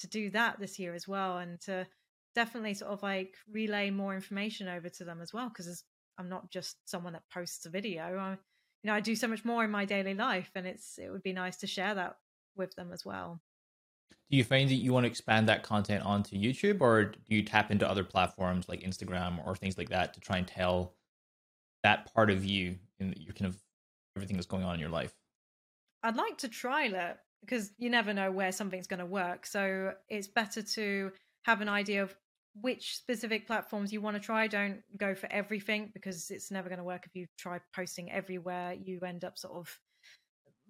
to 0.00 0.06
do 0.08 0.30
that 0.30 0.58
this 0.58 0.78
year 0.78 0.94
as 0.94 1.06
well, 1.06 1.38
and 1.38 1.60
to 1.62 1.86
definitely 2.34 2.74
sort 2.74 2.92
of 2.92 3.02
like 3.02 3.34
relay 3.50 3.90
more 3.90 4.14
information 4.14 4.68
over 4.68 4.88
to 4.88 5.04
them 5.04 5.20
as 5.20 5.32
well, 5.32 5.48
because 5.48 5.84
I'm 6.18 6.28
not 6.28 6.50
just 6.50 6.76
someone 6.84 7.12
that 7.12 7.22
posts 7.32 7.66
a 7.66 7.70
video. 7.70 8.18
I, 8.18 8.36
you 8.86 8.92
know, 8.92 8.96
I 8.98 9.00
do 9.00 9.16
so 9.16 9.26
much 9.26 9.44
more 9.44 9.64
in 9.64 9.70
my 9.72 9.84
daily 9.84 10.14
life, 10.14 10.52
and 10.54 10.64
it's 10.64 10.96
it 10.96 11.10
would 11.10 11.24
be 11.24 11.32
nice 11.32 11.56
to 11.56 11.66
share 11.66 11.92
that 11.96 12.18
with 12.54 12.76
them 12.76 12.92
as 12.92 13.04
well. 13.04 13.40
Do 14.30 14.36
you 14.36 14.44
find 14.44 14.70
that 14.70 14.76
you 14.76 14.92
want 14.92 15.02
to 15.02 15.08
expand 15.08 15.48
that 15.48 15.64
content 15.64 16.04
onto 16.04 16.36
YouTube, 16.36 16.80
or 16.80 17.06
do 17.06 17.18
you 17.26 17.42
tap 17.42 17.72
into 17.72 17.90
other 17.90 18.04
platforms 18.04 18.68
like 18.68 18.82
Instagram 18.82 19.44
or 19.44 19.56
things 19.56 19.76
like 19.76 19.88
that 19.88 20.14
to 20.14 20.20
try 20.20 20.36
and 20.38 20.46
tell 20.46 20.94
that 21.82 22.14
part 22.14 22.30
of 22.30 22.44
you 22.44 22.76
and 23.00 23.16
your 23.18 23.32
kind 23.32 23.48
of 23.48 23.60
everything 24.16 24.36
that's 24.36 24.46
going 24.46 24.62
on 24.62 24.74
in 24.74 24.80
your 24.80 24.88
life? 24.88 25.16
I'd 26.04 26.14
like 26.14 26.38
to 26.38 26.48
trial 26.48 26.94
it 26.94 27.16
because 27.40 27.72
you 27.78 27.90
never 27.90 28.14
know 28.14 28.30
where 28.30 28.52
something's 28.52 28.86
going 28.86 29.00
to 29.00 29.06
work. 29.06 29.46
So 29.46 29.94
it's 30.08 30.28
better 30.28 30.62
to 30.62 31.10
have 31.42 31.60
an 31.60 31.68
idea 31.68 32.04
of 32.04 32.14
which 32.60 32.96
specific 32.96 33.46
platforms 33.46 33.92
you 33.92 34.00
want 34.00 34.16
to 34.16 34.20
try. 34.22 34.46
Don't 34.46 34.82
go 34.96 35.14
for 35.14 35.30
everything 35.32 35.90
because 35.92 36.30
it's 36.30 36.50
never 36.50 36.68
going 36.68 36.78
to 36.78 36.84
work 36.84 37.06
if 37.06 37.14
you 37.14 37.26
try 37.38 37.60
posting 37.74 38.10
everywhere. 38.10 38.74
You 38.74 39.00
end 39.00 39.24
up 39.24 39.38
sort 39.38 39.54
of 39.54 39.78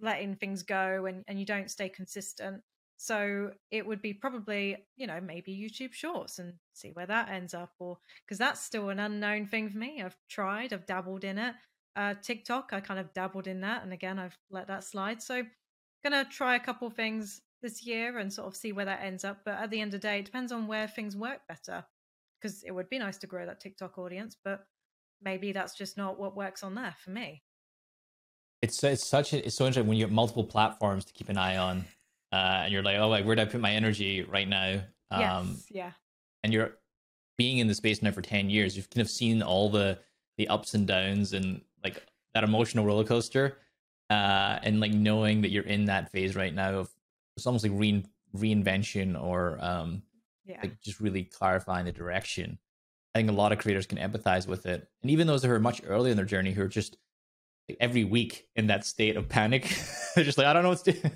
letting 0.01 0.35
things 0.35 0.63
go 0.63 1.07
and, 1.07 1.25
and 1.29 1.39
you 1.39 1.47
don't 1.47 1.71
stay 1.71 1.89
consistent. 1.89 2.63
So 2.99 3.51
it 3.71 3.87
would 3.87 4.01
be 4.01 4.15
probably, 4.15 4.77
you 4.97 5.07
know, 5.07 5.21
maybe 5.21 5.53
YouTube 5.53 5.93
Shorts 5.93 6.39
and 6.39 6.55
see 6.73 6.91
where 6.95 7.07
that 7.07 7.29
ends 7.29 7.53
up, 7.53 7.73
or 7.79 7.99
because 8.25 8.39
that's 8.39 8.63
still 8.63 8.89
an 8.89 9.01
unknown 9.01 9.47
thing 9.47 9.69
for 9.69 9.77
me. 9.77 10.03
I've 10.03 10.17
tried, 10.31 10.73
I've 10.73 10.87
dabbled 10.87 11.25
in 11.25 11.39
it. 11.39 11.55
Uh, 11.95 12.15
TikTok, 12.23 12.71
I 12.73 12.81
kind 12.81 12.99
of 12.99 13.13
dabbled 13.13 13.47
in 13.47 13.61
that, 13.61 13.83
and 13.83 13.93
again, 13.93 14.19
I've 14.19 14.37
let 14.51 14.69
that 14.69 14.85
slide. 14.85 15.23
So, 15.23 15.43
gonna 16.03 16.25
try 16.25 16.57
a 16.57 16.61
couple 16.61 16.89
things 16.89 17.43
this 17.63 17.85
year 17.85 18.19
and 18.19 18.33
sort 18.33 18.49
of 18.49 18.57
see 18.57 18.73
where 18.73 18.85
that 18.85 19.03
ends 19.03 19.25
up. 19.25 19.39
But 19.45 19.55
at 19.55 19.71
the 19.71 19.81
end 19.81 19.95
of 19.95 20.01
the 20.01 20.07
day, 20.07 20.21
it 20.21 20.25
depends 20.25 20.53
on 20.53 20.67
where 20.67 20.89
things 20.89 21.17
work 21.17 21.41
better. 21.49 21.85
Because 22.41 22.63
it 22.65 22.73
would 22.73 22.91
be 22.91 22.99
nice 22.99 23.17
to 23.19 23.27
grow 23.27 23.47
that 23.47 23.61
TikTok 23.61 23.99
audience, 23.99 24.37
but 24.45 24.67
maybe 25.23 25.53
that's 25.53 25.75
just 25.75 25.97
not 25.97 26.19
what 26.19 26.37
works 26.37 26.63
on 26.63 26.75
there 26.75 26.95
for 27.03 27.11
me. 27.11 27.43
It's 28.63 28.83
it's 28.85 29.07
such 29.07 29.33
a, 29.33 29.45
it's 29.45 29.57
so 29.57 29.67
interesting 29.67 29.89
when 29.89 29.97
you 29.97 30.05
have 30.05 30.13
multiple 30.13 30.45
platforms 30.45 31.05
to 31.07 31.13
keep 31.13 31.29
an 31.29 31.39
eye 31.39 31.57
on, 31.57 31.85
uh, 32.33 32.63
and 32.65 32.73
you're 32.73 32.83
like, 32.83 32.99
oh, 32.99 33.09
like 33.09 33.25
where 33.25 33.37
do 33.37 33.43
I 33.43 33.47
put 33.47 33.61
my 33.61 33.73
energy 33.73 34.23
right 34.23 34.49
now? 34.49 34.81
Um, 35.11 35.21
yes, 35.21 35.67
yeah, 35.71 35.93
and 36.43 36.53
you're 36.53 36.77
being 37.37 37.59
in 37.59 37.67
the 37.67 37.75
space 37.75 38.03
now 38.03 38.11
for 38.11 38.23
10 38.23 38.51
years 38.51 38.77
you've 38.77 38.91
kind 38.91 39.03
of 39.03 39.11
seen 39.11 39.43
all 39.43 39.69
the 39.69 39.99
the 40.39 40.49
ups 40.49 40.75
and 40.75 40.87
downs 40.87 41.33
and 41.33 41.61
like 41.83 42.03
that 42.35 42.45
emotional 42.45 42.85
roller 42.85 43.05
coaster 43.05 43.59
uh 44.11 44.59
and 44.63 44.81
like 44.81 44.93
knowing 44.93 45.41
that 45.43 45.51
you're 45.51 45.65
in 45.65 45.85
that 45.87 46.11
phase 46.13 46.37
right 46.37 46.55
now 46.55 46.71
of 46.71 46.91
it's 47.37 47.47
almost 47.47 47.65
like 47.65 47.73
re- 47.75 48.05
reinvention 48.35 49.21
or 49.21 49.59
um 49.61 50.03
yeah, 50.45 50.59
like 50.63 50.81
just 50.81 51.01
really 51.01 51.25
clarifying 51.25 51.85
the 51.85 51.93
direction 51.93 52.59
i 53.15 53.19
think 53.19 53.29
a 53.29 53.33
lot 53.33 53.53
of 53.53 53.59
creators 53.59 53.87
can 53.87 53.99
empathize 53.99 54.47
with 54.47 54.67
it 54.67 54.89
and 55.03 55.11
even 55.11 55.27
those 55.27 55.43
who 55.43 55.51
are 55.51 55.61
much 55.61 55.83
earlier 55.87 56.11
in 56.11 56.17
their 56.17 56.27
journey 56.27 56.53
who 56.53 56.63
are 56.63 56.69
just 56.69 56.97
like, 57.69 57.79
every 57.81 58.05
week 58.05 58.47
in 58.57 58.69
that 58.69 58.85
state 58.85 59.17
of 59.17 59.29
panic 59.29 59.63
they're 60.15 60.25
just 60.25 60.39
like 60.39 60.47
i 60.47 60.53
don't 60.53 60.63
know 60.63 60.71
what's 60.71 60.83
doing 60.83 61.11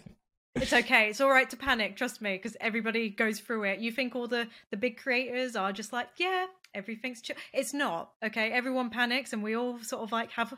it's 0.57 0.73
okay. 0.73 1.11
It's 1.11 1.21
all 1.21 1.31
right 1.31 1.49
to 1.51 1.57
panic. 1.57 1.97
Trust 1.97 2.21
me, 2.21 2.33
because 2.33 2.57
everybody 2.61 3.09
goes 3.09 3.39
through 3.41 3.65
it. 3.65 3.79
You 3.79 3.93
think 3.93 4.17
all 4.17 4.27
the 4.27 4.49
the 4.71 4.77
big 4.77 4.99
creators 4.99 5.55
are 5.55 5.73
just 5.73 5.93
like, 5.93 6.09
yeah, 6.17 6.47
everything's 6.75 7.23
chill. 7.23 7.37
It's 7.53 7.73
not 7.73 8.13
okay. 8.23 8.51
Everyone 8.51 8.91
panics, 8.91 9.33
and 9.33 9.43
we 9.43 9.55
all 9.55 9.79
sort 9.83 10.03
of 10.03 10.13
like 10.13 10.33
have 10.33 10.53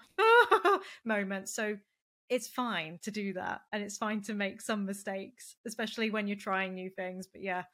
moments. 1.05 1.55
So 1.55 1.77
it's 2.32 2.48
fine 2.48 2.98
to 3.02 3.10
do 3.10 3.34
that, 3.34 3.60
and 3.72 3.82
it's 3.82 3.98
fine 3.98 4.22
to 4.22 4.32
make 4.32 4.62
some 4.62 4.86
mistakes, 4.86 5.56
especially 5.66 6.10
when 6.10 6.26
you're 6.26 6.36
trying 6.36 6.74
new 6.74 6.88
things. 6.88 7.26
But 7.26 7.42
yeah, 7.42 7.64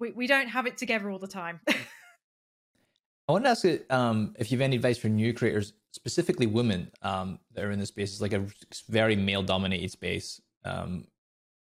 we 0.00 0.10
we 0.10 0.26
don't 0.26 0.48
have 0.48 0.66
it 0.66 0.76
together 0.76 1.10
all 1.10 1.20
the 1.20 1.28
time. 1.28 1.60
I 1.68 3.32
want 3.32 3.44
to 3.44 3.50
ask 3.50 3.64
you 3.64 3.80
um, 3.90 4.34
if 4.36 4.50
you 4.50 4.58
have 4.58 4.64
any 4.64 4.76
advice 4.76 4.98
for 4.98 5.08
new 5.08 5.32
creators, 5.32 5.74
specifically 5.92 6.46
women 6.46 6.90
um, 7.02 7.38
that 7.54 7.64
are 7.64 7.70
in 7.70 7.78
this 7.78 7.88
space. 7.88 8.12
It's 8.12 8.20
like 8.20 8.32
a 8.32 8.44
very 8.88 9.14
male 9.14 9.44
dominated 9.44 9.92
space. 9.92 10.42
Um, 10.64 11.06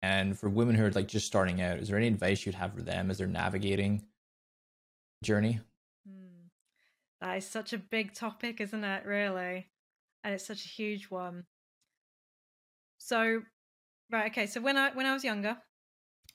and 0.02 0.40
for 0.40 0.50
women 0.50 0.74
who 0.74 0.86
are 0.86 0.92
like 0.92 1.08
just 1.08 1.28
starting 1.28 1.62
out, 1.62 1.80
is 1.80 1.90
there 1.90 1.98
any 1.98 2.08
advice 2.08 2.46
you'd 2.46 2.56
have 2.56 2.74
for 2.74 2.82
them 2.82 3.12
as 3.12 3.18
they're 3.18 3.28
navigating 3.28 4.04
the 5.22 5.28
journey? 5.28 5.60
Hmm. 6.08 6.48
That 7.20 7.38
is 7.38 7.46
such 7.46 7.74
a 7.74 7.78
big 7.78 8.14
topic, 8.14 8.62
isn't 8.62 8.84
it? 8.84 9.06
Really, 9.06 9.68
and 10.24 10.34
it's 10.34 10.48
such 10.48 10.66
a 10.66 10.70
huge 10.70 11.12
one. 11.12 11.44
So, 13.02 13.42
right, 14.12 14.32
okay. 14.32 14.48
So 14.48 14.62
when 14.62 14.78
I 14.78 14.92
when 14.92 15.06
I 15.06 15.14
was 15.14 15.24
younger, 15.24 15.58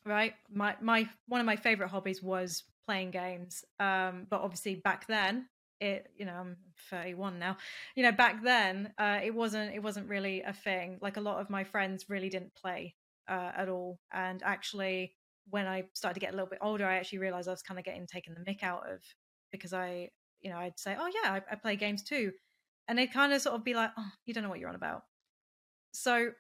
right, 0.05 0.35
my 0.50 0.76
my 0.81 1.09
one 1.29 1.40
of 1.40 1.46
my 1.46 1.57
favorite 1.57 1.88
hobbies 1.88 2.22
was 2.22 2.64
playing 2.87 3.11
games. 3.12 3.64
Um, 3.81 4.26
but 4.31 4.40
obviously 4.40 4.76
back 4.76 5.07
then, 5.07 5.49
it 5.80 6.09
you 6.16 6.26
know 6.26 6.34
I'm 6.34 6.57
31 6.91 7.38
now. 7.38 7.57
You 7.97 8.03
know 8.05 8.12
back 8.12 8.43
then, 8.43 8.93
uh, 8.99 9.20
it 9.24 9.34
wasn't 9.34 9.74
it 9.74 9.82
wasn't 9.82 10.09
really 10.09 10.43
a 10.43 10.53
thing. 10.53 10.99
Like 11.01 11.16
a 11.16 11.20
lot 11.20 11.41
of 11.41 11.51
my 11.51 11.64
friends 11.64 12.07
really 12.09 12.28
didn't 12.28 12.55
play 12.55 12.97
uh, 13.28 13.53
at 13.57 13.68
all, 13.68 14.01
and 14.12 14.43
actually 14.43 15.14
when 15.51 15.66
I 15.68 15.84
started 15.95 16.14
to 16.14 16.20
get 16.20 16.32
a 16.32 16.36
little 16.36 16.49
bit 16.51 16.59
older, 16.62 16.86
I 16.86 16.97
actually 16.97 17.18
realized 17.20 17.49
I 17.49 17.53
was 17.53 17.62
kind 17.62 17.78
of 17.78 17.84
getting 17.84 18.07
taken 18.07 18.34
the 18.34 18.41
mick 18.41 18.64
out 18.64 18.91
of 18.91 19.01
because 19.53 19.72
I, 19.72 20.11
you 20.41 20.51
know, 20.51 20.59
I'd 20.59 20.78
say, 20.78 20.97
"Oh 20.99 21.07
yeah, 21.22 21.32
I, 21.34 21.43
I 21.53 21.57
play 21.57 21.76
games 21.76 22.03
too," 22.03 22.32
and 22.88 22.99
they'd 22.99 23.12
kind 23.12 23.32
of 23.32 23.41
sort 23.43 23.55
of 23.57 23.64
be 23.64 23.74
like, 23.74 23.93
"Oh, 23.99 24.11
you 24.26 24.34
don't 24.34 24.43
know 24.45 24.51
what 24.51 24.59
you're 24.61 24.68
on 24.70 24.74
about." 24.76 25.03
So 25.97 26.32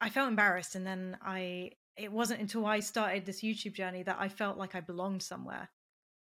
I 0.00 0.08
felt 0.08 0.28
embarrassed, 0.28 0.74
and 0.74 0.86
then 0.86 1.16
I. 1.22 1.72
It 1.96 2.10
wasn't 2.10 2.40
until 2.40 2.64
I 2.64 2.80
started 2.80 3.26
this 3.26 3.42
YouTube 3.42 3.74
journey 3.74 4.02
that 4.04 4.16
I 4.18 4.28
felt 4.28 4.56
like 4.56 4.74
I 4.74 4.80
belonged 4.80 5.22
somewhere. 5.22 5.68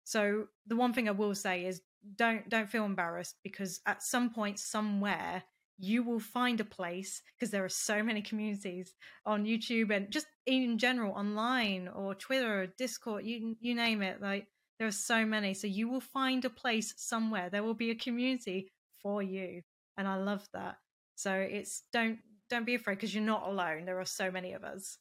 So 0.04 0.48
the 0.66 0.76
one 0.76 0.92
thing 0.92 1.08
I 1.08 1.12
will 1.12 1.34
say 1.34 1.64
is 1.64 1.80
don't 2.16 2.48
don't 2.48 2.68
feel 2.68 2.84
embarrassed 2.84 3.36
because 3.42 3.80
at 3.86 4.02
some 4.02 4.30
point 4.30 4.58
somewhere 4.58 5.44
you 5.78 6.02
will 6.02 6.20
find 6.20 6.60
a 6.60 6.64
place 6.64 7.22
because 7.34 7.50
there 7.50 7.64
are 7.64 7.70
so 7.70 8.02
many 8.02 8.20
communities 8.20 8.94
on 9.24 9.46
YouTube 9.46 9.90
and 9.94 10.10
just 10.10 10.26
in 10.46 10.76
general 10.78 11.12
online 11.12 11.88
or 11.88 12.14
Twitter 12.14 12.62
or 12.62 12.66
Discord, 12.66 13.24
you 13.24 13.56
you 13.60 13.74
name 13.74 14.02
it. 14.02 14.20
Like 14.20 14.46
there 14.78 14.88
are 14.88 14.92
so 14.92 15.24
many, 15.24 15.54
so 15.54 15.66
you 15.66 15.88
will 15.88 16.00
find 16.00 16.44
a 16.44 16.50
place 16.50 16.92
somewhere. 16.98 17.48
There 17.48 17.62
will 17.62 17.74
be 17.74 17.90
a 17.90 17.94
community 17.94 18.68
for 19.02 19.22
you. 19.22 19.62
And 19.96 20.06
I 20.06 20.16
love 20.16 20.46
that. 20.52 20.76
So 21.14 21.32
it's 21.32 21.84
don't 21.92 22.18
don't 22.52 22.66
be 22.66 22.74
afraid 22.74 22.96
because 22.96 23.14
you're 23.14 23.24
not 23.24 23.48
alone. 23.48 23.86
There 23.86 23.98
are 23.98 24.04
so 24.04 24.30
many 24.30 24.52
of 24.52 24.62
us. 24.62 24.98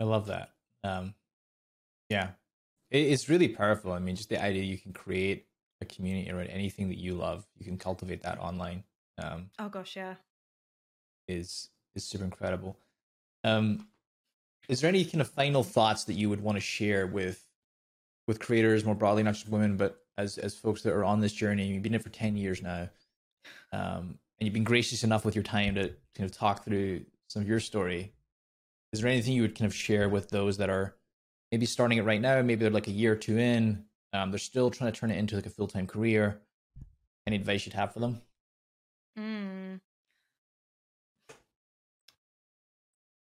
I 0.00 0.04
love 0.04 0.26
that. 0.26 0.50
Um, 0.82 1.14
yeah, 2.08 2.30
it, 2.90 2.98
it's 2.98 3.28
really 3.28 3.48
powerful. 3.48 3.92
I 3.92 4.00
mean, 4.00 4.16
just 4.16 4.28
the 4.28 4.42
idea 4.42 4.64
you 4.64 4.76
can 4.76 4.92
create 4.92 5.46
a 5.80 5.84
community 5.84 6.30
around 6.30 6.48
anything 6.48 6.88
that 6.88 6.98
you 6.98 7.14
love, 7.14 7.46
you 7.56 7.64
can 7.64 7.78
cultivate 7.78 8.22
that 8.22 8.40
online. 8.40 8.82
Um, 9.22 9.50
oh 9.58 9.68
gosh, 9.68 9.94
yeah, 9.96 10.14
is 11.28 11.68
is 11.94 12.04
super 12.04 12.24
incredible. 12.24 12.76
Um, 13.44 13.86
is 14.68 14.80
there 14.80 14.88
any 14.88 15.04
kind 15.04 15.20
of 15.20 15.30
final 15.30 15.62
thoughts 15.62 16.04
that 16.04 16.14
you 16.14 16.28
would 16.28 16.40
want 16.40 16.56
to 16.56 16.60
share 16.60 17.06
with 17.06 17.46
with 18.26 18.40
creators 18.40 18.84
more 18.84 18.96
broadly, 18.96 19.22
not 19.22 19.34
just 19.34 19.48
women, 19.48 19.76
but 19.76 20.02
as 20.18 20.38
as 20.38 20.56
folks 20.56 20.82
that 20.82 20.92
are 20.92 21.04
on 21.04 21.20
this 21.20 21.32
journey? 21.32 21.68
You've 21.68 21.82
been 21.82 21.94
in 21.94 22.00
it 22.00 22.02
for 22.02 22.10
ten 22.10 22.36
years 22.36 22.62
now, 22.62 22.88
um, 23.72 24.18
and 24.40 24.46
you've 24.46 24.54
been 24.54 24.64
gracious 24.64 25.04
enough 25.04 25.24
with 25.24 25.34
your 25.34 25.44
time 25.44 25.74
to 25.74 25.92
kind 26.16 26.28
of 26.28 26.32
talk 26.32 26.64
through 26.64 27.04
some 27.28 27.42
of 27.42 27.48
your 27.48 27.60
story. 27.60 28.12
Is 28.92 29.00
there 29.00 29.10
anything 29.10 29.34
you 29.34 29.42
would 29.42 29.56
kind 29.56 29.66
of 29.66 29.74
share 29.74 30.08
with 30.08 30.30
those 30.30 30.56
that 30.56 30.70
are 30.70 30.96
maybe 31.52 31.66
starting 31.66 31.98
it 31.98 32.04
right 32.04 32.20
now? 32.20 32.40
Maybe 32.40 32.62
they're 32.62 32.70
like 32.70 32.88
a 32.88 32.92
year 32.92 33.12
or 33.12 33.16
two 33.16 33.38
in. 33.38 33.84
Um, 34.12 34.30
they're 34.30 34.38
still 34.38 34.70
trying 34.70 34.90
to 34.92 34.98
turn 34.98 35.10
it 35.10 35.18
into 35.18 35.36
like 35.36 35.46
a 35.46 35.50
full 35.50 35.68
time 35.68 35.86
career. 35.86 36.40
Any 37.26 37.36
advice 37.36 37.66
you'd 37.66 37.74
have 37.74 37.92
for 37.92 38.00
them? 38.00 38.22
Mm. 39.18 39.80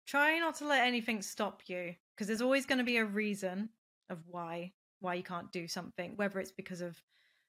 Try 0.06 0.38
not 0.38 0.54
to 0.56 0.66
let 0.66 0.86
anything 0.86 1.20
stop 1.20 1.62
you 1.66 1.94
because 2.16 2.28
there's 2.28 2.40
always 2.40 2.66
going 2.66 2.78
to 2.78 2.84
be 2.84 2.96
a 2.96 3.04
reason 3.04 3.68
of 4.08 4.18
why 4.26 4.72
why 5.00 5.14
you 5.14 5.22
can't 5.22 5.50
do 5.52 5.66
something 5.66 6.12
whether 6.16 6.38
it's 6.38 6.52
because 6.52 6.80
of 6.80 7.02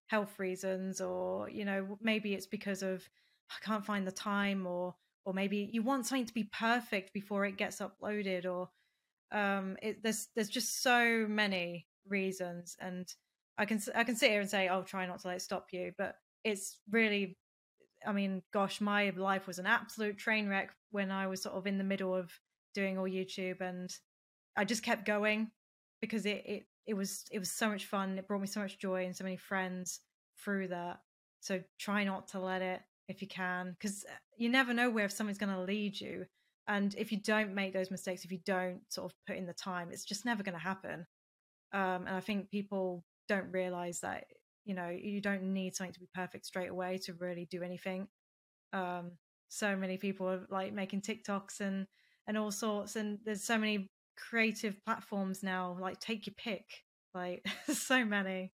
health 0.08 0.39
reasons 0.39 0.99
or 0.99 1.49
you 1.49 1.64
know 1.64 1.97
maybe 2.01 2.34
it's 2.34 2.47
because 2.47 2.82
of 2.82 3.08
I 3.52 3.66
can't 3.66 3.86
find 3.86 4.06
the 4.06 4.12
time 4.12 4.66
or 4.66 4.96
or 5.26 5.34
maybe 5.34 5.70
you 5.72 5.82
want 5.82 6.06
something 6.06 6.26
to 6.26 6.34
be 6.34 6.50
perfect 6.52 7.14
before 7.14 7.46
it 7.46 7.58
gets 7.58 7.80
uploaded 7.80 8.46
or 8.46 8.70
um 9.32 9.78
it, 9.82 10.04
there's 10.04 10.28
there's 10.36 10.50
just 10.50 10.82
so 10.82 11.26
many 11.28 11.88
reasons 12.08 12.76
and 12.80 13.08
I 13.58 13.66
can 13.66 13.82
I 13.96 14.04
can 14.04 14.16
sit 14.16 14.32
here 14.32 14.41
and 14.41 14.50
say 14.50 14.70
oh 14.70 14.84
try 14.84 15.06
not 15.06 15.20
to 15.22 15.28
let 15.28 15.38
it 15.38 15.41
stop 15.41 15.68
you 15.72 15.93
but 15.98 16.16
it's 16.43 16.80
really 16.91 17.38
I 18.06 18.12
mean 18.12 18.43
gosh 18.54 18.82
my 18.82 19.12
life 19.12 19.48
was 19.48 19.60
an 19.60 19.66
absolute 19.66 20.18
train 20.18 20.48
wreck 20.48 20.72
when 20.91 21.12
I 21.12 21.28
was 21.28 21.41
sort 21.41 21.56
of 21.56 21.68
in 21.68 21.78
the 21.78 21.84
middle 21.84 22.14
of 22.14 22.32
doing 22.74 22.98
all 22.98 23.06
YouTube 23.06 23.62
and 23.62 23.89
I 24.56 24.66
just 24.66 24.84
kept 24.84 25.06
going 25.06 25.52
because 26.02 26.26
it, 26.26 26.43
it 26.46 26.64
it 26.88 26.93
was 26.93 27.26
it 27.32 27.39
was 27.39 27.52
so 27.52 27.70
much 27.70 27.86
fun. 27.86 28.18
It 28.18 28.28
brought 28.28 28.41
me 28.41 28.48
so 28.48 28.60
much 28.60 28.78
joy 28.78 29.06
and 29.06 29.16
so 29.16 29.24
many 29.24 29.38
friends 29.38 30.02
through 30.43 30.68
that. 30.70 31.00
So 31.39 31.62
try 31.80 32.04
not 32.04 32.28
to 32.30 32.39
let 32.39 32.62
it 32.62 32.82
if 33.08 33.22
you 33.22 33.28
can, 33.28 33.76
because 33.80 34.03
uh, 34.10 34.16
you 34.38 34.49
never 34.49 34.74
know 34.74 34.89
where 34.89 35.10
something's 35.10 35.38
going 35.38 35.53
to 35.53 35.62
lead 35.62 35.99
you. 35.99 36.26
And 36.68 36.95
if 36.97 37.12
you 37.12 37.22
don't 37.22 37.53
make 37.53 37.74
those 37.74 37.91
mistakes, 37.91 38.26
if 38.26 38.32
you 38.32 38.39
don't 38.45 38.82
sort 38.89 39.12
of 39.12 39.18
put 39.28 39.38
in 39.38 39.45
the 39.45 39.53
time, 39.53 39.89
it's 39.91 40.06
just 40.06 40.26
never 40.26 40.43
going 40.43 40.58
to 40.58 40.60
happen. 40.60 41.06
Um, 41.74 42.08
and 42.08 42.16
I 42.16 42.20
think 42.20 42.49
people 42.49 43.03
don't 43.28 43.51
realize 43.51 43.99
that 44.01 44.26
you 44.66 44.74
know 44.74 44.89
you 44.89 45.22
don't 45.22 45.43
need 45.53 45.76
something 45.76 45.93
to 45.93 45.99
be 45.99 46.10
perfect 46.14 46.45
straight 46.45 46.70
away 46.70 46.99
to 47.06 47.14
really 47.14 47.47
do 47.51 47.62
anything. 47.62 48.08
Um, 48.74 49.12
so 49.49 49.76
many 49.76 49.97
people 49.97 50.28
are 50.28 50.45
like 50.49 50.74
making 50.74 51.01
TikToks 51.01 51.60
and 51.60 51.88
and 52.28 52.38
all 52.38 52.51
sorts, 52.51 52.95
and 52.95 53.20
there's 53.26 53.43
so 53.43 53.58
many 53.58 53.89
creative 54.18 54.84
platforms 54.86 55.43
now. 55.43 55.78
Like 55.80 55.99
take 55.99 56.26
your 56.26 56.36
pick. 56.38 56.66
Like 57.14 57.45
so 57.72 58.03
many. 58.03 58.51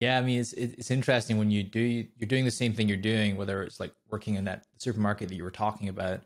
Yeah, 0.00 0.18
I 0.18 0.20
mean 0.20 0.40
it's 0.40 0.52
it's 0.52 0.90
interesting 0.90 1.38
when 1.38 1.50
you 1.50 1.64
do 1.64 1.80
you're 1.80 2.28
doing 2.28 2.44
the 2.44 2.50
same 2.50 2.72
thing 2.72 2.88
you're 2.88 2.96
doing, 2.96 3.36
whether 3.36 3.62
it's 3.62 3.80
like 3.80 3.92
working 4.10 4.36
in 4.36 4.44
that 4.44 4.64
supermarket 4.78 5.28
that 5.28 5.34
you 5.34 5.42
were 5.42 5.50
talking 5.50 5.88
about. 5.88 6.20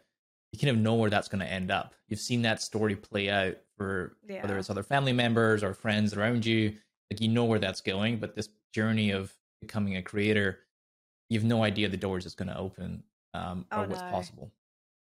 You 0.52 0.58
kind 0.58 0.76
of 0.76 0.82
know 0.82 0.94
where 0.94 1.08
that's 1.08 1.28
going 1.28 1.40
to 1.40 1.50
end 1.50 1.70
up. 1.70 1.94
You've 2.08 2.20
seen 2.20 2.42
that 2.42 2.60
story 2.60 2.94
play 2.94 3.30
out 3.30 3.56
for 3.78 4.16
yeah. 4.28 4.42
whether 4.42 4.58
it's 4.58 4.68
other 4.68 4.82
family 4.82 5.14
members 5.14 5.62
or 5.62 5.72
friends 5.72 6.14
around 6.14 6.44
you. 6.44 6.74
Like 7.10 7.22
you 7.22 7.28
know 7.28 7.44
where 7.44 7.58
that's 7.58 7.80
going, 7.80 8.18
but 8.18 8.34
this 8.36 8.48
journey 8.74 9.10
of 9.10 9.32
becoming 9.62 9.96
a 9.96 10.02
creator, 10.02 10.58
you've 11.30 11.44
no 11.44 11.64
idea 11.64 11.88
the 11.88 11.96
doors 11.96 12.26
it's 12.26 12.34
going 12.34 12.48
to 12.48 12.58
open 12.58 13.02
um, 13.32 13.64
or 13.72 13.84
oh, 13.84 13.88
what's 13.88 14.02
no. 14.02 14.10
possible. 14.10 14.52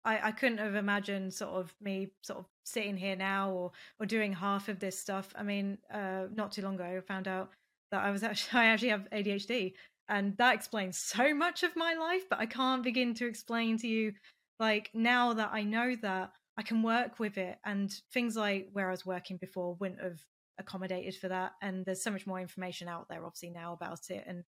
I, 0.07 0.29
I 0.29 0.33
couldn't 0.33 0.59
have 0.59 0.75
imagined 0.75 1.33
sort 1.33 1.53
of 1.53 1.75
me 1.81 2.11
sort 2.23 2.41
of 2.41 2.47
sitting 2.65 2.97
here 2.97 3.17
now 3.17 3.51
or 3.51 3.73
or 4.01 4.07
doing 4.07 4.33
half 4.33 4.69
of 4.69 4.79
this 4.79 4.99
stuff. 4.99 5.33
I 5.37 5.43
mean, 5.43 5.79
uh, 5.93 6.25
not 6.35 6.53
too 6.53 6.63
long 6.63 6.75
ago, 6.75 6.85
I 6.85 7.01
found 7.01 7.29
out 7.29 7.51
that 7.91 8.03
I 8.03 8.11
was 8.11 8.23
actually 8.23 8.61
I 8.61 8.67
actually 8.67 8.91
have 8.91 9.09
ADHD, 9.13 9.73
and 10.09 10.37
that 10.39 10.55
explains 10.55 10.99
so 10.99 11.35
much 11.35 11.63
of 11.63 11.77
my 11.77 11.95
life. 11.95 12.25
But 12.29 12.41
I 12.41 12.47
can't 12.47 12.83
begin 12.83 13.15
to 13.15 13.27
explain 13.27 13.79
to 13.79 13.89
you 13.89 14.13
like 14.59 14.91
now 14.95 15.33
that 15.35 15.51
I 15.53 15.63
know 15.63 15.95
that 16.03 16.33
I 16.57 16.63
can 16.63 16.83
work 16.83 17.19
with 17.19 17.39
it, 17.39 17.59
and 17.65 17.93
things 18.13 18.37
like 18.37 18.69
where 18.73 18.89
I 18.89 18.93
was 18.93 19.07
working 19.07 19.39
before 19.39 19.75
wouldn't 19.75 20.03
have 20.03 20.21
accommodated 20.59 21.17
for 21.17 21.29
that. 21.29 21.53
And 21.63 21.85
there's 21.85 22.03
so 22.03 22.11
much 22.11 22.27
more 22.27 22.41
information 22.41 22.89
out 22.89 23.09
there, 23.09 23.25
obviously 23.25 23.51
now 23.51 23.73
about 23.73 24.11
it, 24.11 24.25
and 24.27 24.45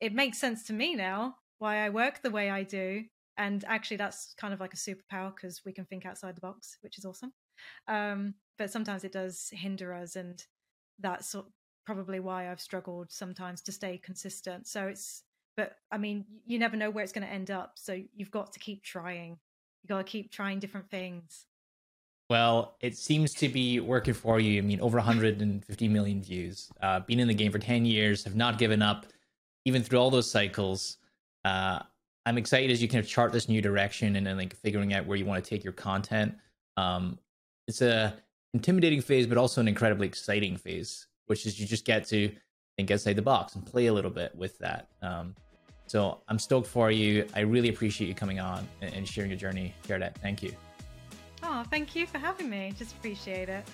it 0.00 0.12
makes 0.12 0.38
sense 0.38 0.64
to 0.64 0.72
me 0.72 0.94
now 0.94 1.36
why 1.58 1.78
I 1.78 1.90
work 1.90 2.22
the 2.22 2.30
way 2.30 2.50
I 2.50 2.62
do 2.62 3.04
and 3.38 3.64
actually 3.66 3.96
that's 3.98 4.34
kind 4.38 4.54
of 4.54 4.60
like 4.60 4.74
a 4.74 4.76
superpower 4.76 5.34
because 5.34 5.62
we 5.64 5.72
can 5.72 5.84
think 5.84 6.06
outside 6.06 6.36
the 6.36 6.40
box 6.40 6.78
which 6.80 6.98
is 6.98 7.04
awesome 7.04 7.32
um, 7.88 8.34
but 8.58 8.70
sometimes 8.70 9.04
it 9.04 9.12
does 9.12 9.48
hinder 9.52 9.94
us 9.94 10.16
and 10.16 10.42
that's 10.98 11.34
probably 11.86 12.20
why 12.20 12.50
i've 12.50 12.60
struggled 12.60 13.10
sometimes 13.10 13.62
to 13.62 13.72
stay 13.72 13.96
consistent 13.98 14.66
so 14.66 14.86
it's 14.88 15.22
but 15.56 15.76
i 15.90 15.96
mean 15.96 16.24
you 16.46 16.58
never 16.58 16.76
know 16.76 16.90
where 16.90 17.04
it's 17.04 17.12
going 17.12 17.26
to 17.26 17.32
end 17.32 17.50
up 17.50 17.72
so 17.76 17.98
you've 18.14 18.30
got 18.30 18.52
to 18.52 18.58
keep 18.58 18.82
trying 18.82 19.38
you 19.82 19.88
got 19.88 19.98
to 19.98 20.04
keep 20.04 20.30
trying 20.30 20.58
different 20.58 20.90
things 20.90 21.46
well, 22.28 22.76
it 22.80 22.96
seems 22.96 23.32
to 23.34 23.48
be 23.48 23.78
working 23.78 24.14
for 24.14 24.40
you. 24.40 24.58
I 24.58 24.60
mean, 24.60 24.80
over 24.80 24.96
150 24.96 25.88
million 25.88 26.22
views. 26.22 26.70
Uh, 26.82 27.00
been 27.00 27.20
in 27.20 27.28
the 27.28 27.34
game 27.34 27.52
for 27.52 27.58
10 27.58 27.84
years, 27.84 28.24
have 28.24 28.34
not 28.34 28.58
given 28.58 28.82
up, 28.82 29.06
even 29.64 29.82
through 29.82 30.00
all 30.00 30.10
those 30.10 30.28
cycles. 30.28 30.96
Uh, 31.44 31.80
I'm 32.24 32.36
excited 32.38 32.72
as 32.72 32.82
you 32.82 32.88
kind 32.88 32.98
of 32.98 33.08
chart 33.08 33.32
this 33.32 33.48
new 33.48 33.62
direction 33.62 34.16
and 34.16 34.26
then 34.26 34.36
like 34.36 34.56
figuring 34.56 34.92
out 34.92 35.06
where 35.06 35.16
you 35.16 35.24
want 35.24 35.42
to 35.42 35.48
take 35.48 35.62
your 35.62 35.72
content. 35.72 36.34
Um, 36.76 37.18
it's 37.68 37.80
a 37.80 38.16
intimidating 38.52 39.00
phase, 39.00 39.28
but 39.28 39.38
also 39.38 39.60
an 39.60 39.68
incredibly 39.68 40.08
exciting 40.08 40.56
phase, 40.56 41.06
which 41.26 41.46
is 41.46 41.58
you 41.60 41.66
just 41.66 41.84
get 41.84 42.06
to 42.08 42.30
think 42.76 42.90
outside 42.90 43.14
the 43.14 43.22
box 43.22 43.54
and 43.54 43.64
play 43.64 43.86
a 43.86 43.92
little 43.92 44.10
bit 44.10 44.34
with 44.34 44.58
that. 44.58 44.88
Um, 45.02 45.34
so 45.86 46.22
I'm 46.28 46.38
stoked 46.38 46.66
for 46.66 46.90
you. 46.90 47.26
I 47.34 47.40
really 47.40 47.68
appreciate 47.68 48.08
you 48.08 48.14
coming 48.14 48.40
on 48.40 48.66
and 48.82 49.06
sharing 49.06 49.30
your 49.30 49.38
journey, 49.38 49.74
Cheridet. 49.86 50.16
Thank 50.18 50.42
you. 50.42 50.52
Oh, 51.42 51.64
thank 51.70 51.94
you 51.94 52.06
for 52.06 52.18
having 52.18 52.50
me. 52.50 52.74
Just 52.76 52.94
appreciate 52.96 53.48
it. 53.48 53.64